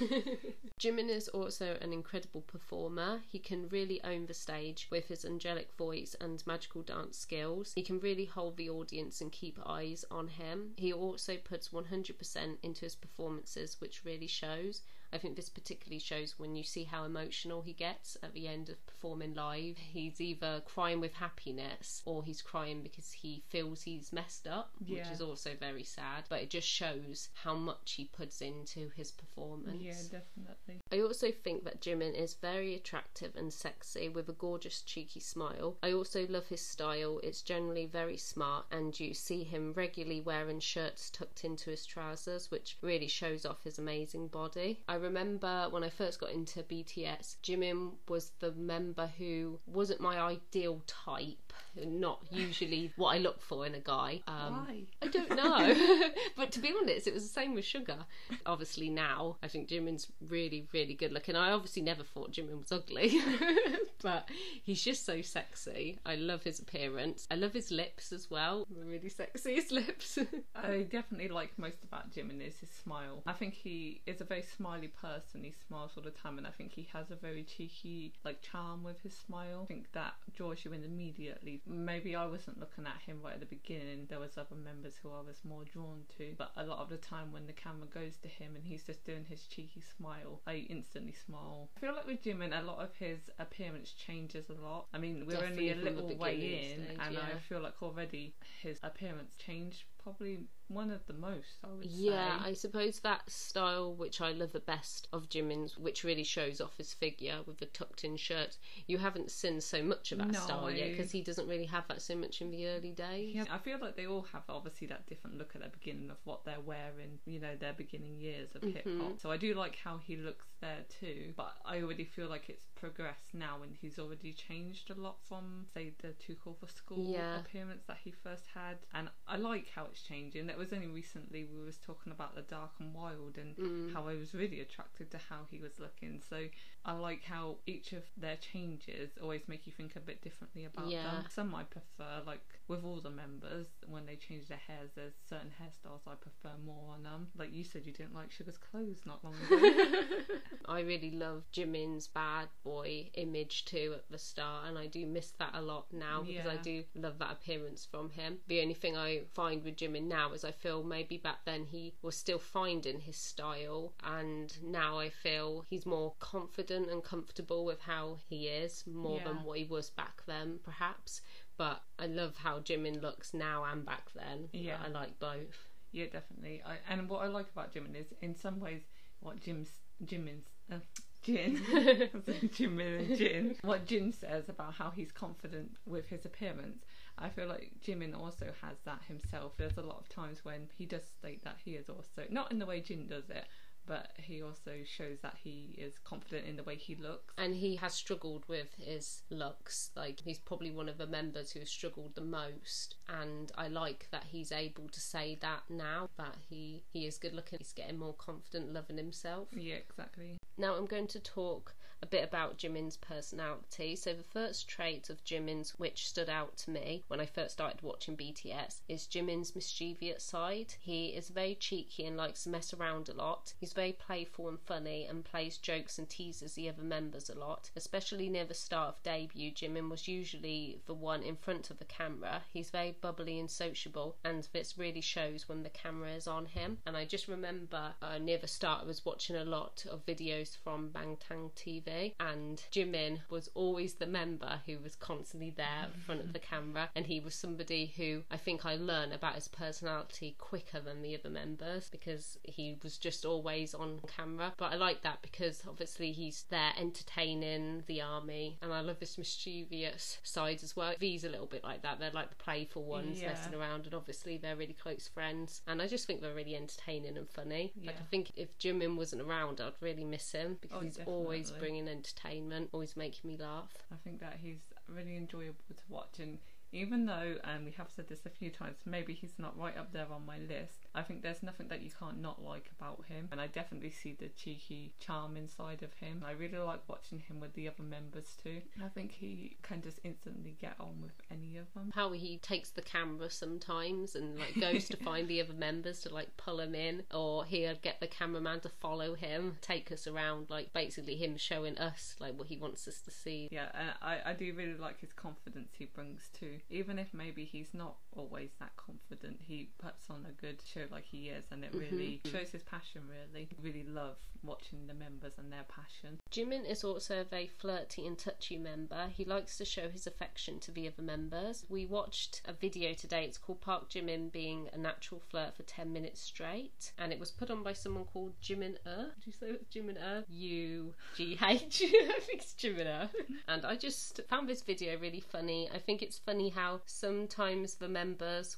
Jimin 0.80 1.08
is 1.08 1.28
also 1.28 1.76
an 1.80 1.92
incredible 1.92 2.42
performer. 2.42 3.22
He 3.28 3.38
can 3.38 3.68
really 3.68 4.02
own 4.04 4.26
the 4.26 4.34
stage 4.34 4.88
with 4.90 5.06
his 5.06 5.24
angelic 5.24 5.72
voice 5.74 6.16
and 6.20 6.42
magical 6.46 6.82
dance 6.82 7.18
skills. 7.18 7.72
He 7.74 7.82
can 7.82 8.00
really 8.00 8.24
hold 8.24 8.56
the 8.56 8.70
audience 8.70 9.20
and 9.20 9.30
keep 9.30 9.58
eyes 9.66 10.04
on 10.10 10.28
him. 10.28 10.72
He 10.76 10.92
also 10.92 11.36
puts 11.36 11.68
100% 11.68 12.56
into 12.62 12.80
his 12.80 12.94
performances, 12.94 13.76
which 13.80 14.04
really 14.04 14.26
shows. 14.26 14.82
I 15.12 15.18
think 15.18 15.36
this 15.36 15.48
particularly 15.48 15.98
shows 15.98 16.38
when 16.38 16.56
you 16.56 16.62
see 16.62 16.84
how 16.84 17.04
emotional 17.04 17.62
he 17.62 17.72
gets 17.72 18.16
at 18.22 18.32
the 18.32 18.48
end 18.48 18.68
of 18.68 18.84
performing 18.86 19.34
live. 19.34 19.76
He's 19.76 20.20
either 20.20 20.62
crying 20.64 21.00
with 21.00 21.14
happiness 21.14 22.02
or 22.04 22.24
he's 22.24 22.40
crying 22.40 22.82
because 22.82 23.12
he 23.12 23.42
feels 23.48 23.82
he's 23.82 24.12
messed 24.12 24.46
up, 24.46 24.70
which 24.86 25.06
is 25.12 25.20
also 25.20 25.50
very 25.58 25.82
sad. 25.82 26.24
But 26.28 26.42
it 26.42 26.50
just 26.50 26.68
shows 26.68 27.28
how 27.34 27.54
much 27.54 27.92
he 27.92 28.06
puts 28.06 28.40
into 28.40 28.90
his 28.96 29.10
performance. 29.10 29.82
Yeah, 29.82 29.92
definitely. 29.92 30.80
I 30.90 31.00
also 31.00 31.30
think 31.30 31.64
that 31.64 31.80
Jimin 31.80 32.14
is 32.14 32.34
very 32.34 32.74
attractive 32.74 33.36
and 33.36 33.52
sexy 33.52 34.08
with 34.08 34.28
a 34.28 34.32
gorgeous, 34.32 34.82
cheeky 34.82 35.20
smile. 35.20 35.76
I 35.82 35.92
also 35.92 36.26
love 36.28 36.46
his 36.46 36.60
style, 36.60 37.20
it's 37.22 37.42
generally 37.42 37.86
very 37.86 38.16
smart, 38.16 38.66
and 38.70 38.98
you 38.98 39.14
see 39.14 39.44
him 39.44 39.72
regularly 39.74 40.20
wearing 40.20 40.60
shirts 40.60 41.10
tucked 41.10 41.44
into 41.44 41.70
his 41.70 41.84
trousers, 41.84 42.50
which 42.50 42.78
really 42.80 43.08
shows 43.08 43.44
off 43.44 43.64
his 43.64 43.78
amazing 43.78 44.28
body. 44.28 44.80
I 44.88 44.94
remember 45.02 45.68
when 45.70 45.84
I 45.84 45.90
first 45.90 46.20
got 46.20 46.30
into 46.30 46.62
BTS, 46.62 47.36
Jimin 47.42 47.92
was 48.08 48.32
the 48.40 48.52
member 48.52 49.10
who 49.18 49.60
wasn't 49.66 50.00
my 50.00 50.18
ideal 50.18 50.82
type, 50.86 51.52
not 51.76 52.20
usually 52.30 52.92
what 52.96 53.14
I 53.14 53.18
look 53.18 53.40
for 53.40 53.66
in 53.66 53.74
a 53.74 53.80
guy. 53.80 54.22
Um, 54.26 54.66
Why? 54.66 54.82
I 55.00 55.06
don't 55.08 55.30
know. 55.36 56.08
but 56.36 56.52
to 56.52 56.60
be 56.60 56.72
honest, 56.78 57.06
it 57.06 57.14
was 57.14 57.22
the 57.22 57.28
same 57.28 57.54
with 57.54 57.64
Suga. 57.64 58.04
Obviously, 58.46 58.88
now 58.88 59.36
I 59.42 59.48
think 59.48 59.68
Jimin's 59.68 60.08
really, 60.28 60.66
really 60.72 60.94
good 60.94 61.12
looking. 61.12 61.36
I 61.36 61.52
obviously 61.52 61.82
never 61.82 62.02
thought 62.02 62.32
Jimin 62.32 62.58
was 62.58 62.72
ugly, 62.72 63.20
but 64.02 64.28
he's 64.62 64.82
just 64.82 65.04
so 65.06 65.22
sexy. 65.22 65.98
I 66.04 66.16
love 66.16 66.42
his 66.42 66.58
appearance. 66.60 67.26
I 67.30 67.36
love 67.36 67.52
his 67.52 67.70
lips 67.70 68.12
as 68.12 68.30
well. 68.30 68.66
Really 68.74 69.08
sexy, 69.08 69.54
his 69.54 69.72
lips. 69.72 70.18
I 70.54 70.86
definitely 70.90 71.28
like 71.28 71.58
most 71.58 71.82
about 71.84 72.12
Jimin 72.12 72.46
is 72.46 72.58
his 72.58 72.70
smile. 72.70 73.22
I 73.26 73.32
think 73.32 73.54
he 73.54 74.00
is 74.06 74.20
a 74.20 74.24
very 74.24 74.44
smiley 74.56 74.88
person. 74.88 75.44
He 75.44 75.54
smiles 75.66 75.92
all 75.96 76.02
the 76.02 76.10
time, 76.10 76.38
and 76.38 76.46
I 76.46 76.50
think 76.50 76.72
he 76.72 76.88
has 76.92 77.10
a 77.10 77.16
very 77.16 77.44
cheeky 77.44 78.12
like 78.24 78.42
charm 78.42 78.82
with 78.84 79.00
his 79.02 79.14
smile. 79.14 79.62
I 79.64 79.66
think 79.66 79.92
that 79.92 80.14
draws 80.36 80.64
you 80.64 80.72
in 80.72 80.84
immediately. 80.84 81.61
Maybe 81.66 82.16
I 82.16 82.26
wasn't 82.26 82.58
looking 82.58 82.86
at 82.86 83.00
him 83.06 83.20
right 83.22 83.34
at 83.34 83.40
the 83.40 83.46
beginning. 83.46 84.06
There 84.08 84.18
was 84.18 84.36
other 84.36 84.56
members 84.56 84.94
who 85.00 85.10
I 85.10 85.20
was 85.20 85.44
more 85.44 85.64
drawn 85.64 86.02
to, 86.18 86.34
but 86.36 86.50
a 86.56 86.64
lot 86.64 86.80
of 86.80 86.88
the 86.88 86.96
time 86.96 87.32
when 87.32 87.46
the 87.46 87.52
camera 87.52 87.86
goes 87.86 88.16
to 88.22 88.28
him 88.28 88.56
and 88.56 88.64
he's 88.64 88.82
just 88.82 89.04
doing 89.04 89.24
his 89.28 89.44
cheeky 89.44 89.82
smile, 89.96 90.40
I 90.46 90.66
instantly 90.68 91.14
smile. 91.26 91.68
I 91.76 91.80
feel 91.80 91.94
like 91.94 92.06
with 92.06 92.22
Jimin, 92.22 92.58
a 92.58 92.62
lot 92.64 92.78
of 92.78 92.94
his 92.96 93.30
appearance 93.38 93.92
changes 93.92 94.46
a 94.48 94.54
lot. 94.54 94.86
I 94.92 94.98
mean, 94.98 95.24
we're 95.26 95.34
Definitely 95.34 95.72
only 95.72 95.88
a 95.88 95.90
little 95.90 96.16
way 96.16 96.74
in, 96.74 96.84
stage, 96.84 96.98
and 97.00 97.18
I 97.18 97.38
feel 97.48 97.60
like 97.60 97.82
already 97.82 98.34
his 98.62 98.78
appearance 98.82 99.34
changed 99.36 99.84
probably 100.02 100.44
one 100.68 100.90
of 100.90 101.06
the 101.06 101.12
most, 101.12 101.58
I 101.64 101.68
would 101.68 101.84
say. 101.84 101.90
Yeah, 101.90 102.38
say. 102.42 102.48
I 102.50 102.52
suppose 102.54 103.00
that 103.00 103.28
style 103.30 103.94
which 103.94 104.20
I 104.20 104.32
love 104.32 104.52
the 104.52 104.60
best 104.60 105.06
of 105.12 105.28
Jimin's, 105.28 105.76
which 105.76 106.02
really 106.04 106.24
shows 106.24 106.60
off 106.60 106.76
his 106.78 106.94
figure 106.94 107.40
with 107.46 107.58
the 107.58 107.66
tucked 107.66 108.04
in 108.04 108.16
shirt. 108.16 108.56
You 108.86 108.98
haven't 108.98 109.30
seen 109.30 109.60
so 109.60 109.82
much 109.82 110.12
of 110.12 110.18
that 110.18 110.28
No. 110.32 110.38
style 110.40 110.70
yet 110.70 110.90
because 110.90 111.10
he 111.10 111.22
doesn't 111.22 111.46
really 111.48 111.66
have 111.66 111.86
that 111.88 112.00
so 112.02 112.16
much 112.16 112.40
in 112.40 112.50
the 112.50 112.66
early 112.68 112.92
days. 112.92 113.34
Yeah, 113.34 113.44
I 113.50 113.58
feel 113.58 113.78
like 113.80 113.96
they 113.96 114.06
all 114.06 114.26
have 114.32 114.44
obviously 114.48 114.86
that 114.88 115.06
different 115.06 115.36
look 115.38 115.54
at 115.54 115.62
the 115.62 115.68
beginning 115.68 116.10
of 116.10 116.16
what 116.24 116.44
they're 116.44 116.60
wearing, 116.60 117.18
you 117.26 117.40
know, 117.40 117.54
their 117.56 117.74
beginning 117.74 118.18
years 118.18 118.54
of 118.54 118.62
hip 118.62 118.86
Mm-hmm. 118.86 119.00
hop. 119.00 119.20
So 119.20 119.30
I 119.30 119.36
do 119.36 119.54
like 119.54 119.76
how 119.76 119.98
he 119.98 120.16
looks 120.16 120.46
there 120.60 120.84
too, 121.00 121.32
but 121.36 121.54
I 121.64 121.82
already 121.82 122.04
feel 122.04 122.28
like 122.28 122.48
it's 122.48 122.64
progressed 122.74 123.34
now 123.34 123.62
and 123.62 123.76
he's 123.80 123.98
already 123.98 124.32
changed 124.32 124.90
a 124.90 124.94
lot 124.94 125.16
from, 125.28 125.66
say, 125.74 125.92
the 126.00 126.12
Too 126.14 126.36
Cool 126.42 126.54
for 126.58 126.66
School 126.66 127.04
Yeah. 127.12 127.36
appearance 127.38 127.84
that 127.86 127.98
he 128.02 128.10
first 128.10 128.46
had. 128.54 128.78
And 128.94 129.08
I 129.28 129.36
like 129.36 129.68
how 129.74 129.84
it's 129.92 130.02
changing. 130.02 130.48
It 130.48 130.56
was 130.56 130.72
only 130.72 130.86
recently 130.86 131.44
we 131.44 131.62
was 131.62 131.76
talking 131.76 132.12
about 132.12 132.34
the 132.34 132.42
dark 132.42 132.72
and 132.80 132.94
wild 132.94 133.36
and 133.36 133.54
Mm. 133.56 133.92
how 133.92 134.08
I 134.08 134.14
was 134.16 134.34
really 134.34 134.60
attracted 134.60 135.10
to 135.10 135.18
how 135.18 135.46
he 135.50 135.58
was 135.60 135.78
looking. 135.78 136.20
So 136.28 136.48
I 136.84 136.92
like 136.94 137.22
how 137.22 137.58
each 137.64 137.92
of 137.92 138.02
their 138.16 138.36
changes 138.36 139.10
always 139.22 139.42
make 139.46 139.66
you 139.66 139.72
think 139.72 139.94
a 139.94 140.00
bit 140.00 140.20
differently 140.20 140.64
about 140.64 140.88
Yeah. 140.88 141.02
them. 141.02 141.24
Some 141.30 141.54
I 141.54 141.62
prefer, 141.62 142.22
like 142.26 142.40
with 142.66 142.84
all 142.84 143.00
the 143.00 143.10
members, 143.10 143.68
when 143.86 144.04
they 144.06 144.16
change 144.16 144.48
their 144.48 144.58
hairs, 144.66 144.90
there's 144.96 145.12
certain 145.28 145.52
hairstyles 145.62 146.00
I 146.08 146.14
prefer 146.16 146.56
more 146.64 146.92
on 146.94 147.04
them. 147.04 147.28
Like 147.36 147.52
you 147.52 147.62
said, 147.62 147.86
you 147.86 147.92
didn't 147.92 148.14
like 148.14 148.32
Suga's 148.32 148.58
clothes 148.58 149.02
not 149.06 149.22
long 149.24 149.34
ago. 149.34 150.24
I 150.66 150.80
really 150.80 151.12
love 151.12 151.44
Jimin's 151.52 152.08
bad 152.08 152.48
boy 152.64 153.10
image 153.14 153.64
too 153.64 153.92
at 153.94 154.10
the 154.10 154.18
start, 154.18 154.66
and 154.68 154.76
I 154.76 154.86
do 154.88 155.06
miss 155.06 155.30
that 155.38 155.50
a 155.54 155.62
lot 155.62 155.92
now 155.92 156.22
because 156.22 156.46
I 156.46 156.56
do 156.56 156.82
love 156.96 157.18
that 157.20 157.30
appearance 157.30 157.86
from 157.88 158.10
him. 158.10 158.38
The 158.48 158.60
only 158.60 158.74
thing 158.74 158.96
I 158.96 159.22
find 159.34 159.62
with 159.62 159.76
Jimin 159.76 160.08
now 160.08 160.32
is 160.32 160.44
I 160.44 160.50
feel 160.50 160.82
maybe 160.82 161.16
back 161.16 161.44
then 161.44 161.66
he 161.66 161.94
was 162.02 162.16
still 162.16 162.38
finding 162.40 163.00
his 163.00 163.16
style, 163.16 163.92
and 164.02 164.56
now 164.64 164.98
I 164.98 165.10
feel 165.10 165.64
he's 165.68 165.86
more 165.86 166.14
confident 166.18 166.71
and 166.76 167.02
comfortable 167.04 167.64
with 167.64 167.80
how 167.80 168.18
he 168.28 168.48
is 168.48 168.84
more 168.86 169.18
Yeah. 169.18 169.28
than 169.28 169.44
what 169.44 169.58
he 169.58 169.64
was 169.64 169.90
back 169.90 170.22
then, 170.26 170.58
perhaps. 170.62 171.20
But 171.56 171.82
I 171.98 172.06
love 172.06 172.36
how 172.36 172.60
Jimin 172.60 173.00
looks 173.02 173.34
now 173.34 173.64
and 173.64 173.84
back 173.84 174.10
then. 174.14 174.48
Yeah. 174.52 174.78
I 174.84 174.88
like 174.88 175.18
both. 175.18 175.68
Yeah, 175.92 176.06
definitely. 176.06 176.62
I, 176.66 176.78
and 176.88 177.08
what 177.08 177.22
I 177.22 177.26
like 177.26 177.50
about 177.50 177.74
Jimin 177.74 177.94
is, 177.94 178.06
in 178.22 178.34
some 178.34 178.58
ways, 178.60 178.82
what 179.20 179.40
Jim's 179.40 179.70
Jimin's 180.04 180.46
uh, 180.70 180.76
Jin, 181.22 181.56
Jimin 181.60 182.98
and 183.08 183.16
Jin, 183.16 183.56
what 183.62 183.86
Jin 183.86 184.12
says 184.12 184.48
about 184.48 184.74
how 184.74 184.90
he's 184.90 185.12
confident 185.12 185.76
with 185.86 186.06
his 186.08 186.24
appearance. 186.24 186.82
I 187.18 187.28
feel 187.28 187.46
like 187.46 187.72
Jimin 187.84 188.18
also 188.18 188.46
has 188.62 188.78
that 188.86 189.02
himself. 189.06 189.52
There's 189.56 189.76
a 189.76 189.82
lot 189.82 190.00
of 190.00 190.08
times 190.08 190.44
when 190.44 190.68
he 190.76 190.86
does 190.86 191.04
state 191.04 191.44
that 191.44 191.58
he 191.64 191.72
is 191.72 191.88
also 191.88 192.22
not 192.30 192.50
in 192.50 192.58
the 192.58 192.66
way 192.66 192.80
Jin 192.80 193.06
does 193.06 193.28
it, 193.30 193.44
but 193.86 194.08
he 194.16 194.42
also 194.42 194.72
shows 194.84 195.18
that 195.22 195.36
he 195.42 195.74
is 195.78 195.98
confident 196.04 196.46
in 196.46 196.56
the 196.56 196.62
way 196.62 196.76
he 196.76 196.94
looks. 196.94 197.34
and 197.36 197.54
he 197.54 197.76
has 197.76 197.94
struggled 197.94 198.44
with 198.48 198.68
his 198.78 199.22
looks 199.30 199.90
like 199.96 200.20
he's 200.24 200.38
probably 200.38 200.70
one 200.70 200.88
of 200.88 200.98
the 200.98 201.06
members 201.06 201.50
who 201.52 201.60
has 201.60 201.70
struggled 201.70 202.14
the 202.14 202.20
most 202.20 202.96
and 203.08 203.50
i 203.56 203.66
like 203.68 204.08
that 204.10 204.24
he's 204.30 204.52
able 204.52 204.88
to 204.88 205.00
say 205.00 205.36
that 205.40 205.62
now 205.68 206.08
that 206.16 206.36
he 206.48 206.82
he 206.92 207.06
is 207.06 207.18
good 207.18 207.32
looking 207.34 207.58
he's 207.58 207.72
getting 207.72 207.98
more 207.98 208.14
confident 208.14 208.72
loving 208.72 208.96
himself 208.96 209.48
Yeah, 209.52 209.74
exactly. 209.76 210.38
now 210.56 210.74
i'm 210.74 210.86
going 210.86 211.06
to 211.08 211.20
talk 211.20 211.74
a 212.02 212.06
bit 212.06 212.24
about 212.24 212.58
Jimin's 212.58 212.96
personality. 212.96 213.94
So 213.94 214.12
the 214.12 214.24
first 214.24 214.66
trait 214.66 215.08
of 215.08 215.24
Jimin's 215.24 215.78
which 215.78 216.08
stood 216.08 216.28
out 216.28 216.56
to 216.58 216.70
me 216.70 217.04
when 217.06 217.20
I 217.20 217.26
first 217.26 217.52
started 217.52 217.80
watching 217.80 218.16
BTS 218.16 218.80
is 218.88 219.06
Jimin's 219.06 219.54
mischievous 219.54 220.24
side. 220.24 220.74
He 220.80 221.08
is 221.08 221.28
very 221.28 221.54
cheeky 221.54 222.04
and 222.04 222.16
likes 222.16 222.42
to 222.42 222.50
mess 222.50 222.74
around 222.74 223.08
a 223.08 223.14
lot. 223.14 223.54
He's 223.60 223.72
very 223.72 223.92
playful 223.92 224.48
and 224.48 224.58
funny 224.60 225.06
and 225.06 225.24
plays 225.24 225.58
jokes 225.58 225.98
and 225.98 226.08
teases 226.08 226.54
the 226.54 226.68
other 226.68 226.82
members 226.82 227.30
a 227.30 227.38
lot. 227.38 227.70
Especially 227.76 228.28
near 228.28 228.44
the 228.44 228.54
start 228.54 228.88
of 228.88 229.02
debut, 229.04 229.52
Jimin 229.52 229.88
was 229.88 230.08
usually 230.08 230.80
the 230.86 230.94
one 230.94 231.22
in 231.22 231.36
front 231.36 231.70
of 231.70 231.78
the 231.78 231.84
camera. 231.84 232.42
He's 232.52 232.70
very 232.70 232.96
bubbly 233.00 233.38
and 233.38 233.50
sociable 233.50 234.16
and 234.24 234.48
this 234.52 234.76
really 234.76 235.00
shows 235.00 235.48
when 235.48 235.62
the 235.62 235.70
camera 235.70 236.10
is 236.10 236.26
on 236.26 236.46
him. 236.46 236.78
And 236.84 236.96
I 236.96 237.04
just 237.04 237.28
remember 237.28 237.94
uh, 238.02 238.18
near 238.18 238.38
the 238.38 238.48
start 238.48 238.82
I 238.82 238.86
was 238.86 239.04
watching 239.04 239.36
a 239.36 239.44
lot 239.44 239.86
of 239.88 240.04
videos 240.04 240.56
from 240.56 240.90
Bangtan 240.90 241.52
TV 241.52 241.91
and 242.20 242.62
Jimin 242.72 243.20
was 243.28 243.50
always 243.54 243.94
the 243.94 244.06
member 244.06 244.60
who 244.66 244.78
was 244.78 244.94
constantly 244.96 245.50
there 245.56 245.86
in 245.94 246.00
front 246.00 246.20
of 246.20 246.32
the 246.32 246.38
mm-hmm. 246.38 246.54
camera 246.54 246.90
and 246.94 247.06
he 247.06 247.20
was 247.20 247.34
somebody 247.34 247.92
who 247.96 248.22
I 248.30 248.36
think 248.36 248.64
I 248.64 248.76
learned 248.76 249.12
about 249.12 249.34
his 249.34 249.48
personality 249.48 250.34
quicker 250.38 250.80
than 250.80 251.02
the 251.02 251.16
other 251.16 251.30
members 251.30 251.88
because 251.90 252.38
he 252.42 252.76
was 252.82 252.98
just 252.98 253.24
always 253.24 253.74
on 253.74 254.00
camera. 254.16 254.52
But 254.56 254.72
I 254.72 254.76
like 254.76 255.02
that 255.02 255.22
because 255.22 255.62
obviously 255.68 256.12
he's 256.12 256.44
there 256.50 256.72
entertaining 256.78 257.84
the 257.86 258.00
army 258.00 258.58
and 258.62 258.72
I 258.72 258.80
love 258.80 258.98
this 259.00 259.18
mischievous 259.18 260.18
side 260.22 260.60
as 260.62 260.76
well. 260.76 260.94
V's 260.98 261.24
a 261.24 261.28
little 261.28 261.46
bit 261.46 261.64
like 261.64 261.82
that. 261.82 261.98
They're 261.98 262.10
like 262.10 262.30
the 262.30 262.36
playful 262.36 262.84
ones 262.84 263.20
Yeah. 263.20 263.28
messing 263.28 263.54
around 263.54 263.84
and 263.86 263.94
obviously 263.94 264.36
they're 264.38 264.56
really 264.56 264.76
close 264.80 265.08
friends 265.08 265.62
and 265.66 265.80
I 265.82 265.86
just 265.86 266.06
think 266.06 266.20
they're 266.20 266.34
really 266.34 266.56
entertaining 266.56 267.16
and 267.16 267.28
funny. 267.28 267.72
Like 267.84 267.96
I 268.00 268.04
think 268.10 268.32
if 268.36 268.56
Jimin 268.58 268.96
wasn't 268.96 269.22
around 269.22 269.60
I'd 269.60 269.72
really 269.80 270.04
miss 270.04 270.32
him 270.32 270.58
because 270.60 270.72
Oh, 270.72 270.84
he's 270.84 270.98
always 271.06 271.50
bringing 271.50 271.81
entertainment 271.88 272.70
always 272.72 272.96
making 272.96 273.28
me 273.30 273.36
laugh. 273.36 273.72
I 273.90 273.96
think 274.04 274.20
that 274.20 274.38
he's 274.40 274.60
really 274.88 275.16
enjoyable 275.16 275.64
to 275.68 275.82
watch, 275.88 276.18
and 276.18 276.38
even 276.72 277.06
though, 277.06 277.36
and 277.44 277.64
we 277.64 277.70
have 277.72 277.88
said 277.94 278.08
this 278.08 278.24
a 278.26 278.30
few 278.30 278.50
times, 278.50 278.76
maybe 278.84 279.12
he's 279.14 279.34
not 279.38 279.58
right 279.58 279.76
up 279.76 279.92
there 279.92 280.06
on 280.12 280.24
my 280.26 280.38
list. 280.38 280.86
I 280.94 281.02
think 281.02 281.22
there's 281.22 281.42
nothing 281.42 281.68
that 281.68 281.82
you 281.82 281.90
can't 281.98 282.20
not 282.20 282.42
like 282.42 282.70
about 282.78 283.04
him, 283.06 283.28
and 283.30 283.40
I 283.40 283.46
definitely 283.46 283.90
see 283.90 284.12
the 284.18 284.28
cheeky 284.28 284.92
charm 284.98 285.36
inside 285.36 285.82
of 285.82 285.92
him. 285.94 286.22
I 286.26 286.32
really 286.32 286.58
like 286.58 286.80
watching 286.88 287.20
him 287.20 287.40
with 287.40 287.54
the 287.54 287.68
other 287.68 287.82
members 287.82 288.36
too. 288.42 288.60
I 288.82 288.88
think 288.88 289.12
he 289.12 289.56
can 289.62 289.82
just 289.82 290.00
instantly 290.04 290.56
get 290.60 290.74
on 290.80 291.00
with 291.02 291.12
any 291.30 291.56
of 291.56 291.72
them. 291.74 291.90
how 291.94 292.12
he 292.12 292.38
takes 292.38 292.70
the 292.70 292.82
camera 292.82 293.30
sometimes 293.30 294.14
and 294.14 294.38
like 294.38 294.58
goes 294.60 294.88
to 294.88 294.96
find 294.96 295.28
the 295.28 295.40
other 295.40 295.52
members 295.54 296.00
to 296.00 296.12
like 296.14 296.36
pull 296.36 296.60
him 296.60 296.74
in 296.74 297.02
or 297.12 297.44
he'll 297.44 297.74
get 297.82 298.00
the 298.00 298.06
cameraman 298.06 298.60
to 298.60 298.68
follow 298.68 299.14
him 299.14 299.56
take 299.60 299.90
us 299.92 300.06
around 300.06 300.46
like 300.48 300.72
basically 300.72 301.16
him 301.16 301.36
showing 301.36 301.76
us 301.78 302.16
like 302.20 302.36
what 302.38 302.46
he 302.48 302.56
wants 302.56 302.86
us 302.88 303.00
to 303.00 303.10
see 303.10 303.48
Yeah, 303.50 303.68
and 303.74 303.90
I, 304.00 304.30
I 304.30 304.32
do 304.32 304.52
really 304.54 304.74
like 304.74 305.00
his 305.00 305.12
confidence 305.12 305.70
he 305.78 305.86
brings 305.86 306.28
too. 306.38 306.60
Even 306.70 306.98
if 306.98 307.12
maybe 307.12 307.44
he's 307.44 307.74
not 307.74 307.96
always 308.16 308.50
that 308.60 308.72
confident, 308.76 309.40
he 309.42 309.70
puts 309.78 310.10
on 310.10 310.26
a 310.28 310.40
good 310.40 310.60
show 310.64 310.84
like 310.90 311.04
he 311.04 311.28
is, 311.28 311.44
and 311.50 311.64
it 311.64 311.74
really 311.74 312.20
shows 312.30 312.50
his 312.50 312.62
passion. 312.62 313.02
Really, 313.08 313.48
really 313.60 313.84
love 313.84 314.16
watching 314.44 314.86
the 314.86 314.94
members 314.94 315.34
and 315.38 315.52
their 315.52 315.64
passion. 315.68 316.18
Jimin 316.30 316.68
is 316.68 316.84
also 316.84 317.20
a 317.20 317.24
very 317.24 317.46
flirty 317.46 318.06
and 318.06 318.18
touchy 318.18 318.56
member. 318.56 319.08
He 319.12 319.24
likes 319.24 319.56
to 319.58 319.64
show 319.64 319.88
his 319.88 320.06
affection 320.06 320.58
to 320.60 320.70
the 320.70 320.88
other 320.88 321.02
members. 321.02 321.64
We 321.68 321.86
watched 321.86 322.42
a 322.44 322.52
video 322.52 322.92
today. 322.92 323.24
It's 323.24 323.38
called 323.38 323.60
Park 323.60 323.90
Jimin 323.90 324.32
being 324.32 324.68
a 324.72 324.78
natural 324.78 325.20
flirt 325.30 325.56
for 325.56 325.62
10 325.62 325.92
minutes 325.92 326.20
straight. 326.20 326.92
And 326.98 327.12
it 327.12 327.20
was 327.20 327.30
put 327.30 327.50
on 327.50 327.62
by 327.62 327.72
someone 327.72 328.04
called 328.04 328.32
Jimin 328.42 328.76
Er. 328.86 329.12
Did 329.20 329.26
you 329.26 329.32
say 329.32 329.46
it 329.48 329.60
was 329.60 329.68
Jimin 329.68 330.02
Er? 330.02 330.24
U 330.28 330.94
G 331.16 331.38
H. 331.40 331.82
I 331.82 332.20
think 332.20 332.42
it's 332.42 332.54
Jimin 332.54 332.86
Er. 332.86 333.10
And 333.48 333.64
I 333.64 333.76
just 333.76 334.20
found 334.28 334.48
this 334.48 334.62
video 334.62 334.98
really 334.98 335.20
funny. 335.20 335.70
I 335.72 335.78
think 335.78 336.02
it's 336.02 336.18
funny 336.18 336.48
how 336.48 336.80
sometimes 336.86 337.74
the 337.74 337.88
members 337.88 338.01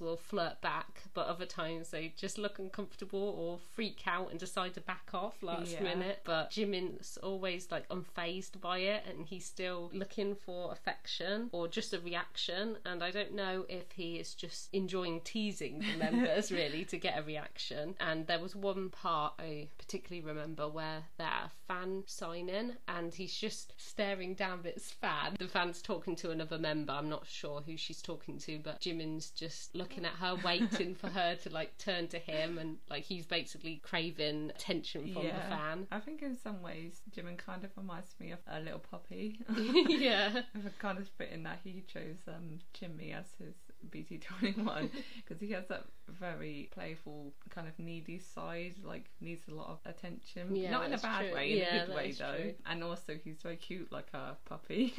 will 0.00 0.16
flirt 0.16 0.60
back, 0.60 1.02
but 1.14 1.26
other 1.26 1.46
times 1.46 1.90
they 1.90 2.12
just 2.16 2.38
look 2.38 2.58
uncomfortable 2.58 3.34
or 3.38 3.58
freak 3.74 4.02
out 4.06 4.30
and 4.30 4.40
decide 4.40 4.74
to 4.74 4.80
back 4.80 5.10
off 5.12 5.42
last 5.42 5.72
Yeah. 5.72 5.82
minute. 5.82 6.20
But 6.24 6.50
Jimin's 6.50 7.16
always 7.18 7.70
like 7.70 7.88
unfazed 7.88 8.60
by 8.60 8.78
it 8.78 9.04
and 9.08 9.26
he's 9.26 9.44
still 9.44 9.90
looking 9.92 10.34
for 10.34 10.72
affection 10.72 11.48
or 11.52 11.68
just 11.68 11.92
a 11.92 12.00
reaction. 12.00 12.78
And 12.84 13.02
I 13.02 13.10
don't 13.10 13.34
know 13.34 13.66
if 13.68 13.92
he 13.92 14.16
is 14.16 14.34
just 14.34 14.68
enjoying 14.72 15.20
teasing 15.22 15.80
the 15.80 15.96
members 15.98 16.50
really 16.50 16.84
to 16.86 16.96
get 16.98 17.18
a 17.18 17.22
reaction. 17.22 17.94
And 18.00 18.26
there 18.26 18.40
was 18.40 18.56
one 18.56 18.90
part 18.90 19.34
I 19.38 19.68
particularly 19.78 20.26
remember 20.26 20.68
where 20.68 21.04
they're 21.18 21.50
fan 21.68 22.04
signing 22.06 22.72
and 22.88 23.14
he's 23.14 23.34
just 23.34 23.72
staring 23.76 24.34
down 24.34 24.60
at 24.66 24.74
his 24.74 24.90
fan. 24.90 25.36
The 25.38 25.48
fan's 25.48 25.82
talking 25.82 26.16
to 26.16 26.30
another 26.30 26.58
member. 26.58 26.92
I'm 26.92 27.08
not 27.08 27.26
sure 27.26 27.62
who 27.64 27.76
she's 27.76 28.02
talking 28.02 28.38
to, 28.38 28.58
but 28.58 28.80
Jimin's 28.80 29.30
just 29.34 29.74
looking 29.74 30.04
at 30.04 30.12
her, 30.12 30.36
waiting 30.44 30.94
for 30.94 31.08
her 31.08 31.34
to 31.42 31.50
like 31.50 31.76
turn 31.78 32.08
to 32.08 32.18
him 32.18 32.58
and 32.58 32.76
like 32.88 33.04
he's 33.04 33.26
basically 33.26 33.80
craving 33.82 34.50
attention 34.50 35.12
from 35.12 35.24
the 35.24 35.30
fan. 35.30 35.86
I 35.90 36.00
think 36.00 36.22
in 36.22 36.36
some 36.36 36.62
ways 36.62 37.00
Jimin 37.14 37.38
kind 37.38 37.64
of 37.64 37.70
reminds 37.76 38.14
me 38.20 38.32
of 38.32 38.38
a 38.48 38.60
little 38.60 38.78
puppy. 38.78 39.40
yeah. 39.56 40.42
Kind 40.78 40.98
of 40.98 41.08
fit 41.18 41.30
in 41.32 41.42
that 41.44 41.60
he 41.64 41.84
chose 41.92 42.18
um, 42.28 42.58
Chimmy 42.74 43.14
as 43.18 43.26
his 43.38 43.54
BT21 43.90 44.90
because 45.16 45.40
he 45.46 45.50
has 45.52 45.66
that 45.68 45.84
very 46.08 46.68
playful, 46.72 47.32
kind 47.50 47.66
of 47.66 47.78
needy 47.78 48.18
side, 48.18 48.74
like 48.82 49.06
needs 49.20 49.42
a 49.48 49.54
lot 49.54 49.68
of 49.68 49.78
attention. 49.86 50.54
Yeah, 50.54 50.70
Not 50.70 50.86
in 50.86 50.94
a 50.94 50.98
bad 50.98 51.26
true. 51.26 51.34
way, 51.34 51.52
in 51.52 51.58
Yeah, 51.58 51.82
a 51.82 51.86
good 51.86 51.94
way 51.94 52.12
though. 52.12 52.36
true. 52.36 52.54
And 52.66 52.84
also, 52.84 53.18
he's 53.22 53.40
very 53.42 53.56
cute, 53.56 53.90
like 53.90 54.08
a 54.12 54.36
puppy. 54.44 54.94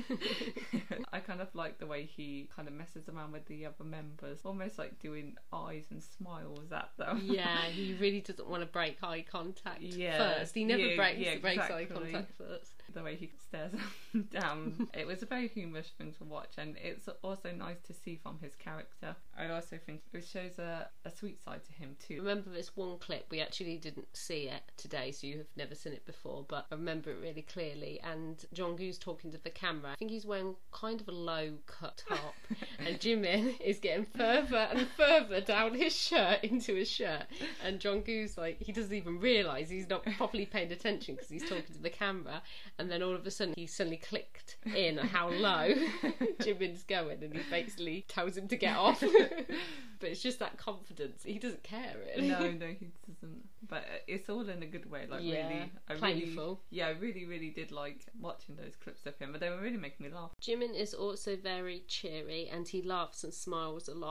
I 1.14 1.20
kind 1.20 1.42
of 1.42 1.48
like 1.54 1.78
the 1.78 1.86
way 1.86 2.04
he 2.06 2.50
kind 2.56 2.68
of 2.68 2.74
messes 2.74 3.08
around 3.10 3.32
with 3.34 3.46
the 3.46 3.66
other 3.66 3.84
members, 3.84 4.25
almost 4.44 4.78
like 4.78 5.00
doing 5.00 5.36
eyes 5.54 5.86
and 5.92 6.02
smiles 6.04 6.72
at 6.72 6.90
them. 6.98 7.22
Yeah, 7.24 7.58
he 7.72 7.94
really 8.00 8.22
doesn't 8.22 8.48
want 8.48 8.62
to 8.62 8.68
break 8.68 8.98
eye 9.04 9.26
contact 9.30 9.82
Yeah, 9.82 10.18
first. 10.18 10.56
He 10.56 10.64
never 10.64 10.82
yeah, 10.82 10.96
breaks 10.96 11.20
yeah, 11.20 11.38
breaks 11.38 11.70
eye 11.70 11.86
contact 11.86 12.32
first. 12.38 12.72
the 12.94 13.04
way 13.04 13.16
he 13.16 13.32
stares 13.48 13.74
down. 14.32 14.88
it 14.94 15.06
was 15.06 15.22
a 15.22 15.26
very 15.26 15.48
humorous 15.48 15.92
thing 15.98 16.14
to 16.18 16.24
watch, 16.24 16.54
and 16.58 16.76
it's 16.82 17.08
also 17.24 17.52
nice 17.52 17.80
to 17.88 17.94
see 17.94 18.16
from 18.22 18.38
his 18.42 18.56
character. 18.56 19.16
I 19.38 19.48
also 19.50 19.78
think 19.86 20.02
it 20.14 20.26
shows 20.26 20.60
a, 20.60 20.88
a 21.04 21.12
sweet 21.12 21.44
side 21.44 21.64
to 21.66 21.74
him 21.74 21.96
too. 22.06 22.18
Remember 22.22 22.50
this 22.50 22.76
one 22.76 22.98
clip? 23.00 23.26
We 23.30 23.42
actually 23.42 23.78
didn't 23.78 24.08
see 24.16 24.44
it 24.48 24.62
today, 24.78 25.12
so 25.12 25.28
you 25.28 25.38
have 25.40 25.48
never 25.56 25.76
seen 25.76 25.94
it 25.94 26.06
before, 26.06 26.46
but 26.48 26.66
I 26.72 26.76
remember 26.76 27.12
it 27.12 27.18
really 27.22 27.42
clearly. 27.42 28.00
And 28.04 28.44
Jungkook's 28.54 28.98
talking 28.98 29.32
to 29.32 29.38
the 29.38 29.50
camera. 29.50 29.92
I 29.92 29.96
think 29.96 30.12
he's 30.12 30.26
wearing 30.26 30.56
kind 30.72 31.02
of 31.02 31.08
a 31.08 31.12
low 31.12 31.54
cut 31.68 32.04
top, 32.08 32.36
and 32.80 33.00
Jimin 33.00 33.60
is 33.62 33.80
getting 33.80 34.06
further 34.18 34.68
and 34.72 34.88
further 34.98 35.42
down 35.42 35.74
his 35.74 35.96
shirt 35.96 36.44
into 36.44 36.76
his 36.76 36.90
shirt, 36.90 37.24
and 37.64 37.80
Jungkook's 37.80 38.38
like 38.38 38.62
he 38.62 38.72
doesn't 38.72 38.94
even 38.94 39.20
realise 39.20 39.70
he's 39.70 39.90
not 39.90 40.04
properly 40.18 40.46
paying 40.46 40.72
attention 40.72 41.16
because 41.16 41.30
he's 41.30 41.48
talking 41.48 41.74
to 41.74 41.82
the 41.82 41.90
camera, 41.90 42.42
and 42.78 42.90
then 42.90 43.02
all 43.02 43.16
of 43.16 43.26
a 43.26 43.32
sudden 43.32 43.54
he 43.56 43.68
suddenly 43.68 43.98
clicked 43.98 44.58
in 44.76 44.98
how 44.98 45.30
low 45.30 45.74
Jimin's 46.42 46.84
going, 46.84 47.24
and 47.24 47.34
he 47.34 47.42
basically 47.50 48.06
tells 48.08 48.38
him 48.38 48.48
to 48.48 48.56
get 48.56 48.76
off. 48.78 49.04
but 50.00 50.10
it's 50.10 50.22
just 50.22 50.40
that 50.40 50.58
confidence. 50.58 51.24
He 51.24 51.40
doesn't 51.40 51.64
care 51.64 51.96
really. 52.16 52.30
no, 52.30 52.40
no, 52.60 52.68
he 52.68 52.88
doesn't. 53.08 53.50
But 53.68 53.78
uh, 53.78 53.98
it's 54.08 54.30
all 54.30 54.48
in 54.48 54.62
a 54.62 54.66
good 54.66 54.90
way. 54.92 55.08
Like 55.10 55.22
Yeah, 55.24 55.48
really, 55.48 55.72
I 55.90 55.94
playful. 55.96 56.44
really, 56.44 56.58
yeah, 56.70 56.88
I 56.88 56.92
really, 56.92 57.26
really 57.26 57.50
did 57.50 57.72
like 57.72 58.02
watching 58.20 58.56
those 58.56 58.76
clips 58.76 59.06
of 59.06 59.18
him. 59.18 59.32
But 59.32 59.42
they 59.42 59.50
were 59.50 59.60
really 59.60 59.78
making 59.78 60.06
me 60.06 60.14
laugh. 60.14 60.32
Jimin 60.42 60.76
is 60.76 60.94
also 60.94 61.36
very 61.36 61.84
cheery 61.88 62.50
and 62.52 62.68
he 62.68 62.82
laughs 62.82 63.24
and 63.24 63.34
smiles 63.34 63.88
a 63.88 63.96
lot. 63.96 64.05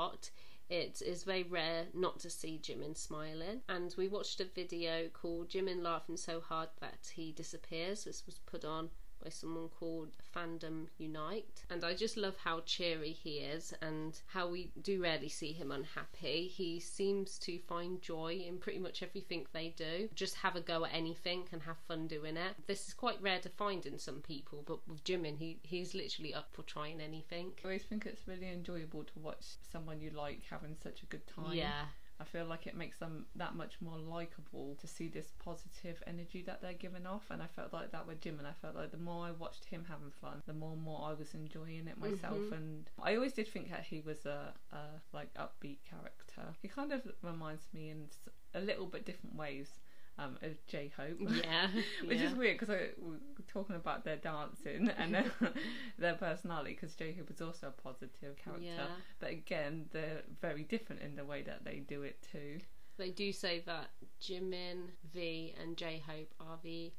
It 0.69 1.03
is 1.03 1.25
very 1.25 1.43
rare 1.43 1.87
not 1.95 2.19
to 2.21 2.31
see 2.31 2.59
Jimin 2.63 2.97
smiling. 2.97 3.61
And 3.69 3.95
we 3.97 4.09
watched 4.09 4.41
a 4.41 4.45
video 4.45 5.09
called 5.09 5.51
Jimin 5.51 5.83
Laughing 5.83 6.17
So 6.17 6.41
Hard 6.41 6.71
That 6.81 7.13
He 7.15 7.33
Disappears. 7.33 8.05
This 8.05 8.25
was 8.27 8.39
put 8.39 8.65
on 8.65 8.91
by 9.25 9.31
someone 9.31 9.71
called 9.81 10.11
Fandom 10.37 10.87
Unite. 10.99 11.65
And 11.71 11.83
I 11.83 11.95
just 11.95 12.17
love 12.17 12.37
how 12.37 12.61
cheery 12.61 13.13
he 13.13 13.39
is 13.39 13.73
and 13.81 14.21
how 14.27 14.49
we 14.49 14.71
do 14.83 15.03
rarely 15.03 15.29
see 15.29 15.53
him 15.53 15.73
unhappy. 15.73 16.47
He 16.47 16.79
seems 16.79 17.39
to 17.41 17.59
find 17.61 18.03
joy 18.03 18.45
in 18.47 18.59
pretty 18.59 18.79
much 18.79 19.03
everything 19.03 19.47
they 19.53 19.75
do. 19.77 20.09
Just 20.15 20.37
have 20.37 20.57
a 20.57 20.61
go 20.61 20.85
at 20.85 20.95
anything 20.95 21.45
and 21.51 21.63
have 21.63 21.79
fun 21.89 22.07
doing 22.07 22.37
it. 22.37 22.55
This 22.67 22.87
is 22.87 22.95
quite 22.95 23.21
rare 23.23 23.41
to 23.41 23.49
find 23.49 23.87
in 23.87 23.99
some 23.99 24.21
people, 24.21 24.63
but 24.67 24.87
with 24.87 25.03
Jimin, 25.05 25.39
he, 25.39 25.59
he's 25.63 25.95
literally 25.95 26.35
up 26.35 26.49
for 26.53 26.63
trying 26.63 27.01
anything. 27.01 27.53
I 27.65 27.69
always 27.69 27.83
think 27.83 28.07
it's 28.07 28.29
really 28.29 28.51
enjoyable 28.51 29.05
to 29.05 29.19
watch 29.19 29.45
someone 29.73 30.01
you 30.01 30.11
like 30.11 30.43
having 30.51 30.77
such 30.83 31.03
a 31.03 31.07
good 31.07 31.27
time. 31.27 31.55
Yeah. 31.55 31.85
I 32.21 32.25
feel 32.25 32.45
like 32.47 32.67
it 32.67 32.77
makes 32.77 32.99
them 32.99 33.27
that 33.35 33.57
much 33.57 33.81
more 33.81 33.99
likable 33.99 34.77
to 34.81 34.87
see 34.87 35.09
this 35.09 35.33
positive 35.45 36.03
energy 36.07 36.43
that 36.43 36.63
they're 36.63 36.73
giving 36.73 37.07
off. 37.07 37.25
And 37.31 37.43
I 37.43 37.47
felt 37.47 37.73
like 37.73 37.91
that 37.93 38.07
with 38.07 38.21
Jim, 38.21 38.39
and 38.39 38.47
I 38.47 38.53
felt 38.53 38.77
like 38.77 38.93
the 38.93 38.97
more 38.99 39.27
I 39.27 39.33
watched 39.33 39.65
him 39.65 39.85
having 39.89 40.13
fun, 40.21 40.43
the 40.47 40.53
more 40.53 40.73
and 40.73 40.83
more 40.83 41.01
I 41.09 41.15
was 41.15 41.35
enjoying 41.35 41.89
it 41.89 41.99
myself. 41.99 42.39
Mhm. 42.39 42.53
And 42.53 42.91
I 43.03 43.17
always 43.17 43.33
did 43.33 43.49
think 43.49 43.71
that 43.71 43.85
he 43.85 44.01
was 44.01 44.27
a, 44.27 44.55
a 44.73 44.83
like 45.13 45.33
upbeat 45.35 45.79
character. 45.83 46.55
He 46.63 46.69
kind 46.69 46.93
of 46.93 47.03
reminds 47.23 47.67
me 47.73 47.91
in 47.91 48.09
a 48.55 48.61
little 48.61 48.87
bit 48.87 49.05
different 49.05 49.35
ways. 49.35 49.81
Um, 50.17 50.39
of 50.43 50.53
J 50.69 50.93
Hope, 50.97 51.17
Yeah. 51.21 51.67
which 52.07 52.19
yeah. 52.19 52.29
is 52.29 52.35
weird 52.37 52.57
because 52.57 52.69
we're 52.69 53.19
talking 53.49 53.75
about 53.75 54.05
their 54.05 54.17
dancing 54.17 54.89
and 54.97 55.13
their, 55.13 55.25
their 55.99 56.15
personality. 56.15 56.71
Because 56.81 56.95
J 56.95 57.13
Hope 57.15 57.31
is 57.33 57.41
also 57.41 57.67
a 57.69 57.83
positive 57.83 58.37
character, 58.37 58.65
Yeah. 58.65 58.87
but 59.19 59.31
again, 59.31 59.87
they're 59.93 60.23
very 60.41 60.63
different 60.63 61.03
in 61.03 61.17
the 61.17 61.25
way 61.25 61.43
that 61.43 61.65
they 61.65 61.79
do 61.81 62.03
it 62.03 62.25
too. 62.31 62.59
They 62.97 63.11
do 63.11 63.33
say 63.33 63.65
that 63.67 63.91
Jimin, 64.23 64.91
V, 65.13 65.53
and 65.61 65.77
J 65.77 66.01
Hope 66.07 66.33
are 66.39 66.59
the 66.63 66.93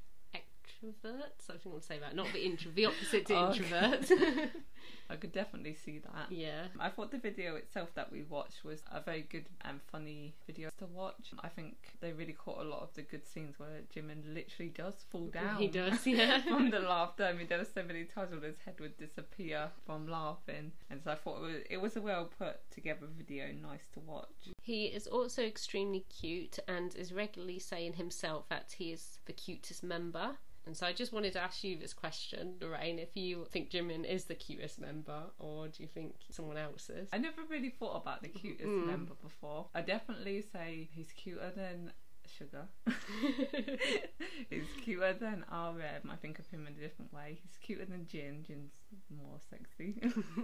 extroverts. 0.85 1.49
I 1.49 1.57
think 1.57 1.73
I'll 1.73 1.81
say 1.81 1.99
that. 1.99 2.15
Not 2.15 2.31
the 2.33 2.45
intro, 2.45 2.71
the 2.73 2.85
opposite 2.85 3.25
to 3.27 3.35
okay. 3.49 4.49
I 5.09 5.15
could 5.15 5.31
definitely 5.31 5.75
see 5.75 5.99
that. 5.99 6.31
yeah. 6.31 6.65
I 6.79 6.89
thought 6.89 7.11
the 7.11 7.17
video 7.19 7.55
itself 7.55 7.89
that 7.95 8.11
we 8.11 8.23
watched 8.23 8.63
was 8.63 8.81
a 8.91 9.01
very 9.01 9.21
good 9.21 9.45
and 9.61 9.79
funny 9.91 10.33
video 10.47 10.69
to 10.79 10.85
watch. 10.85 11.31
I 11.43 11.47
think 11.47 11.75
they 12.01 12.11
really 12.11 12.33
caught 12.33 12.59
a 12.59 12.67
lot 12.67 12.81
of 12.81 12.93
the 12.95 13.03
good 13.03 13.25
scenes 13.27 13.59
where 13.59 13.81
Jimin 13.93 14.33
literally 14.33 14.69
does 14.69 15.05
fall 15.09 15.27
down. 15.27 15.57
He 15.57 15.67
does, 15.67 16.05
yeah. 16.07 16.41
from 16.41 16.71
the 16.71 16.79
laughter. 16.79 17.25
I 17.25 17.33
mean, 17.33 17.47
there 17.47 17.59
were 17.59 17.65
so 17.65 17.83
many 17.83 18.05
times 18.05 18.31
when 18.31 18.41
his 18.41 18.57
head 18.65 18.75
would 18.79 18.97
disappear 18.97 19.69
from 19.85 20.07
laughing, 20.07 20.71
and 20.89 21.01
so 21.03 21.11
I 21.11 21.15
thought 21.15 21.37
it 21.37 21.41
was, 21.41 21.55
it 21.69 21.81
was 21.81 21.95
a 21.95 22.01
well 22.01 22.29
put 22.37 22.59
together 22.71 23.07
video, 23.15 23.45
nice 23.61 23.87
to 23.93 23.99
watch. 23.99 24.53
He 24.61 24.85
is 24.85 25.05
also 25.05 25.43
extremely 25.43 26.05
cute 26.09 26.57
and 26.67 26.95
is 26.95 27.13
regularly 27.13 27.59
saying 27.59 27.93
himself 27.93 28.49
that 28.49 28.75
he 28.77 28.91
is 28.91 29.19
the 29.25 29.33
cutest 29.33 29.83
member. 29.83 30.37
And 30.65 30.75
so 30.75 30.87
I 30.87 30.93
just 30.93 31.13
wanted 31.13 31.33
to 31.33 31.39
ask 31.39 31.63
you 31.63 31.77
this 31.77 31.93
question, 31.93 32.55
Lorraine, 32.59 32.97
if 32.99 33.15
you 33.15 33.45
think 33.51 33.69
Jimin 33.69 34.03
is 34.03 34.25
the 34.25 34.35
cutest 34.35 34.79
member 34.79 35.23
or 35.37 35.67
do 35.67 35.83
you 35.83 35.87
think 35.87 36.15
someone 36.31 36.57
else 36.57 36.89
is? 36.89 37.07
I 37.13 37.19
never 37.19 37.41
really 37.47 37.69
thought 37.69 37.95
about 38.01 38.23
the 38.23 38.29
cutest 38.29 38.67
Mm. 38.67 38.87
member 38.87 39.13
before. 39.21 39.67
I 39.75 39.81
definitely 39.81 40.41
say 40.41 40.89
he's 40.91 41.11
cuter 41.11 41.51
than 41.55 41.91
Suga. 42.37 42.67
he's 44.49 44.63
cuter 44.83 45.13
than 45.13 45.45
RM. 45.51 46.09
I 46.11 46.15
think 46.21 46.39
of 46.39 46.47
him 46.47 46.67
in 46.67 46.73
a 46.73 46.81
different 46.87 47.13
way. 47.13 47.39
He's 47.41 47.57
cuter 47.61 47.85
than 47.85 48.07
Jin. 48.07 48.43
Jin's 48.45 48.73
more 49.09 49.39
sexy. 49.49 49.95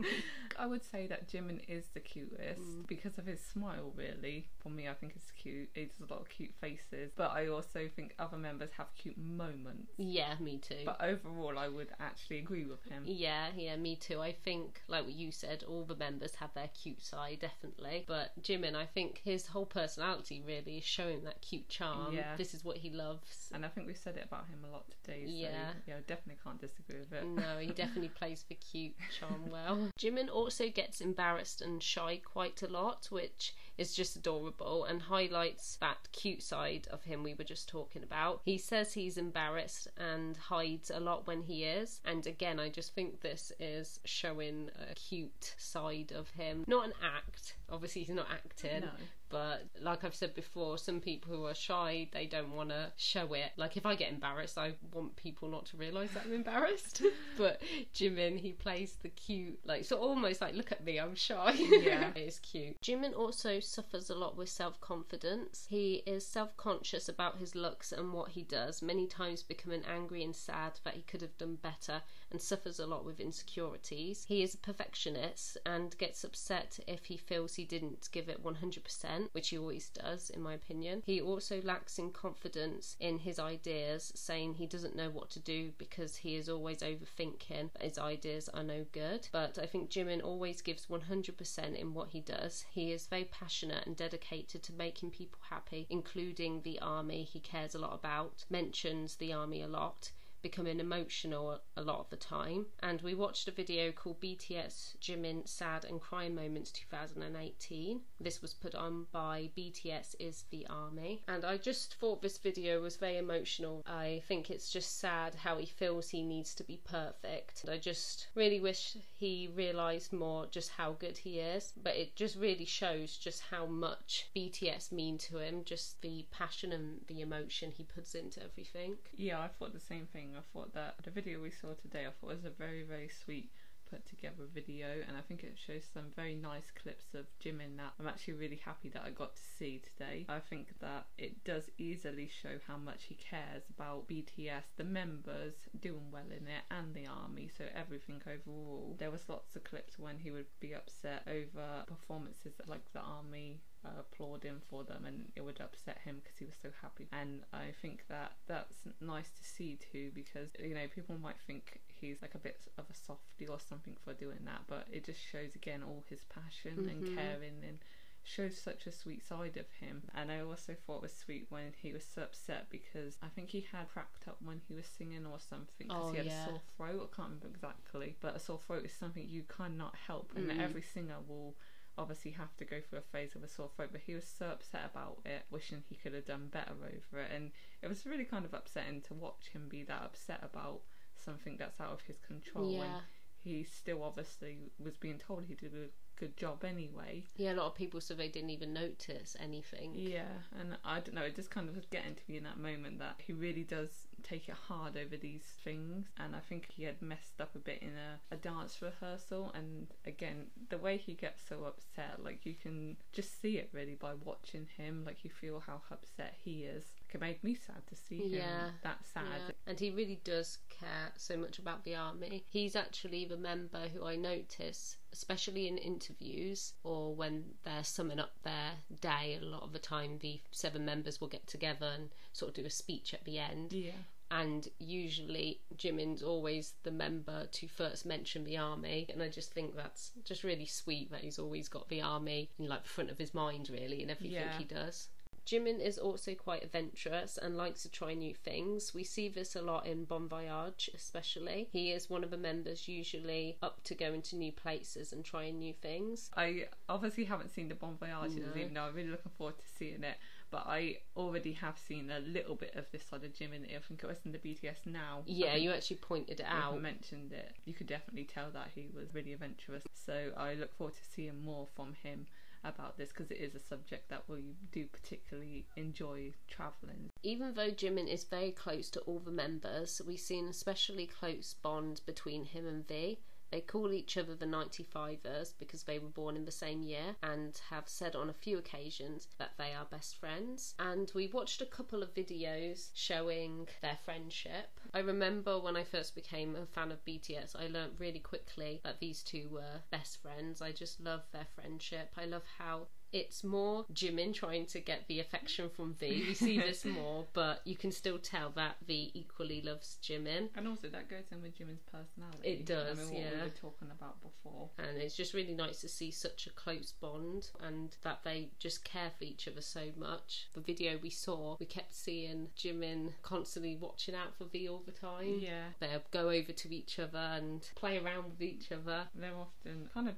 I 0.59 0.65
would 0.65 0.83
say 0.83 1.07
that 1.07 1.27
Jimin 1.29 1.61
is 1.67 1.85
the 1.93 1.99
cutest 1.99 2.61
Mm. 2.61 2.87
because 2.87 3.17
of 3.17 3.25
his 3.25 3.39
smile, 3.39 3.93
really. 3.95 4.47
For 4.59 4.69
me, 4.69 4.87
I 4.89 4.93
think 4.93 5.13
it's 5.15 5.31
cute. 5.31 5.69
He 5.73 5.85
does 5.85 5.99
a 6.09 6.13
lot 6.13 6.21
of 6.21 6.29
cute 6.29 6.53
faces. 6.59 7.11
But 7.15 7.31
I 7.31 7.47
also 7.47 7.89
think 7.95 8.13
other 8.19 8.37
members 8.37 8.69
have 8.77 8.93
cute 8.95 9.17
moments. 9.17 9.91
yeah, 9.97 10.35
me 10.39 10.57
too. 10.57 10.83
But 10.85 11.01
overall, 11.01 11.57
I 11.57 11.67
would 11.67 11.89
actually 11.99 12.39
agree 12.39 12.65
with 12.65 12.83
him. 12.83 13.03
Yeah, 13.05 13.47
yeah, 13.55 13.75
me 13.77 13.95
too. 13.95 14.19
I 14.21 14.31
think, 14.33 14.81
like 14.87 15.03
what 15.05 15.13
you 15.13 15.31
said, 15.31 15.63
all 15.67 15.83
the 15.83 15.95
members 15.95 16.35
have 16.35 16.53
their 16.53 16.69
cute 16.69 17.01
side, 17.03 17.39
definitely. 17.41 18.03
But 18.07 18.31
Jimin, 18.41 18.75
I 18.75 18.85
think 18.85 19.21
his 19.23 19.47
whole 19.47 19.65
personality 19.65 20.41
really 20.45 20.77
is 20.77 20.83
showing 20.83 21.23
that 21.23 21.41
cute 21.41 21.69
charm. 21.81 22.13
Yeah. 22.13 22.35
This 22.37 22.53
is 22.53 22.63
what 22.63 22.77
he 22.77 22.89
loves. 22.89 23.49
And 23.53 23.65
I 23.65 23.69
think 23.69 23.87
we've 23.87 23.97
said 23.97 24.17
it 24.17 24.25
about 24.25 24.45
him 24.47 24.59
a 24.67 24.71
lot 24.71 24.85
today. 25.03 25.23
So, 25.25 25.31
Yeah. 25.31 25.49
yeah, 25.87 25.95
I 25.97 26.01
definitely 26.01 26.39
can't 26.43 26.59
disagree 26.59 26.99
with 26.99 27.13
it. 27.13 27.25
No, 27.25 27.57
he 27.59 27.67
definitely 27.83 28.09
plays 28.09 28.43
for 28.47 28.55
cute 28.55 28.95
charm 29.19 29.49
well. 29.49 29.89
Jimin 29.99 30.29
also 30.29 30.69
gets 30.69 31.01
embarrassed 31.01 31.61
and 31.61 31.81
shy 31.81 32.17
quite 32.23 32.61
a 32.61 32.67
lot, 32.67 33.07
which 33.09 33.53
is 33.77 33.93
just 33.93 34.15
adorable 34.15 34.85
and 34.85 35.01
highlights 35.01 35.77
that 35.81 36.07
cute 36.11 36.43
side 36.43 36.87
of 36.91 37.03
him 37.03 37.23
we 37.23 37.33
were 37.33 37.43
just 37.43 37.69
talking 37.69 38.03
about. 38.03 38.41
He 38.45 38.57
says 38.57 38.93
he's 38.93 39.17
embarrassed 39.17 39.87
and 39.97 40.37
hides 40.37 40.91
a 40.91 40.99
lot 40.99 41.27
when 41.27 41.43
he 41.43 41.63
is, 41.63 42.01
and 42.05 42.25
again, 42.27 42.59
I 42.59 42.69
just 42.69 42.93
think 42.93 43.21
this 43.21 43.51
is 43.59 43.99
showing 44.05 44.69
a 44.89 44.93
cute 44.93 45.55
side 45.57 46.11
of 46.15 46.29
him. 46.31 46.63
Not 46.67 46.85
an 46.85 46.93
act, 47.03 47.55
obviously, 47.69 48.03
he's 48.03 48.15
not 48.15 48.27
acting. 48.31 48.81
No. 48.81 48.89
But 49.31 49.63
like 49.81 50.03
I've 50.03 50.13
said 50.13 50.35
before, 50.35 50.77
some 50.77 50.99
people 50.99 51.33
who 51.33 51.45
are 51.45 51.55
shy, 51.55 52.09
they 52.11 52.25
don't 52.25 52.53
want 52.53 52.69
to 52.69 52.91
show 52.97 53.33
it. 53.33 53.51
Like 53.55 53.77
if 53.77 53.85
I 53.85 53.95
get 53.95 54.11
embarrassed, 54.11 54.57
I 54.57 54.73
want 54.93 55.15
people 55.15 55.47
not 55.47 55.65
to 55.67 55.77
realise 55.77 56.11
that 56.11 56.23
I'm 56.25 56.33
embarrassed. 56.33 57.01
but 57.37 57.61
Jimin, 57.95 58.37
he 58.37 58.51
plays 58.51 58.97
the 59.01 59.07
cute, 59.07 59.57
like 59.65 59.85
so 59.85 59.97
almost 59.97 60.41
like 60.41 60.53
look 60.53 60.73
at 60.73 60.83
me, 60.83 60.99
I'm 60.99 61.15
shy. 61.15 61.53
Yeah. 61.53 62.11
it's 62.15 62.39
cute. 62.39 62.81
Jimin 62.81 63.17
also 63.17 63.61
suffers 63.71 64.09
a 64.09 64.15
lot 64.15 64.35
with 64.35 64.49
self 64.49 64.79
confidence. 64.81 65.67
He 65.69 66.03
is 66.05 66.25
self 66.25 66.55
conscious 66.57 67.07
about 67.07 67.37
his 67.37 67.55
looks 67.55 67.91
and 67.91 68.13
what 68.13 68.31
he 68.31 68.43
does. 68.43 68.81
Many 68.81 69.07
times 69.07 69.43
becoming 69.43 69.83
angry 69.85 70.23
and 70.23 70.35
sad 70.35 70.79
that 70.83 70.95
he 70.95 71.01
could 71.01 71.21
have 71.21 71.37
done 71.37 71.55
better, 71.55 72.03
and 72.31 72.41
suffers 72.41 72.79
a 72.79 72.87
lot 72.87 73.05
with 73.05 73.19
insecurities. 73.19 74.25
He 74.27 74.41
is 74.41 74.55
a 74.55 74.57
perfectionist 74.57 75.57
and 75.65 75.97
gets 75.97 76.23
upset 76.23 76.79
if 76.87 77.05
he 77.05 77.17
feels 77.17 77.55
he 77.55 77.65
didn't 77.65 78.09
give 78.11 78.29
it 78.29 78.43
100%, 78.43 79.29
which 79.33 79.49
he 79.49 79.57
always 79.57 79.89
does, 79.89 80.29
in 80.29 80.41
my 80.41 80.53
opinion. 80.53 81.03
He 81.05 81.21
also 81.21 81.61
lacks 81.61 81.99
in 81.99 82.11
confidence 82.11 82.95
in 82.99 83.19
his 83.19 83.39
ideas, 83.39 84.11
saying 84.15 84.55
he 84.55 84.65
doesn't 84.65 84.95
know 84.95 85.09
what 85.09 85.29
to 85.31 85.39
do 85.39 85.71
because 85.77 86.17
he 86.17 86.35
is 86.35 86.49
always 86.49 86.79
overthinking 86.79 87.69
his 87.79 87.97
ideas 87.97 88.49
are 88.49 88.63
no 88.63 88.85
good. 88.91 89.27
But 89.31 89.57
I 89.61 89.65
think 89.65 89.89
Jimin 89.89 90.23
always 90.23 90.61
gives 90.61 90.87
100% 90.87 91.75
in 91.75 91.93
what 91.93 92.09
he 92.09 92.21
does. 92.21 92.65
He 92.71 92.91
is 92.91 93.07
very 93.07 93.25
passionate 93.25 93.85
and 93.85 93.95
dedicated 93.95 94.63
to 94.63 94.73
making 94.73 95.11
people 95.11 95.39
happy, 95.49 95.87
including 95.89 96.61
the 96.61 96.79
army 96.79 97.23
he 97.23 97.39
cares 97.39 97.75
a 97.75 97.79
lot 97.79 97.93
about, 97.93 98.45
mentions 98.49 99.15
the 99.15 99.33
army 99.33 99.61
a 99.61 99.67
lot 99.67 100.11
becoming 100.41 100.79
emotional 100.79 101.59
a 101.77 101.81
lot 101.81 101.99
of 101.99 102.09
the 102.09 102.15
time. 102.15 102.65
And 102.81 103.01
we 103.01 103.13
watched 103.13 103.47
a 103.47 103.51
video 103.51 103.91
called 103.91 104.21
BTS 104.21 104.97
Jimin 104.99 105.47
Sad 105.47 105.85
and 105.85 106.01
Crying 106.01 106.35
Moments 106.35 106.71
2018. 106.71 108.01
This 108.19 108.41
was 108.41 108.53
put 108.53 108.75
on 108.75 109.07
by 109.11 109.49
BTS 109.57 110.15
is 110.19 110.45
the 110.49 110.65
Army. 110.67 111.21
And 111.27 111.45
I 111.45 111.57
just 111.57 111.95
thought 111.95 112.21
this 112.21 112.37
video 112.37 112.81
was 112.81 112.97
very 112.97 113.17
emotional. 113.17 113.83
I 113.85 114.21
think 114.27 114.49
it's 114.49 114.71
just 114.71 114.99
sad 114.99 115.35
how 115.35 115.57
he 115.57 115.65
feels 115.65 116.09
he 116.09 116.23
needs 116.23 116.53
to 116.55 116.63
be 116.63 116.79
perfect. 116.83 117.63
And 117.63 117.73
I 117.73 117.77
just 117.77 118.27
really 118.35 118.59
wish 118.59 118.97
he 119.17 119.49
realised 119.55 120.13
more 120.13 120.47
just 120.47 120.71
how 120.71 120.93
good 120.93 121.17
he 121.17 121.39
is. 121.39 121.73
But 121.81 121.95
it 121.95 122.15
just 122.15 122.35
really 122.35 122.65
shows 122.65 123.17
just 123.17 123.43
how 123.49 123.65
much 123.65 124.27
BTS 124.35 124.91
mean 124.91 125.17
to 125.19 125.37
him, 125.37 125.63
just 125.63 126.01
the 126.01 126.25
passion 126.31 126.71
and 126.71 127.01
the 127.07 127.21
emotion 127.21 127.71
he 127.71 127.83
puts 127.83 128.15
into 128.15 128.43
everything. 128.43 128.97
Yeah, 129.15 129.39
I 129.39 129.47
thought 129.47 129.73
the 129.73 129.79
same 129.79 130.07
thing. 130.07 130.30
I 130.37 130.41
thought 130.53 130.73
that 130.73 130.95
the 131.03 131.11
video 131.11 131.41
we 131.41 131.51
saw 131.51 131.73
today, 131.73 132.05
I 132.05 132.11
thought 132.11 132.35
was 132.35 132.45
a 132.45 132.49
very, 132.49 132.83
very 132.83 133.09
sweet 133.23 133.51
put 133.91 134.07
together 134.07 134.47
video, 134.53 134.87
and 135.05 135.17
I 135.17 135.21
think 135.21 135.43
it 135.43 135.57
shows 135.57 135.83
some 135.93 136.05
very 136.15 136.33
nice 136.33 136.71
clips 136.81 137.13
of 137.13 137.25
Jimin 137.43 137.75
that 137.77 137.93
I'm 137.99 138.07
actually 138.07 138.35
really 138.35 138.61
happy 138.63 138.89
that 138.89 139.03
I 139.05 139.09
got 139.09 139.35
to 139.35 139.41
see 139.59 139.81
today. 139.83 140.25
I 140.29 140.39
think 140.39 140.79
that 140.79 141.07
it 141.17 141.43
does 141.43 141.69
easily 141.77 142.29
show 142.41 142.57
how 142.65 142.77
much 142.77 143.03
he 143.03 143.15
cares 143.15 143.63
about 143.69 144.07
BTS, 144.07 144.63
the 144.77 144.85
members 144.85 145.55
doing 145.81 146.09
well 146.11 146.27
in 146.27 146.47
it, 146.47 146.63
and 146.71 146.93
the 146.95 147.07
army, 147.07 147.49
so 147.57 147.65
everything 147.75 148.21
overall. 148.25 148.95
There 148.97 149.11
was 149.11 149.27
lots 149.27 149.55
of 149.55 149.65
clips 149.65 149.99
when 149.99 150.17
he 150.19 150.31
would 150.31 150.47
be 150.61 150.73
upset 150.73 151.27
over 151.27 151.83
performances 151.87 152.53
like 152.67 152.93
the 152.93 153.01
army 153.01 153.59
uh, 153.85 153.89
applaud 153.99 154.43
him 154.43 154.61
for 154.69 154.83
them 154.83 155.05
and 155.05 155.31
it 155.35 155.41
would 155.43 155.59
upset 155.59 155.97
him 156.05 156.17
because 156.23 156.37
he 156.37 156.45
was 156.45 156.55
so 156.61 156.69
happy 156.81 157.07
and 157.11 157.41
i 157.53 157.71
think 157.81 158.03
that 158.09 158.33
that's 158.47 158.75
nice 158.99 159.29
to 159.29 159.43
see 159.43 159.77
too 159.91 160.11
because 160.13 160.49
you 160.59 160.73
know 160.75 160.87
people 160.93 161.17
might 161.17 161.39
think 161.47 161.79
he's 161.87 162.21
like 162.21 162.35
a 162.35 162.39
bit 162.39 162.67
of 162.77 162.85
a 162.89 162.93
softy 162.93 163.47
or 163.47 163.59
something 163.59 163.95
for 164.03 164.13
doing 164.13 164.39
that 164.45 164.61
but 164.67 164.85
it 164.91 165.05
just 165.05 165.19
shows 165.21 165.55
again 165.55 165.81
all 165.83 166.03
his 166.09 166.21
passion 166.33 166.73
Mhm. 166.77 166.89
and 166.89 167.15
caring 167.15 167.63
and 167.67 167.79
shows 168.23 168.55
such 168.55 168.85
a 168.85 168.91
sweet 168.91 169.25
side 169.25 169.57
of 169.57 169.65
him 169.79 170.03
and 170.13 170.31
i 170.31 170.39
also 170.39 170.75
thought 170.85 170.97
it 170.97 171.01
was 171.01 171.13
sweet 171.17 171.47
when 171.49 171.73
he 171.81 171.91
was 171.91 172.03
so 172.05 172.21
upset 172.21 172.67
because 172.69 173.17
i 173.23 173.27
think 173.27 173.49
he 173.49 173.61
had 173.71 173.89
cracked 173.89 174.27
up 174.27 174.37
when 174.43 174.61
he 174.67 174.75
was 174.75 174.85
singing 174.85 175.25
or 175.25 175.39
something 175.39 175.87
because 175.87 176.09
Oh, 176.09 176.11
he 176.11 176.17
had 176.17 176.27
yeah. 176.27 176.43
a 176.43 176.45
sore 176.51 176.61
throat 176.77 177.09
i 177.11 177.15
can't 177.15 177.29
remember 177.29 177.47
exactly 177.47 178.15
but 178.21 178.35
a 178.35 178.39
sore 178.39 178.59
throat 178.67 178.85
is 178.85 178.93
something 178.93 179.25
you 179.27 179.41
cannot 179.57 179.95
help 179.95 180.31
and 180.35 180.51
Mm. 180.51 180.61
every 180.61 180.83
singer 180.83 181.17
will 181.27 181.55
obviously 181.97 182.31
have 182.31 182.55
to 182.57 182.65
go 182.65 182.79
through 182.81 182.99
a 182.99 183.01
phase 183.01 183.35
of 183.35 183.43
a 183.43 183.47
sore 183.47 183.69
throat, 183.75 183.89
but 183.91 184.01
he 184.05 184.13
was 184.15 184.25
so 184.25 184.47
upset 184.47 184.89
about 184.91 185.19
it, 185.25 185.43
wishing 185.51 185.83
he 185.89 185.95
could 185.95 186.13
have 186.13 186.25
done 186.25 186.47
better 186.51 186.73
over 186.81 187.21
it. 187.21 187.31
And 187.35 187.51
it 187.81 187.87
was 187.87 188.05
really 188.05 188.25
kind 188.25 188.45
of 188.45 188.53
upsetting 188.53 189.01
to 189.01 189.13
watch 189.13 189.49
him 189.53 189.67
be 189.69 189.83
that 189.83 190.01
upset 190.03 190.39
about 190.43 190.81
something 191.15 191.57
that's 191.57 191.79
out 191.79 191.91
of 191.91 192.01
his 192.01 192.17
control. 192.19 192.77
When 192.77 192.87
Yeah. 192.87 193.01
he 193.43 193.63
still 193.63 194.03
obviously 194.03 194.71
was 194.79 194.95
being 194.97 195.17
told 195.19 195.43
he 195.45 195.55
did 195.55 195.73
a 195.73 195.89
good 196.19 196.37
job 196.37 196.63
anyway. 196.63 197.23
Yeah, 197.35 197.53
a 197.53 197.55
lot 197.55 197.65
of 197.67 197.75
people 197.75 197.99
said 197.99 198.17
they 198.17 198.27
didn't 198.27 198.51
even 198.51 198.73
notice 198.73 199.35
anything. 199.39 199.93
Yeah, 199.95 200.43
and 200.59 200.77
I 200.85 200.99
don't 200.99 201.15
know, 201.15 201.23
it 201.23 201.35
just 201.35 201.49
kind 201.49 201.67
of 201.67 201.75
was 201.75 201.85
getting 201.87 202.15
to 202.15 202.21
me 202.27 202.37
in 202.37 202.43
that 202.43 202.59
moment 202.59 202.99
that 202.99 203.15
he 203.25 203.33
really 203.33 203.63
does 203.63 204.07
take 204.23 204.47
it 204.47 204.55
hard 204.67 204.97
over 204.97 205.17
these 205.17 205.43
things. 205.63 206.07
And 206.17 206.35
I 206.35 206.39
think 206.39 206.67
he 206.69 206.83
had 206.83 207.01
messed 207.01 207.39
up 207.39 207.55
a 207.55 207.59
bit 207.59 207.81
in 207.81 207.89
a, 207.89 208.33
a 208.33 208.37
dance 208.37 208.81
rehearsal. 208.81 209.51
And 209.53 209.87
again, 210.05 210.47
the 210.69 210.77
way 210.77 210.97
he 210.97 211.13
gets 211.13 211.41
so 211.47 211.63
upset, 211.65 212.23
like 212.23 212.45
you 212.45 212.55
can 212.61 212.97
just 213.11 213.41
see 213.41 213.57
it 213.57 213.69
really 213.73 213.95
by 213.95 214.13
watching 214.23 214.67
him. 214.77 215.03
Like 215.05 215.23
you 215.23 215.29
feel 215.29 215.63
how 215.65 215.81
upset 215.91 216.35
he 216.43 216.63
is. 216.63 216.83
Like 217.07 217.15
it 217.15 217.21
made 217.21 217.43
me 217.43 217.55
sad 217.55 217.85
to 217.87 217.95
see 217.95 218.29
him 218.29 218.33
Yeah, 218.33 218.69
that 218.83 219.05
sad. 219.13 219.23
Yeah. 219.47 219.53
And 219.67 219.79
he 219.79 219.91
really 219.91 220.19
does 220.23 220.57
care 220.69 221.11
so 221.17 221.37
much 221.37 221.59
about 221.59 221.83
the 221.83 221.95
army. 221.95 222.43
He's 222.49 222.75
actually 222.75 223.25
the 223.25 223.37
member 223.37 223.87
who 223.93 224.05
I 224.05 224.15
notice, 224.15 224.97
especially 225.13 225.67
in 225.67 225.77
interviews 225.77 226.73
or 226.83 227.13
when 227.13 227.43
they're 227.63 227.83
summing 227.83 228.19
up 228.19 228.33
their 228.43 228.71
day. 228.99 229.37
A 229.41 229.45
lot 229.45 229.63
of 229.63 229.73
the 229.73 229.79
time, 229.79 230.19
the 230.21 230.39
seven 230.51 230.85
members 230.85 231.19
will 231.19 231.27
get 231.27 231.47
together 231.47 231.91
and 231.93 232.09
sort 232.33 232.49
of 232.49 232.55
do 232.55 232.65
a 232.65 232.69
speech 232.69 233.13
at 233.13 233.25
the 233.25 233.39
end. 233.39 233.73
Yeah. 233.73 233.91
And 234.33 234.67
usually, 234.79 235.59
Jimin's 235.77 236.23
always 236.23 236.73
the 236.83 236.91
member 236.91 237.47
to 237.51 237.67
first 237.67 238.05
mention 238.05 238.45
the 238.45 238.57
army. 238.57 239.05
And 239.11 239.21
I 239.21 239.27
just 239.27 239.51
think 239.51 239.75
that's 239.75 240.11
just 240.23 240.45
really 240.45 240.65
sweet 240.65 241.11
that 241.11 241.19
he's 241.19 241.37
always 241.37 241.67
got 241.67 241.89
the 241.89 242.01
army 242.01 242.49
in 242.57 242.69
like 242.69 242.83
the 242.83 242.89
front 242.89 243.11
of 243.11 243.17
his 243.17 243.33
mind, 243.33 243.69
really, 243.69 244.01
in 244.01 244.09
everything 244.09 244.35
Yeah. 244.37 244.57
he 244.57 244.63
does. 244.63 245.09
Jimin 245.45 245.79
is 245.81 245.97
also 245.97 246.35
quite 246.35 246.63
adventurous 246.63 247.37
and 247.37 247.57
likes 247.57 247.81
to 247.81 247.89
try 247.89 248.13
new 248.13 248.33
things. 248.33 248.93
We 248.93 249.03
see 249.03 249.27
this 249.27 249.55
a 249.55 249.61
lot 249.61 249.85
in 249.87 250.05
Bon 250.05 250.29
Voyage, 250.29 250.89
especially. 250.93 251.67
He 251.73 251.91
is 251.91 252.09
one 252.11 252.23
of 252.23 252.29
the 252.29 252.37
members 252.37 252.87
usually 252.87 253.57
up 253.61 253.83
to 253.85 253.95
going 253.95 254.21
to 254.21 254.35
new 254.35 254.51
places 254.51 255.11
and 255.11 255.25
trying 255.25 255.57
new 255.59 255.73
things. 255.73 256.29
I 256.37 256.67
obviously 256.87 257.25
haven't 257.25 257.49
seen 257.49 257.69
the 257.69 257.75
Bon 257.75 257.97
Voyage, 257.97 258.33
No. 258.35 258.45
even 258.55 258.75
though 258.75 258.83
I'm 258.83 258.93
really 258.95 259.09
looking 259.09 259.31
forward 259.37 259.57
to 259.57 259.65
seeing 259.77 260.03
it. 260.03 260.17
But 260.51 260.65
I 260.67 260.97
already 261.15 261.53
have 261.53 261.77
seen 261.77 262.11
a 262.11 262.19
little 262.19 262.55
bit 262.55 262.75
of 262.75 262.85
this 262.91 263.03
side 263.03 263.23
of 263.23 263.33
Jim 263.33 263.53
in 263.53 263.63
it. 263.63 263.71
I 263.75 263.79
think 263.79 264.03
it 264.03 264.07
was 264.07 264.19
in 264.25 264.33
the 264.33 264.37
BTS 264.37 264.85
now. 264.85 265.23
Yeah, 265.25 265.53
um, 265.53 265.59
you 265.59 265.71
actually 265.71 265.97
pointed 265.97 266.41
it 266.41 266.45
out. 266.47 266.81
mentioned 266.81 267.31
it. 267.31 267.53
You 267.65 267.73
could 267.73 267.87
definitely 267.87 268.25
tell 268.25 268.49
that 268.51 268.67
he 268.75 268.89
was 268.93 269.13
really 269.13 269.33
adventurous. 269.33 269.83
So 269.93 270.31
I 270.35 270.55
look 270.55 270.75
forward 270.75 270.95
to 270.95 271.05
seeing 271.15 271.41
more 271.43 271.67
from 271.75 271.93
him 272.03 272.27
about 272.63 272.97
this 272.97 273.09
because 273.09 273.31
it 273.31 273.39
is 273.39 273.55
a 273.55 273.59
subject 273.59 274.09
that 274.09 274.23
we 274.27 274.55
do 274.71 274.85
particularly 274.85 275.65
enjoy 275.75 276.33
traveling. 276.47 277.09
Even 277.23 277.53
though 277.53 277.71
Jimin 277.71 278.07
is 278.07 278.23
very 278.23 278.51
close 278.51 278.89
to 278.91 278.99
all 279.01 279.19
the 279.19 279.31
members, 279.31 280.01
we 280.05 280.17
see 280.17 280.39
an 280.39 280.47
especially 280.47 281.07
close 281.07 281.55
bond 281.61 282.01
between 282.05 282.45
him 282.45 282.67
and 282.67 282.87
V. 282.87 283.19
They 283.51 283.61
call 283.61 283.91
each 283.91 284.15
other 284.15 284.33
the 284.33 284.45
95ers 284.45 285.53
because 285.59 285.83
they 285.83 285.99
were 285.99 286.07
born 286.07 286.37
in 286.37 286.45
the 286.45 286.51
same 286.51 286.83
year 286.83 287.17
and 287.21 287.59
have 287.69 287.89
said 287.89 288.15
on 288.15 288.29
a 288.29 288.33
few 288.33 288.57
occasions 288.57 289.27
that 289.37 289.57
they 289.57 289.73
are 289.73 289.85
best 289.85 290.17
friends. 290.17 290.73
And 290.79 291.11
we 291.13 291.27
watched 291.27 291.61
a 291.61 291.65
couple 291.65 292.01
of 292.01 292.13
videos 292.13 292.89
showing 292.93 293.67
their 293.81 293.97
friendship. 294.05 294.79
I 294.93 294.99
remember 294.99 295.59
when 295.59 295.75
I 295.75 295.83
first 295.83 296.15
became 296.15 296.55
a 296.55 296.65
fan 296.65 296.91
of 296.91 297.03
BTS, 297.03 297.55
I 297.55 297.67
learnt 297.67 297.93
really 297.99 298.19
quickly 298.19 298.79
that 298.83 298.99
these 298.99 299.21
two 299.21 299.49
were 299.49 299.81
best 299.89 300.21
friends. 300.21 300.61
I 300.61 300.71
just 300.71 301.01
love 301.01 301.23
their 301.33 301.47
friendship. 301.53 302.13
I 302.17 302.25
love 302.25 302.43
how 302.57 302.87
it's 303.13 303.43
more 303.43 303.85
Jimin 303.93 304.33
trying 304.33 304.65
to 304.67 304.79
get 304.79 305.07
the 305.07 305.19
affection 305.19 305.69
from 305.69 305.95
V. 305.95 306.25
We 306.27 306.33
see 306.33 306.57
this 306.59 306.85
more, 306.85 307.25
but 307.33 307.61
you 307.65 307.75
can 307.75 307.91
still 307.91 308.17
tell 308.17 308.51
that 308.51 308.77
V 308.87 309.11
equally 309.13 309.61
loves 309.61 309.97
Jimin. 310.01 310.49
And 310.55 310.67
also 310.67 310.87
that 310.89 311.09
goes 311.09 311.25
in 311.31 311.41
with 311.41 311.57
Jimin's 311.57 311.83
personality. 311.91 312.49
It 312.49 312.65
does, 312.65 312.97
I 312.97 313.01
mean, 313.01 313.13
what 313.13 313.17
we 313.17 313.37
yeah. 313.37 313.43
were 313.43 313.49
talking 313.49 313.89
about 313.91 314.15
before. 314.21 314.69
And 314.77 314.97
it's 314.97 315.15
just 315.15 315.33
really 315.33 315.53
nice 315.53 315.81
to 315.81 315.89
see 315.89 316.11
such 316.11 316.47
a 316.47 316.51
close 316.51 316.93
bond 316.99 317.49
and 317.61 317.95
that 318.03 318.19
they 318.23 318.49
just 318.59 318.83
care 318.83 319.11
for 319.17 319.25
each 319.25 319.47
other 319.47 319.61
so 319.61 319.87
much. 319.97 320.47
The 320.53 320.61
video 320.61 320.97
we 321.01 321.09
saw, 321.09 321.57
we 321.59 321.65
kept 321.65 321.93
seeing 321.93 322.47
Jimin 322.57 323.11
constantly 323.23 323.75
watching 323.75 324.15
out 324.15 324.35
for 324.37 324.45
V 324.45 324.69
all 324.69 324.83
the 324.85 324.91
time. 324.91 325.39
Yeah. 325.39 325.65
They'll 325.79 326.03
go 326.11 326.29
over 326.29 326.51
to 326.51 326.75
each 326.75 326.97
other 326.99 327.19
and 327.19 327.67
play 327.75 327.97
around 327.97 328.25
with 328.25 328.41
each 328.41 328.71
other. 328.71 329.07
They're 329.15 329.35
often 329.35 329.89
kind 329.93 330.07
of 330.07 330.15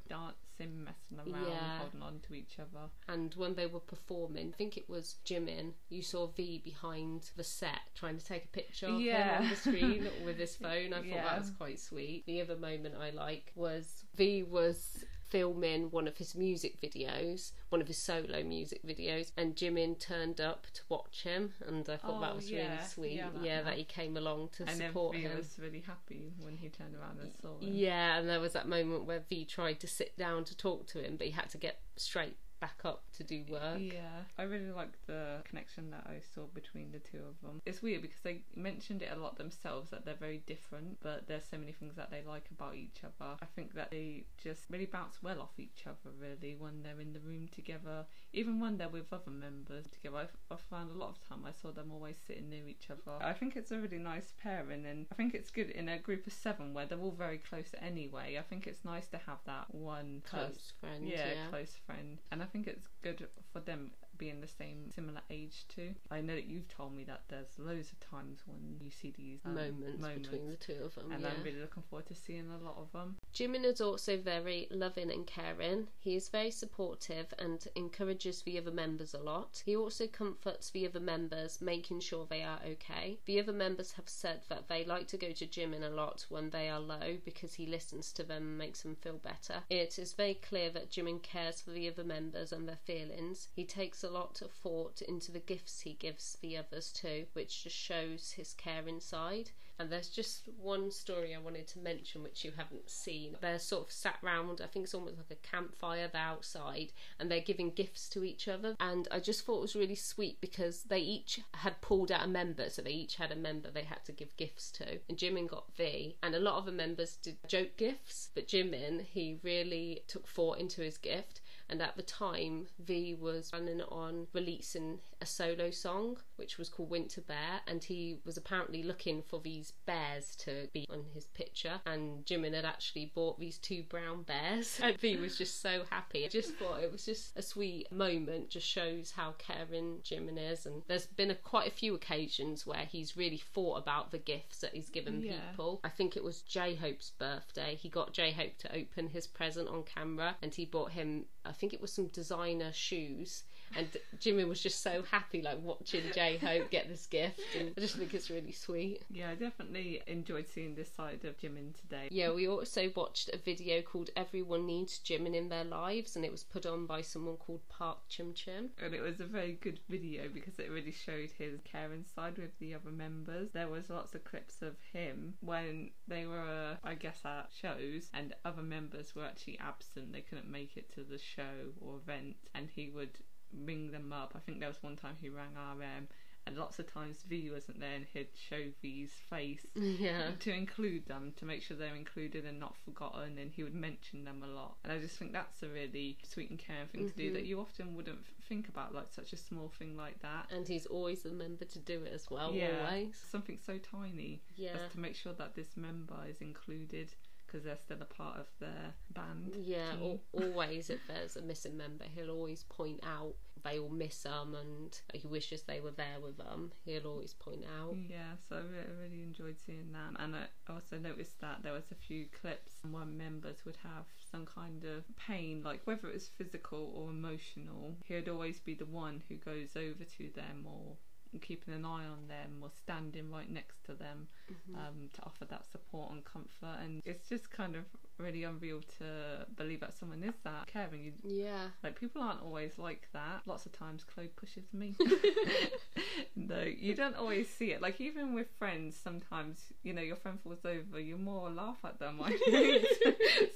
messing 0.60 1.20
around, 1.20 1.48
Yeah. 1.48 1.80
holding 1.80 2.02
on 2.02 2.20
to 2.28 2.34
each 2.34 2.60
other. 2.60 2.89
And 3.08 3.34
when 3.36 3.56
they 3.56 3.66
were 3.66 3.80
performing, 3.80 4.50
I 4.54 4.58
think 4.58 4.78
it 4.78 4.88
was 4.89 5.18
Jimin, 5.26 5.74
you 5.89 6.02
saw 6.02 6.28
V 6.28 6.60
behind 6.63 7.32
the 7.36 7.44
set 7.44 7.80
trying 7.96 8.18
to 8.18 8.26
take 8.26 8.46
a 8.46 8.50
picture 8.50 8.88
of 8.88 9.02
Yeah. 9.02 9.38
him 9.38 9.44
on 9.44 9.50
the 9.50 9.56
screen 9.56 10.10
with 10.26 10.38
his 10.38 10.56
phone. 10.56 10.94
I 10.94 10.98
thought 10.98 11.06
Yeah. 11.06 11.24
that 11.24 11.39
was 11.39 11.52
quite 11.52 11.80
sweet. 11.80 12.26
The 12.26 12.42
other 12.42 12.56
moment 12.56 12.96
I 12.96 13.10
like 13.12 13.52
was 13.56 14.06
V 14.16 14.44
was 14.44 15.04
filming 15.34 15.89
one 15.89 16.08
of 16.08 16.17
his 16.17 16.36
music 16.36 16.80
videos, 16.80 17.54
one 17.69 17.82
of 17.82 17.88
his 17.88 17.98
solo 17.98 18.43
music 18.43 18.86
videos, 18.86 19.32
and 19.36 19.56
Jimin 19.56 19.98
turned 20.00 20.39
up 20.39 20.67
to 20.76 20.82
watch 20.89 21.24
him, 21.24 21.54
and 21.67 21.89
I 21.89 21.98
thought 21.98 22.22
that 22.22 22.32
Oh, 22.34 22.36
was 22.36 22.52
yeah. 22.52 22.74
really 22.76 22.84
sweet. 22.88 23.13
Yeah, 23.15 23.30
Yeah, 23.41 23.56
that- 23.63 23.65
that, 23.72 23.78
he 23.78 23.84
came 23.84 24.15
along 24.15 24.50
to 24.58 24.63
and 24.67 24.78
support 24.78 25.15
him. 25.15 25.36
was 25.36 25.58
really 25.58 25.80
happy 25.82 26.34
when 26.39 26.56
he 26.58 26.69
turned 26.69 26.96
around 26.96 27.19
and 27.19 27.34
saw 27.41 27.58
him. 27.58 27.74
Yeah, 27.74 28.19
and 28.19 28.30
there 28.30 28.39
was 28.39 28.54
that 28.54 28.67
moment 28.67 29.06
where 29.06 29.22
V 29.28 29.43
tried 29.46 29.80
to 29.80 29.88
sit 29.88 30.15
down 30.17 30.46
to 30.46 30.56
talk 30.56 30.86
to 30.88 31.04
him, 31.04 31.17
but 31.17 31.26
he 31.26 31.34
had 31.34 31.50
to 31.50 31.58
get 31.58 31.82
straight 31.96 32.38
back 32.63 32.80
up 32.86 33.04
to 33.17 33.26
do 33.26 33.43
work. 33.49 33.78
Yeah, 33.78 34.23
I 34.39 34.43
really 34.43 34.71
like 34.71 34.93
the 35.06 35.41
connection 35.43 35.91
that 35.91 36.06
I 36.08 36.21
saw 36.34 36.43
between 36.54 36.93
the 36.93 36.99
two 36.99 37.17
of 37.17 37.41
them. 37.41 37.62
It's 37.65 37.82
weird 37.82 38.02
because 38.02 38.21
they 38.23 38.43
mentioned 38.56 39.02
it 39.02 39.10
a 39.13 39.19
lot 39.19 39.38
themselves 39.38 39.89
that 39.89 40.06
they're 40.06 40.15
very 40.15 40.41
different, 40.47 40.97
but 41.02 41.28
there's 41.28 41.43
so 41.43 41.58
many 41.58 41.73
things 41.73 41.97
that 41.97 42.10
they 42.10 42.23
like 42.26 42.45
about 42.58 42.76
each 42.76 43.02
other. 43.04 43.32
I 43.41 43.45
think 43.54 43.76
that 43.76 43.91
they 43.91 44.23
just 44.41 44.62
really 44.69 44.86
bounce 44.86 45.21
well 45.21 45.41
off 45.41 45.60
each 45.60 45.84
other, 45.86 46.15
really, 46.17 46.56
when 46.58 46.84
they're 46.84 47.02
in 47.02 47.12
the 47.12 47.19
room 47.19 47.49
together, 47.54 48.06
even 48.32 48.62
when 48.62 48.78
they're 48.78 48.88
with 48.88 49.12
other 49.12 49.32
members 49.32 49.88
together. 49.91 50.15
I've, 50.19 50.38
I 50.49 50.56
found 50.56 50.91
a 50.91 50.97
lot 50.97 51.10
of 51.10 51.28
time 51.28 51.43
I 51.45 51.52
saw 51.52 51.71
them 51.71 51.91
always 51.91 52.15
sitting 52.26 52.49
near 52.49 52.65
each 52.69 52.88
other. 52.89 53.17
I 53.21 53.34
think 53.34 53.58
it's 53.58 53.71
a 53.71 53.78
really 53.78 53.99
nice 53.99 54.32
pairing, 54.41 54.86
and 54.86 55.06
I 55.12 55.15
think 55.15 55.34
it's 55.34 55.52
good 55.52 55.69
in 55.71 55.89
a 55.89 55.99
group 55.99 56.26
of 56.28 56.32
seven 56.32 56.73
where 56.73 56.86
they're 56.86 56.97
all 56.97 57.12
very 57.12 57.39
close 57.39 57.71
anyway. 57.82 58.38
I 58.39 58.41
think 58.41 58.67
it's 58.67 58.86
nice 58.86 59.08
to 59.10 59.17
have 59.17 59.39
that 59.47 59.76
one 59.76 60.21
person 60.23 60.54
Close 60.54 60.73
friend, 60.80 61.06
yeah, 61.06 61.28
yeah. 61.28 61.49
close 61.49 61.76
friend. 61.86 62.21
And 62.32 62.41
I 62.41 62.45
think 62.54 62.68
it's 62.68 62.88
good 63.02 63.28
for 63.52 63.60
them 63.62 63.92
being 64.24 64.40
the 64.40 64.48
same 64.48 64.90
similar 64.96 65.20
age 65.30 65.66
too. 65.68 65.94
I 66.10 66.22
know 66.22 66.36
that 66.36 66.46
you've 66.46 66.70
told 66.70 66.96
me 66.96 67.04
that 67.04 67.24
there's 67.28 67.60
loads 67.60 67.92
of 67.92 68.00
times 68.00 68.40
when 68.46 68.78
you 68.80 68.90
see 68.90 69.14
these 69.18 69.40
um, 69.44 69.56
moments, 69.56 70.08
between 70.22 70.50
the 70.50 70.56
two 70.56 70.78
of 70.86 70.96
them. 70.96 71.12
and 71.12 71.22
yeah. 71.22 71.28
I'm 71.28 71.44
really 71.44 71.60
looking 71.60 71.84
forward 71.90 72.08
to 72.08 72.16
seeing 72.16 72.50
a 72.50 72.64
lot 72.64 72.78
of 72.78 72.90
them. 72.94 73.18
Jimin 73.34 73.66
is 73.66 73.82
also 73.82 74.16
very 74.16 74.68
loving 74.72 75.12
and 75.12 75.28
caring. 75.28 75.88
He 76.00 76.16
is 76.16 76.30
very 76.30 76.52
supportive 76.52 77.34
and 77.38 77.68
encourages 77.76 78.44
the 78.44 78.58
other 78.58 78.72
members 78.72 79.14
a 79.14 79.20
lot. 79.20 79.62
He 79.66 79.76
also 79.76 80.08
comforts 80.08 80.70
the 80.70 80.88
other 80.88 81.02
members, 81.02 81.60
making 81.62 82.00
sure 82.00 82.26
they 82.26 82.44
are 82.44 82.60
okay. 82.66 83.18
The 83.26 83.42
other 83.42 83.52
members 83.52 83.92
have 83.94 84.08
said 84.08 84.44
that 84.48 84.70
they 84.70 84.86
like 84.86 85.08
to 85.08 85.18
go 85.18 85.34
to 85.34 85.46
Jimin 85.46 85.84
a 85.86 85.90
lot 85.90 86.26
when 86.30 86.50
they 86.52 86.70
are 86.70 86.80
low 86.80 87.18
because 87.26 87.56
he 87.56 87.66
listens 87.66 88.14
to 88.14 88.24
them 88.24 88.44
and 88.44 88.58
makes 88.58 88.84
them 88.84 88.96
feel 88.96 89.18
better. 89.18 89.64
It 89.70 90.00
is 90.00 90.14
very 90.14 90.36
clear 90.36 90.70
that 90.70 90.90
Jimin 90.90 91.22
cares 91.22 91.60
for 91.60 91.72
the 91.72 91.90
other 91.90 92.06
members 92.06 92.54
and 92.54 92.70
their 92.70 92.80
feelings. 92.86 93.50
He 93.54 93.66
takes 93.66 94.04
a 94.04 94.12
lot 94.13 94.41
of 94.41 94.52
thought 94.52 95.02
into 95.02 95.32
the 95.32 95.39
gifts 95.39 95.82
he 95.82 95.93
gives 95.93 96.38
the 96.41 96.58
others 96.58 96.91
too, 96.91 97.26
which 97.34 97.63
just 97.63 97.76
shows 97.76 98.34
his 98.38 98.54
care 98.54 98.88
inside. 98.88 99.52
And 99.80 99.91
there's 99.91 100.10
just 100.10 100.43
one 100.62 100.91
story 100.91 101.34
I 101.34 101.39
wanted 101.39 101.67
to 101.69 101.80
mention 101.80 102.21
which 102.21 102.45
you 102.45 102.52
haven't 102.56 102.91
seen. 102.91 103.36
They're 103.41 103.58
sort 103.58 103.88
of 103.88 103.91
sat 103.91 104.17
round, 104.21 104.62
I 104.63 104.67
think 104.67 104.84
it's 104.84 104.93
almost 104.93 105.17
like 105.17 105.32
a 105.32 105.47
campfire, 105.47 106.12
outside, 106.13 106.93
and 107.19 107.30
they're 107.30 107.39
giving 107.39 107.71
gifts 107.71 108.08
to 108.10 108.23
each 108.23 108.47
other. 108.47 108.76
And 108.80 109.08
I 109.10 109.19
just 109.19 109.43
thought 109.43 109.58
it 109.58 109.62
was 109.62 109.76
really 109.76 109.95
sweet 109.95 110.39
because 110.39 110.84
they 110.84 110.99
each 110.99 111.41
had 111.56 111.82
pulled 111.82 112.12
out 112.12 112.23
a 112.23 112.28
member, 112.28 112.69
so 112.69 112.84
they 112.84 112.91
each 112.91 113.15
had 113.15 113.32
a 113.32 113.36
member 113.36 113.71
they 113.71 113.84
had 113.84 114.06
to 114.06 114.12
give 114.12 114.38
gifts 114.38 114.69
to. 114.73 114.99
And 115.10 115.17
Jimin 115.17 115.47
got 115.47 115.76
V, 115.76 116.17
and 116.21 116.36
a 116.36 116.39
lot 116.39 116.60
of 116.60 116.65
the 116.65 116.71
members 116.71 117.15
did 117.15 117.38
joke 117.47 117.76
gifts, 117.76 118.30
but 118.36 118.47
Jimin, 118.47 119.02
he 119.02 119.39
really 119.41 120.04
took 120.08 120.28
thought 120.28 120.60
into 120.60 120.82
his 120.82 120.99
gift 120.99 121.41
and 121.74 121.82
at 121.82 121.98
the 121.98 122.04
time 122.04 122.68
V 122.86 123.16
was 123.20 123.50
planning 123.50 123.82
on 123.82 124.28
releasing 124.32 125.00
a 125.22 125.26
solo 125.26 125.72
song 125.72 126.18
which 126.36 126.60
was 126.60 126.70
called 126.70 126.92
Winter 126.92 127.22
Bear 127.22 127.62
and 127.66 127.84
he 127.84 128.20
was 128.26 128.38
apparently 128.38 128.84
looking 128.84 129.24
for 129.24 129.40
these 129.40 129.74
bears 129.88 130.36
to 130.36 130.68
be 130.72 130.86
on 130.92 131.04
his 131.16 131.26
picture 131.26 131.82
and 131.88 132.24
Jimin 132.28 132.54
had 132.54 132.64
actually 132.64 133.12
bought 133.16 133.40
these 133.40 133.58
two 133.58 133.82
brown 133.90 134.22
bears 134.22 134.80
and 134.84 134.96
V 135.00 135.18
was 135.18 135.36
just 135.36 135.62
so 135.62 135.82
happy. 135.90 136.26
I 136.26 136.28
just 136.28 136.54
thought 136.58 136.84
it 136.84 136.92
was 136.92 137.06
just 137.06 137.36
a 137.36 137.42
sweet 137.42 137.92
moment 137.92 138.52
just 138.52 138.68
shows 138.68 139.12
how 139.16 139.34
caring 139.40 139.98
Jimin 140.04 140.38
is 140.38 140.68
and 140.68 140.84
there's 140.88 141.08
been 141.08 141.32
a, 141.32 141.36
quite 141.36 141.68
a 141.68 141.72
few 141.76 141.96
occasions 141.96 142.68
where 142.68 142.86
he's 142.88 143.18
really 143.18 143.42
thought 143.56 143.78
about 143.80 144.12
the 144.12 144.20
gifts 144.20 144.60
that 144.60 144.76
he's 144.76 144.90
given 144.92 145.22
Yeah. 145.22 145.40
people. 145.50 145.80
I 145.84 145.90
think 145.90 146.16
it 146.16 146.24
was 146.24 146.44
J 146.44 146.76
Hope's 146.76 147.10
birthday. 147.18 147.74
He 147.82 147.90
got 147.90 148.14
J 148.14 148.32
Hope 148.32 148.60
to 148.60 148.76
open 148.78 149.08
his 149.08 149.26
present 149.26 149.68
on 149.70 149.82
camera 149.84 150.36
and 150.44 150.54
he 150.54 150.66
bought 150.66 150.92
him 150.92 151.26
I 151.45 151.51
think 151.51 151.73
it 151.73 151.82
was 151.82 151.91
some 151.91 152.08
designer 152.08 152.71
shoes 152.71 153.43
and 153.76 153.88
Jimin 154.20 154.48
was 154.48 154.62
just 154.62 154.82
so 154.82 155.04
happy 155.04 155.42
like 155.42 155.62
watching 155.62 156.04
J 156.14 156.38
Hope 156.38 156.70
get 156.70 156.88
this 156.88 157.06
gift 157.06 157.42
and 157.58 157.74
I 157.78 157.82
just 157.82 157.96
think 157.96 158.14
it's 158.14 158.30
really 158.30 158.52
sweet. 158.52 159.02
Yeah, 159.10 159.30
I 159.32 159.36
definitely 159.36 160.02
enjoyed 160.08 160.48
seeing 160.48 160.76
this 160.76 160.92
side 160.92 161.26
of 161.26 161.38
Jimin 161.38 161.80
today. 161.80 162.08
Yeah, 162.12 162.32
we 162.32 162.48
also 162.48 162.92
watched 162.96 163.30
a 163.34 163.38
video 163.38 163.82
called 163.82 164.10
Everyone 164.16 164.66
Needs 164.66 165.00
Jimin 165.00 165.36
in 165.36 165.50
Their 165.50 165.64
Lives 165.64 166.16
and 166.16 166.26
it 166.26 166.32
was 166.32 166.44
put 166.44 166.66
on 166.66 166.86
by 166.86 167.02
someone 167.02 167.38
called 167.38 167.62
Park 167.70 167.98
Chim 168.10 168.34
Chim. 168.34 168.70
And 168.82 168.94
it 168.94 169.02
was 169.02 169.20
a 169.20 169.26
very 169.26 169.58
good 169.62 169.80
video 169.90 170.24
because 170.34 170.60
it 170.60 170.72
really 170.72 170.92
showed 170.92 171.30
his 171.38 171.60
caring 171.64 172.06
side 172.16 172.38
with 172.38 172.58
the 172.60 172.76
other 172.76 172.92
members. 172.92 173.50
There 173.54 173.68
was 173.68 173.90
lots 173.90 174.16
of 174.16 174.24
clips 174.24 174.62
of 174.62 174.76
him 174.92 175.34
when 175.42 175.92
they 176.08 176.26
were, 176.26 176.78
I 176.84 176.96
guess, 176.96 177.20
at 177.26 177.50
shows 177.60 178.10
and 178.14 178.34
other 178.46 178.62
members 178.62 179.16
were 179.16 179.26
actually 179.26 179.60
absent. 179.60 180.12
They 180.12 180.22
couldn't 180.22 180.50
make 180.50 180.78
it 180.78 180.94
to 180.94 181.04
the 181.04 181.18
show 181.18 181.72
or 181.82 181.98
event, 181.98 182.36
and 182.54 182.70
he 182.76 182.90
would 182.90 183.18
ring 183.66 183.92
them 183.92 184.12
up. 184.13 184.34
I 184.36 184.39
think 184.39 184.60
there 184.60 184.70
was 184.70 184.82
one 184.82 184.96
time 184.96 185.16
he 185.22 185.30
rang 185.30 185.54
RM. 185.56 186.08
And 186.46 186.58
lots 186.58 186.78
of 186.78 186.92
times 186.92 187.24
V 187.30 187.52
wasn't 187.54 187.80
there, 187.80 187.94
and 187.96 188.06
he'd 188.13 188.28
show 188.36 188.60
V's 188.82 189.13
face 189.30 189.66
Yeah. 189.76 190.32
to 190.42 190.52
include 190.54 191.06
them 191.08 191.32
to 191.38 191.46
make 191.46 191.62
sure 191.63 191.78
they're 191.78 191.96
included 191.96 192.44
and 192.44 192.60
not 192.60 192.76
forgotten 192.84 193.38
and 193.38 193.50
he 193.50 193.63
would 193.63 193.74
mention 193.74 194.26
them 194.26 194.44
a 194.44 194.48
lot 194.48 194.76
and 194.84 194.92
i 194.92 195.00
just 195.00 195.18
think 195.18 195.32
that's 195.32 195.63
a 195.63 195.70
really 195.70 196.18
sweet 196.30 196.50
and 196.50 196.60
caring 196.60 196.88
thing 196.88 197.10
to 197.10 197.16
do 197.16 197.32
that 197.32 197.39
mm-hmm. 197.44 197.48
you 197.48 197.60
often 197.62 197.96
wouldn't 197.96 198.26
think 198.50 198.68
about 198.68 198.94
like 198.94 199.08
such 199.10 199.32
a 199.32 199.38
small 199.38 199.72
thing 199.80 199.96
like 199.96 200.22
that 200.22 200.48
And 200.54 200.68
he's 200.68 200.86
always 200.86 201.22
the 201.24 201.32
member 201.32 201.63
to 201.63 201.80
do 201.80 202.04
it 202.04 202.12
as 202.13 202.30
well, 202.30 202.52
yeah 202.54 202.88
always. 202.89 203.16
something 203.32 203.58
so 203.66 203.78
tiny 203.78 204.42
Yeah. 204.58 204.72
as 204.86 204.92
to 204.92 205.00
make 205.00 205.16
sure 205.16 205.32
that 205.34 205.56
this 205.56 205.78
member 205.78 206.18
is 206.30 206.42
included 206.42 207.10
because 207.54 207.66
they're 207.66 207.78
still 207.78 208.02
a 208.02 208.06
part 208.06 208.39
of 208.39 208.48
their 208.60 208.94
band 209.13 209.56
Yeah, 209.63 209.92
al- 210.02 210.20
always 210.34 210.89
if 210.89 211.00
there's 211.08 211.36
a 211.36 211.42
missing 211.42 211.78
member, 211.78 212.06
he'll 212.16 212.32
always 212.32 212.63
point 212.63 213.00
out 213.04 213.36
they 213.63 213.80
all 213.80 213.89
miss 213.89 214.24
them 214.24 214.56
and 214.56 215.00
he 215.13 215.26
wishes 215.28 215.62
they 215.63 215.80
were 215.80 215.92
there 215.92 216.20
with 216.22 216.38
them. 216.38 216.72
He'll 216.84 217.08
always 217.08 217.34
point 217.34 217.63
out. 217.80 217.96
Yeah, 218.10 218.34
so 218.50 218.58
I 218.58 218.60
re- 218.60 218.80
I 218.80 219.02
really 219.02 219.22
enjoyed 219.22 219.58
seeing 219.63 219.94
that. 219.94 220.22
And 220.22 220.36
I 220.36 220.72
also 220.72 220.98
noticed 220.98 221.39
that 221.42 221.60
there 221.63 221.72
was 221.72 221.86
a 221.92 221.96
few 221.96 222.26
clips 222.42 222.74
where 222.89 223.06
members 223.06 223.63
would 223.66 223.78
have 223.84 224.06
some 224.30 224.46
kind 224.46 224.84
of 224.84 225.04
pain, 225.16 225.62
like 225.63 225.82
whether 225.86 226.08
it 226.10 226.13
was 226.13 226.28
physical 226.28 226.92
or 226.96 227.12
emotional. 227.12 227.96
He'd 228.04 228.28
always 228.28 228.60
be 228.60 228.74
the 228.74 228.86
one 228.86 229.22
who 229.30 229.36
goes 229.36 229.78
over 229.78 230.04
to 230.04 230.30
them 230.36 230.66
or 230.66 230.98
keeping 231.41 231.74
an 231.74 231.86
eye 231.86 232.06
on 232.06 232.28
them 232.28 232.58
or 232.62 232.69
standing 232.69 233.32
right 233.32 233.50
next 233.52 233.84
to 233.86 233.93
them 233.93 234.28
Mm-hmm. 234.52 234.76
um, 234.76 235.10
to 235.13 235.22
offer 235.24 235.46
that 235.46 235.65
support 235.72 236.12
and 236.12 236.24
comfort. 236.26 236.78
And 236.84 237.02
it's 237.06 237.28
just 237.30 237.50
kind 237.50 237.76
of 237.76 237.86
really 238.17 238.43
unreal 238.43 238.82
to 238.99 239.45
believe 239.58 239.80
that 239.82 239.97
someone 239.97 240.23
is 240.23 240.36
that 240.43 240.67
caring. 240.67 241.04
You, 241.04 241.13
Yeah. 241.23 241.67
like 241.84 241.99
people 241.99 242.21
aren't 242.21 242.41
always 242.41 242.78
like 242.78 243.08
that. 243.13 243.41
Lots 243.45 243.65
of 243.65 243.71
times 243.71 244.04
Chloe 244.04 244.28
pushes 244.36 244.65
me. 244.73 244.95
no, 246.36 246.62
you 246.62 246.95
don't 246.95 247.15
always 247.15 247.49
see 247.49 247.71
it. 247.71 247.82
Like 247.82 247.99
even 247.99 248.34
with 248.34 248.47
friends, 248.60 248.95
sometimes 249.02 249.60
you 249.84 249.93
know 249.93 250.02
your 250.02 250.15
friend 250.15 250.39
falls 250.43 250.65
over, 250.65 250.99
you 250.99 251.17
more 251.17 251.49
laugh 251.49 251.78
at 251.84 251.99
them. 251.99 252.19
I 252.23 252.38
think 252.45 252.86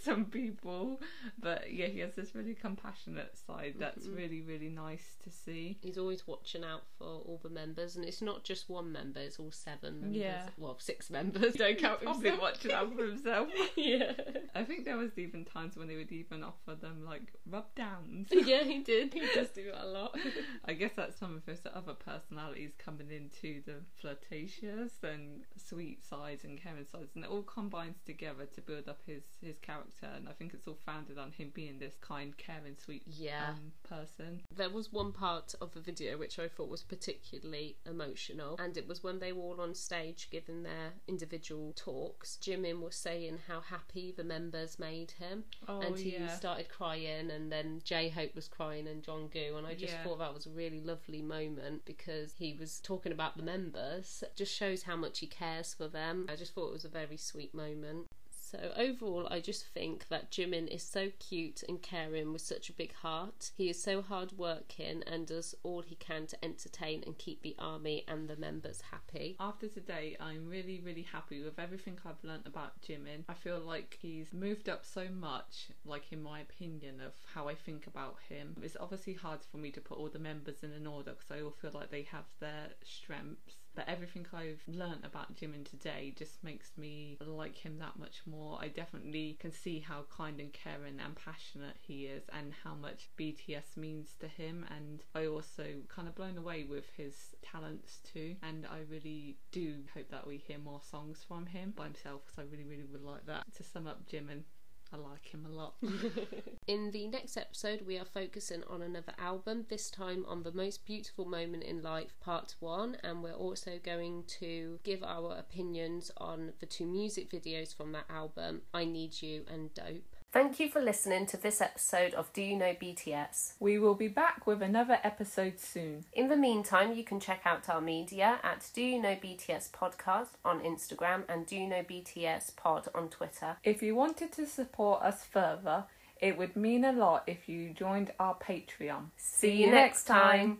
some 0.01 0.25
people, 0.25 0.99
but 1.39 1.71
yeah, 1.73 1.87
he 1.87 1.99
has 1.99 2.15
this 2.15 2.35
really 2.35 2.53
compassionate 2.55 3.37
side 3.37 3.75
that's 3.79 4.07
Mhm. 4.07 4.15
really 4.17 4.41
really 4.41 4.69
nice 4.69 5.15
to 5.23 5.29
see. 5.31 5.77
He's 5.81 5.97
always 5.97 6.27
watching 6.27 6.63
out 6.63 6.83
for 6.97 7.05
all 7.05 7.39
the 7.41 7.49
members, 7.49 7.95
and 7.95 8.05
it's 8.05 8.21
not 8.21 8.43
just 8.43 8.69
one 8.69 8.91
member; 8.91 9.19
it's 9.19 9.39
all 9.39 9.51
seven 9.51 10.01
members. 10.01 10.17
Yeah. 10.21 10.49
Well, 10.57 10.77
six 10.79 11.09
members. 11.09 11.53
Don't 11.53 11.77
count 11.77 12.01
himself. 12.01 12.41
watching 12.41 12.71
out 12.71 12.95
for 12.95 13.05
himself. 13.05 13.49
yeah. 13.75 14.13
I 14.55 14.63
think 14.63 14.85
there 14.85 14.97
was 14.97 15.17
even 15.17 15.45
times 15.45 15.75
when 15.77 15.87
they 15.87 15.95
would 15.95 16.11
even 16.11 16.43
offer 16.43 16.75
them 16.79 17.03
like 17.05 17.33
rub 17.49 17.73
downs. 17.75 18.27
Yeah, 18.47 18.63
he 18.73 18.79
did. 18.79 19.13
He 19.13 19.21
does 19.33 19.49
do 19.49 19.65
that 19.71 19.83
a 19.83 19.87
lot. 19.87 20.17
I 20.65 20.73
guess 20.73 20.91
that's 20.95 21.17
some 21.17 21.35
of 21.35 21.45
his 21.45 21.61
other 21.73 21.93
personalities 21.93 22.71
coming 22.77 23.11
into 23.11 23.61
the 23.65 23.75
flirtatious 23.99 24.91
and 25.03 25.41
sweet 25.55 26.03
sides 26.03 26.43
and 26.43 26.61
caring 26.61 26.85
sides, 26.85 27.11
and 27.15 27.23
it 27.23 27.29
all 27.29 27.43
combines 27.43 27.97
together 28.05 28.45
to 28.45 28.61
build 28.61 28.87
up 28.87 28.99
his 29.05 29.23
his 29.41 29.57
character. 29.59 30.07
And 30.15 30.27
I 30.29 30.31
think 30.33 30.53
it's 30.53 30.67
all 30.67 30.77
founded 30.85 31.17
on 31.17 31.31
him 31.31 31.51
being 31.53 31.79
this 31.79 31.95
kind, 32.01 32.35
caring, 32.37 32.75
sweet 32.77 33.03
Yeah. 33.05 33.49
um, 33.49 33.71
person. 33.87 34.41
There 34.55 34.69
was 34.69 34.91
one 34.91 35.11
part 35.11 35.55
of 35.61 35.73
the 35.73 35.79
video 35.81 36.17
which 36.17 36.39
I 36.39 36.47
thought 36.47 36.69
was 36.69 36.83
particularly 36.83 37.77
emotional, 37.85 38.55
and 38.59 38.77
it 38.77 38.87
was 38.87 39.03
when 39.03 39.19
they 39.19 39.31
were 39.33 39.43
all 39.43 39.61
on 39.61 39.73
stage 39.75 40.29
giving 40.31 40.63
their 40.63 40.93
individual 41.07 41.73
talks. 41.75 42.37
Jimin 42.41 42.81
was 42.81 42.95
saying 42.95 43.39
how 43.47 43.61
happy 43.61 44.11
the 44.15 44.23
members 44.37 44.77
made 44.79 45.11
him, 45.11 45.43
Oh 45.67 45.81
and 45.81 45.97
he 45.97 46.11
yeah, 46.13 46.27
started 46.35 46.69
crying, 46.69 47.31
and 47.31 47.51
then 47.51 47.81
J 47.83 48.09
Hope 48.09 48.35
was 48.35 48.47
crying, 48.47 48.87
and 48.87 49.03
Jungkook, 49.03 49.57
and 49.57 49.65
I 49.67 49.73
just 49.73 49.93
Yeah. 49.93 50.03
thought 50.03 50.19
that 50.19 50.33
was 50.33 50.45
a 50.45 50.51
really 50.51 50.81
lovely 50.81 51.21
moment 51.21 51.85
because 51.85 52.33
he 52.37 52.53
was 52.53 52.79
talking 52.79 53.11
about 53.11 53.37
the 53.37 53.43
members. 53.43 54.23
It 54.23 54.35
just 54.35 54.53
shows 54.53 54.83
how 54.83 54.95
much 54.95 55.19
he 55.19 55.27
cares 55.27 55.73
for 55.73 55.87
them. 55.87 56.25
I 56.29 56.35
just 56.35 56.53
thought 56.53 56.69
it 56.69 56.73
was 56.73 56.85
a 56.85 56.89
very 56.89 57.17
sweet 57.17 57.53
moment. 57.53 58.07
So 58.49 58.71
overall, 58.77 59.27
I 59.29 59.41
just 59.41 59.65
think 59.65 60.07
that 60.07 60.31
Jimin 60.31 60.69
is 60.69 60.81
so 60.81 61.11
cute 61.19 61.63
and 61.67 61.81
caring 61.81 62.31
with 62.31 62.41
such 62.41 62.69
a 62.69 62.73
big 62.73 62.93
heart. 62.93 63.51
He 63.57 63.69
is 63.69 63.83
so 63.83 64.01
hard 64.01 64.31
working 64.37 65.03
and 65.05 65.27
does 65.27 65.53
all 65.63 65.81
he 65.81 65.95
can 65.95 66.27
to 66.27 66.45
entertain 66.45 67.03
and 67.05 67.17
keep 67.17 67.41
the 67.41 67.57
army 67.59 68.05
and 68.07 68.29
the 68.29 68.37
members 68.37 68.79
happy. 68.89 69.35
After 69.41 69.67
today, 69.67 70.15
I'm 70.21 70.47
really, 70.47 70.79
really 70.79 71.01
happy 71.01 71.43
with 71.43 71.59
everything 71.59 71.99
I've 72.05 72.23
learnt 72.23 72.47
about 72.47 72.81
Jimin. 72.81 73.25
I 73.27 73.33
feel 73.33 73.59
like 73.59 73.97
he's 74.01 74.31
moved 74.31 74.69
up 74.69 74.85
so 74.85 75.09
much, 75.09 75.67
like 75.83 76.13
in 76.13 76.23
my 76.23 76.39
opinion, 76.39 77.01
of 77.01 77.11
how 77.33 77.49
I 77.49 77.55
think 77.55 77.85
about 77.85 78.15
him. 78.29 78.55
It's 78.63 78.77
obviously 78.79 79.15
hard 79.15 79.39
for 79.51 79.57
me 79.57 79.71
to 79.71 79.81
put 79.81 79.97
all 79.97 80.07
the 80.07 80.19
members 80.19 80.63
in 80.63 80.71
an 80.71 80.87
order 80.87 81.11
because 81.11 81.31
I 81.37 81.43
all 81.43 81.51
feel 81.51 81.71
like 81.73 81.91
they 81.91 82.03
have 82.03 82.27
their 82.39 82.69
strengths. 82.85 83.55
But 83.77 83.87
everything 83.87 84.25
I've 84.33 84.63
learnt 84.67 85.05
about 85.05 85.35
Jimin 85.35 85.63
today 85.63 86.11
just 86.17 86.43
makes 86.43 86.71
me 86.77 87.15
like 87.23 87.55
him 87.55 87.77
that 87.77 87.99
much 87.99 88.23
more. 88.25 88.57
I 88.59 88.69
definitely 88.69 89.37
can 89.39 89.51
see 89.51 89.79
how 89.79 90.05
kind 90.09 90.39
and 90.39 90.51
caring 90.51 90.99
and 90.99 91.15
passionate 91.15 91.75
he 91.79 92.07
is 92.07 92.23
and 92.33 92.53
how 92.63 92.73
much 92.73 93.11
BTS 93.19 93.77
means 93.77 94.15
to 94.19 94.27
him. 94.27 94.65
And 94.75 95.03
I 95.13 95.27
also 95.27 95.65
kind 95.89 96.07
of 96.07 96.15
blown 96.15 96.39
away 96.39 96.63
with 96.63 96.85
his 96.97 97.35
talents 97.43 97.99
too. 98.11 98.35
And 98.41 98.65
I 98.65 98.79
really 98.89 99.37
do 99.51 99.83
hope 99.93 100.09
that 100.09 100.25
we 100.25 100.37
hear 100.37 100.57
more 100.57 100.81
songs 100.81 101.23
from 101.27 101.45
him 101.45 101.73
by 101.77 101.83
himself 101.83 102.21
because 102.25 102.39
I 102.39 102.51
really, 102.51 102.67
really 102.67 102.87
would 102.91 103.03
like 103.03 103.27
that. 103.27 103.43
To 103.57 103.63
sum 103.63 103.85
up 103.85 104.09
Jimin, 104.09 104.41
I 104.91 104.97
like 104.97 105.25
him 105.25 105.45
a 105.45 105.49
lot. 105.49 105.75
In 106.67 106.91
the 106.91 107.07
next 107.07 107.37
episode, 107.37 107.81
we 107.85 107.97
are 107.97 108.05
focusing 108.05 108.63
on 108.69 108.81
another 108.81 109.13
album, 109.17 109.65
this 109.69 109.89
time 109.89 110.25
on 110.27 110.43
The 110.43 110.51
Most 110.51 110.85
Beautiful 110.85 111.25
Moment 111.25 111.63
in 111.63 111.81
Life, 111.81 112.13
Part 112.21 112.55
1, 112.59 112.97
and 113.03 113.23
we're 113.23 113.33
also 113.33 113.79
going 113.83 114.23
to 114.39 114.79
give 114.83 115.03
our 115.03 115.35
opinions 115.37 116.11
on 116.17 116.53
the 116.59 116.65
two 116.65 116.85
music 116.85 117.29
videos 117.29 117.75
from 117.75 117.91
that 117.93 118.05
album, 118.09 118.61
I 118.73 118.85
Need 118.85 119.21
You 119.21 119.43
and 119.51 119.73
Dope. 119.73 120.16
Thank 120.37 120.59
you 120.59 120.69
for 120.69 120.79
listening 120.79 121.25
to 121.27 121.37
this 121.37 121.61
episode 121.61 122.13
of 122.13 122.31
Do 122.31 122.43
You 122.43 122.57
Know 122.57 122.75
BTS? 122.79 123.53
We 123.59 123.79
will 123.79 123.95
be 123.95 124.07
back 124.07 124.45
with 124.45 124.61
another 124.61 124.99
episode 125.03 125.59
soon. 125.59 126.05
In 126.13 126.27
the 126.27 126.37
meantime, 126.37 126.93
you 126.93 127.03
can 127.03 127.19
check 127.19 127.41
out 127.43 127.67
our 127.69 127.81
media 127.81 128.37
at 128.43 128.69
Do 128.71 128.83
You 128.83 129.01
Know 129.01 129.15
BTS 129.15 129.71
Podcast 129.71 130.27
on 130.45 130.59
Instagram 130.59 131.23
and 131.27 131.47
Do 131.47 131.55
You 131.55 131.65
Know 131.65 131.81
BTS 131.81 132.55
Pod 132.55 132.87
on 132.93 133.09
Twitter. 133.09 133.57
If 133.63 133.81
you 133.81 133.95
wanted 133.95 134.31
to 134.33 134.45
support 134.45 135.01
us 135.01 135.23
further, 135.23 135.85
it 136.21 136.37
would 136.37 136.55
mean 136.55 136.85
a 136.85 136.91
lot 136.91 137.23
if 137.25 137.49
you 137.49 137.71
joined 137.73 138.11
our 138.19 138.35
Patreon. 138.35 139.05
See 139.17 139.63
you 139.63 139.71
next 139.71 140.03
time. 140.03 140.55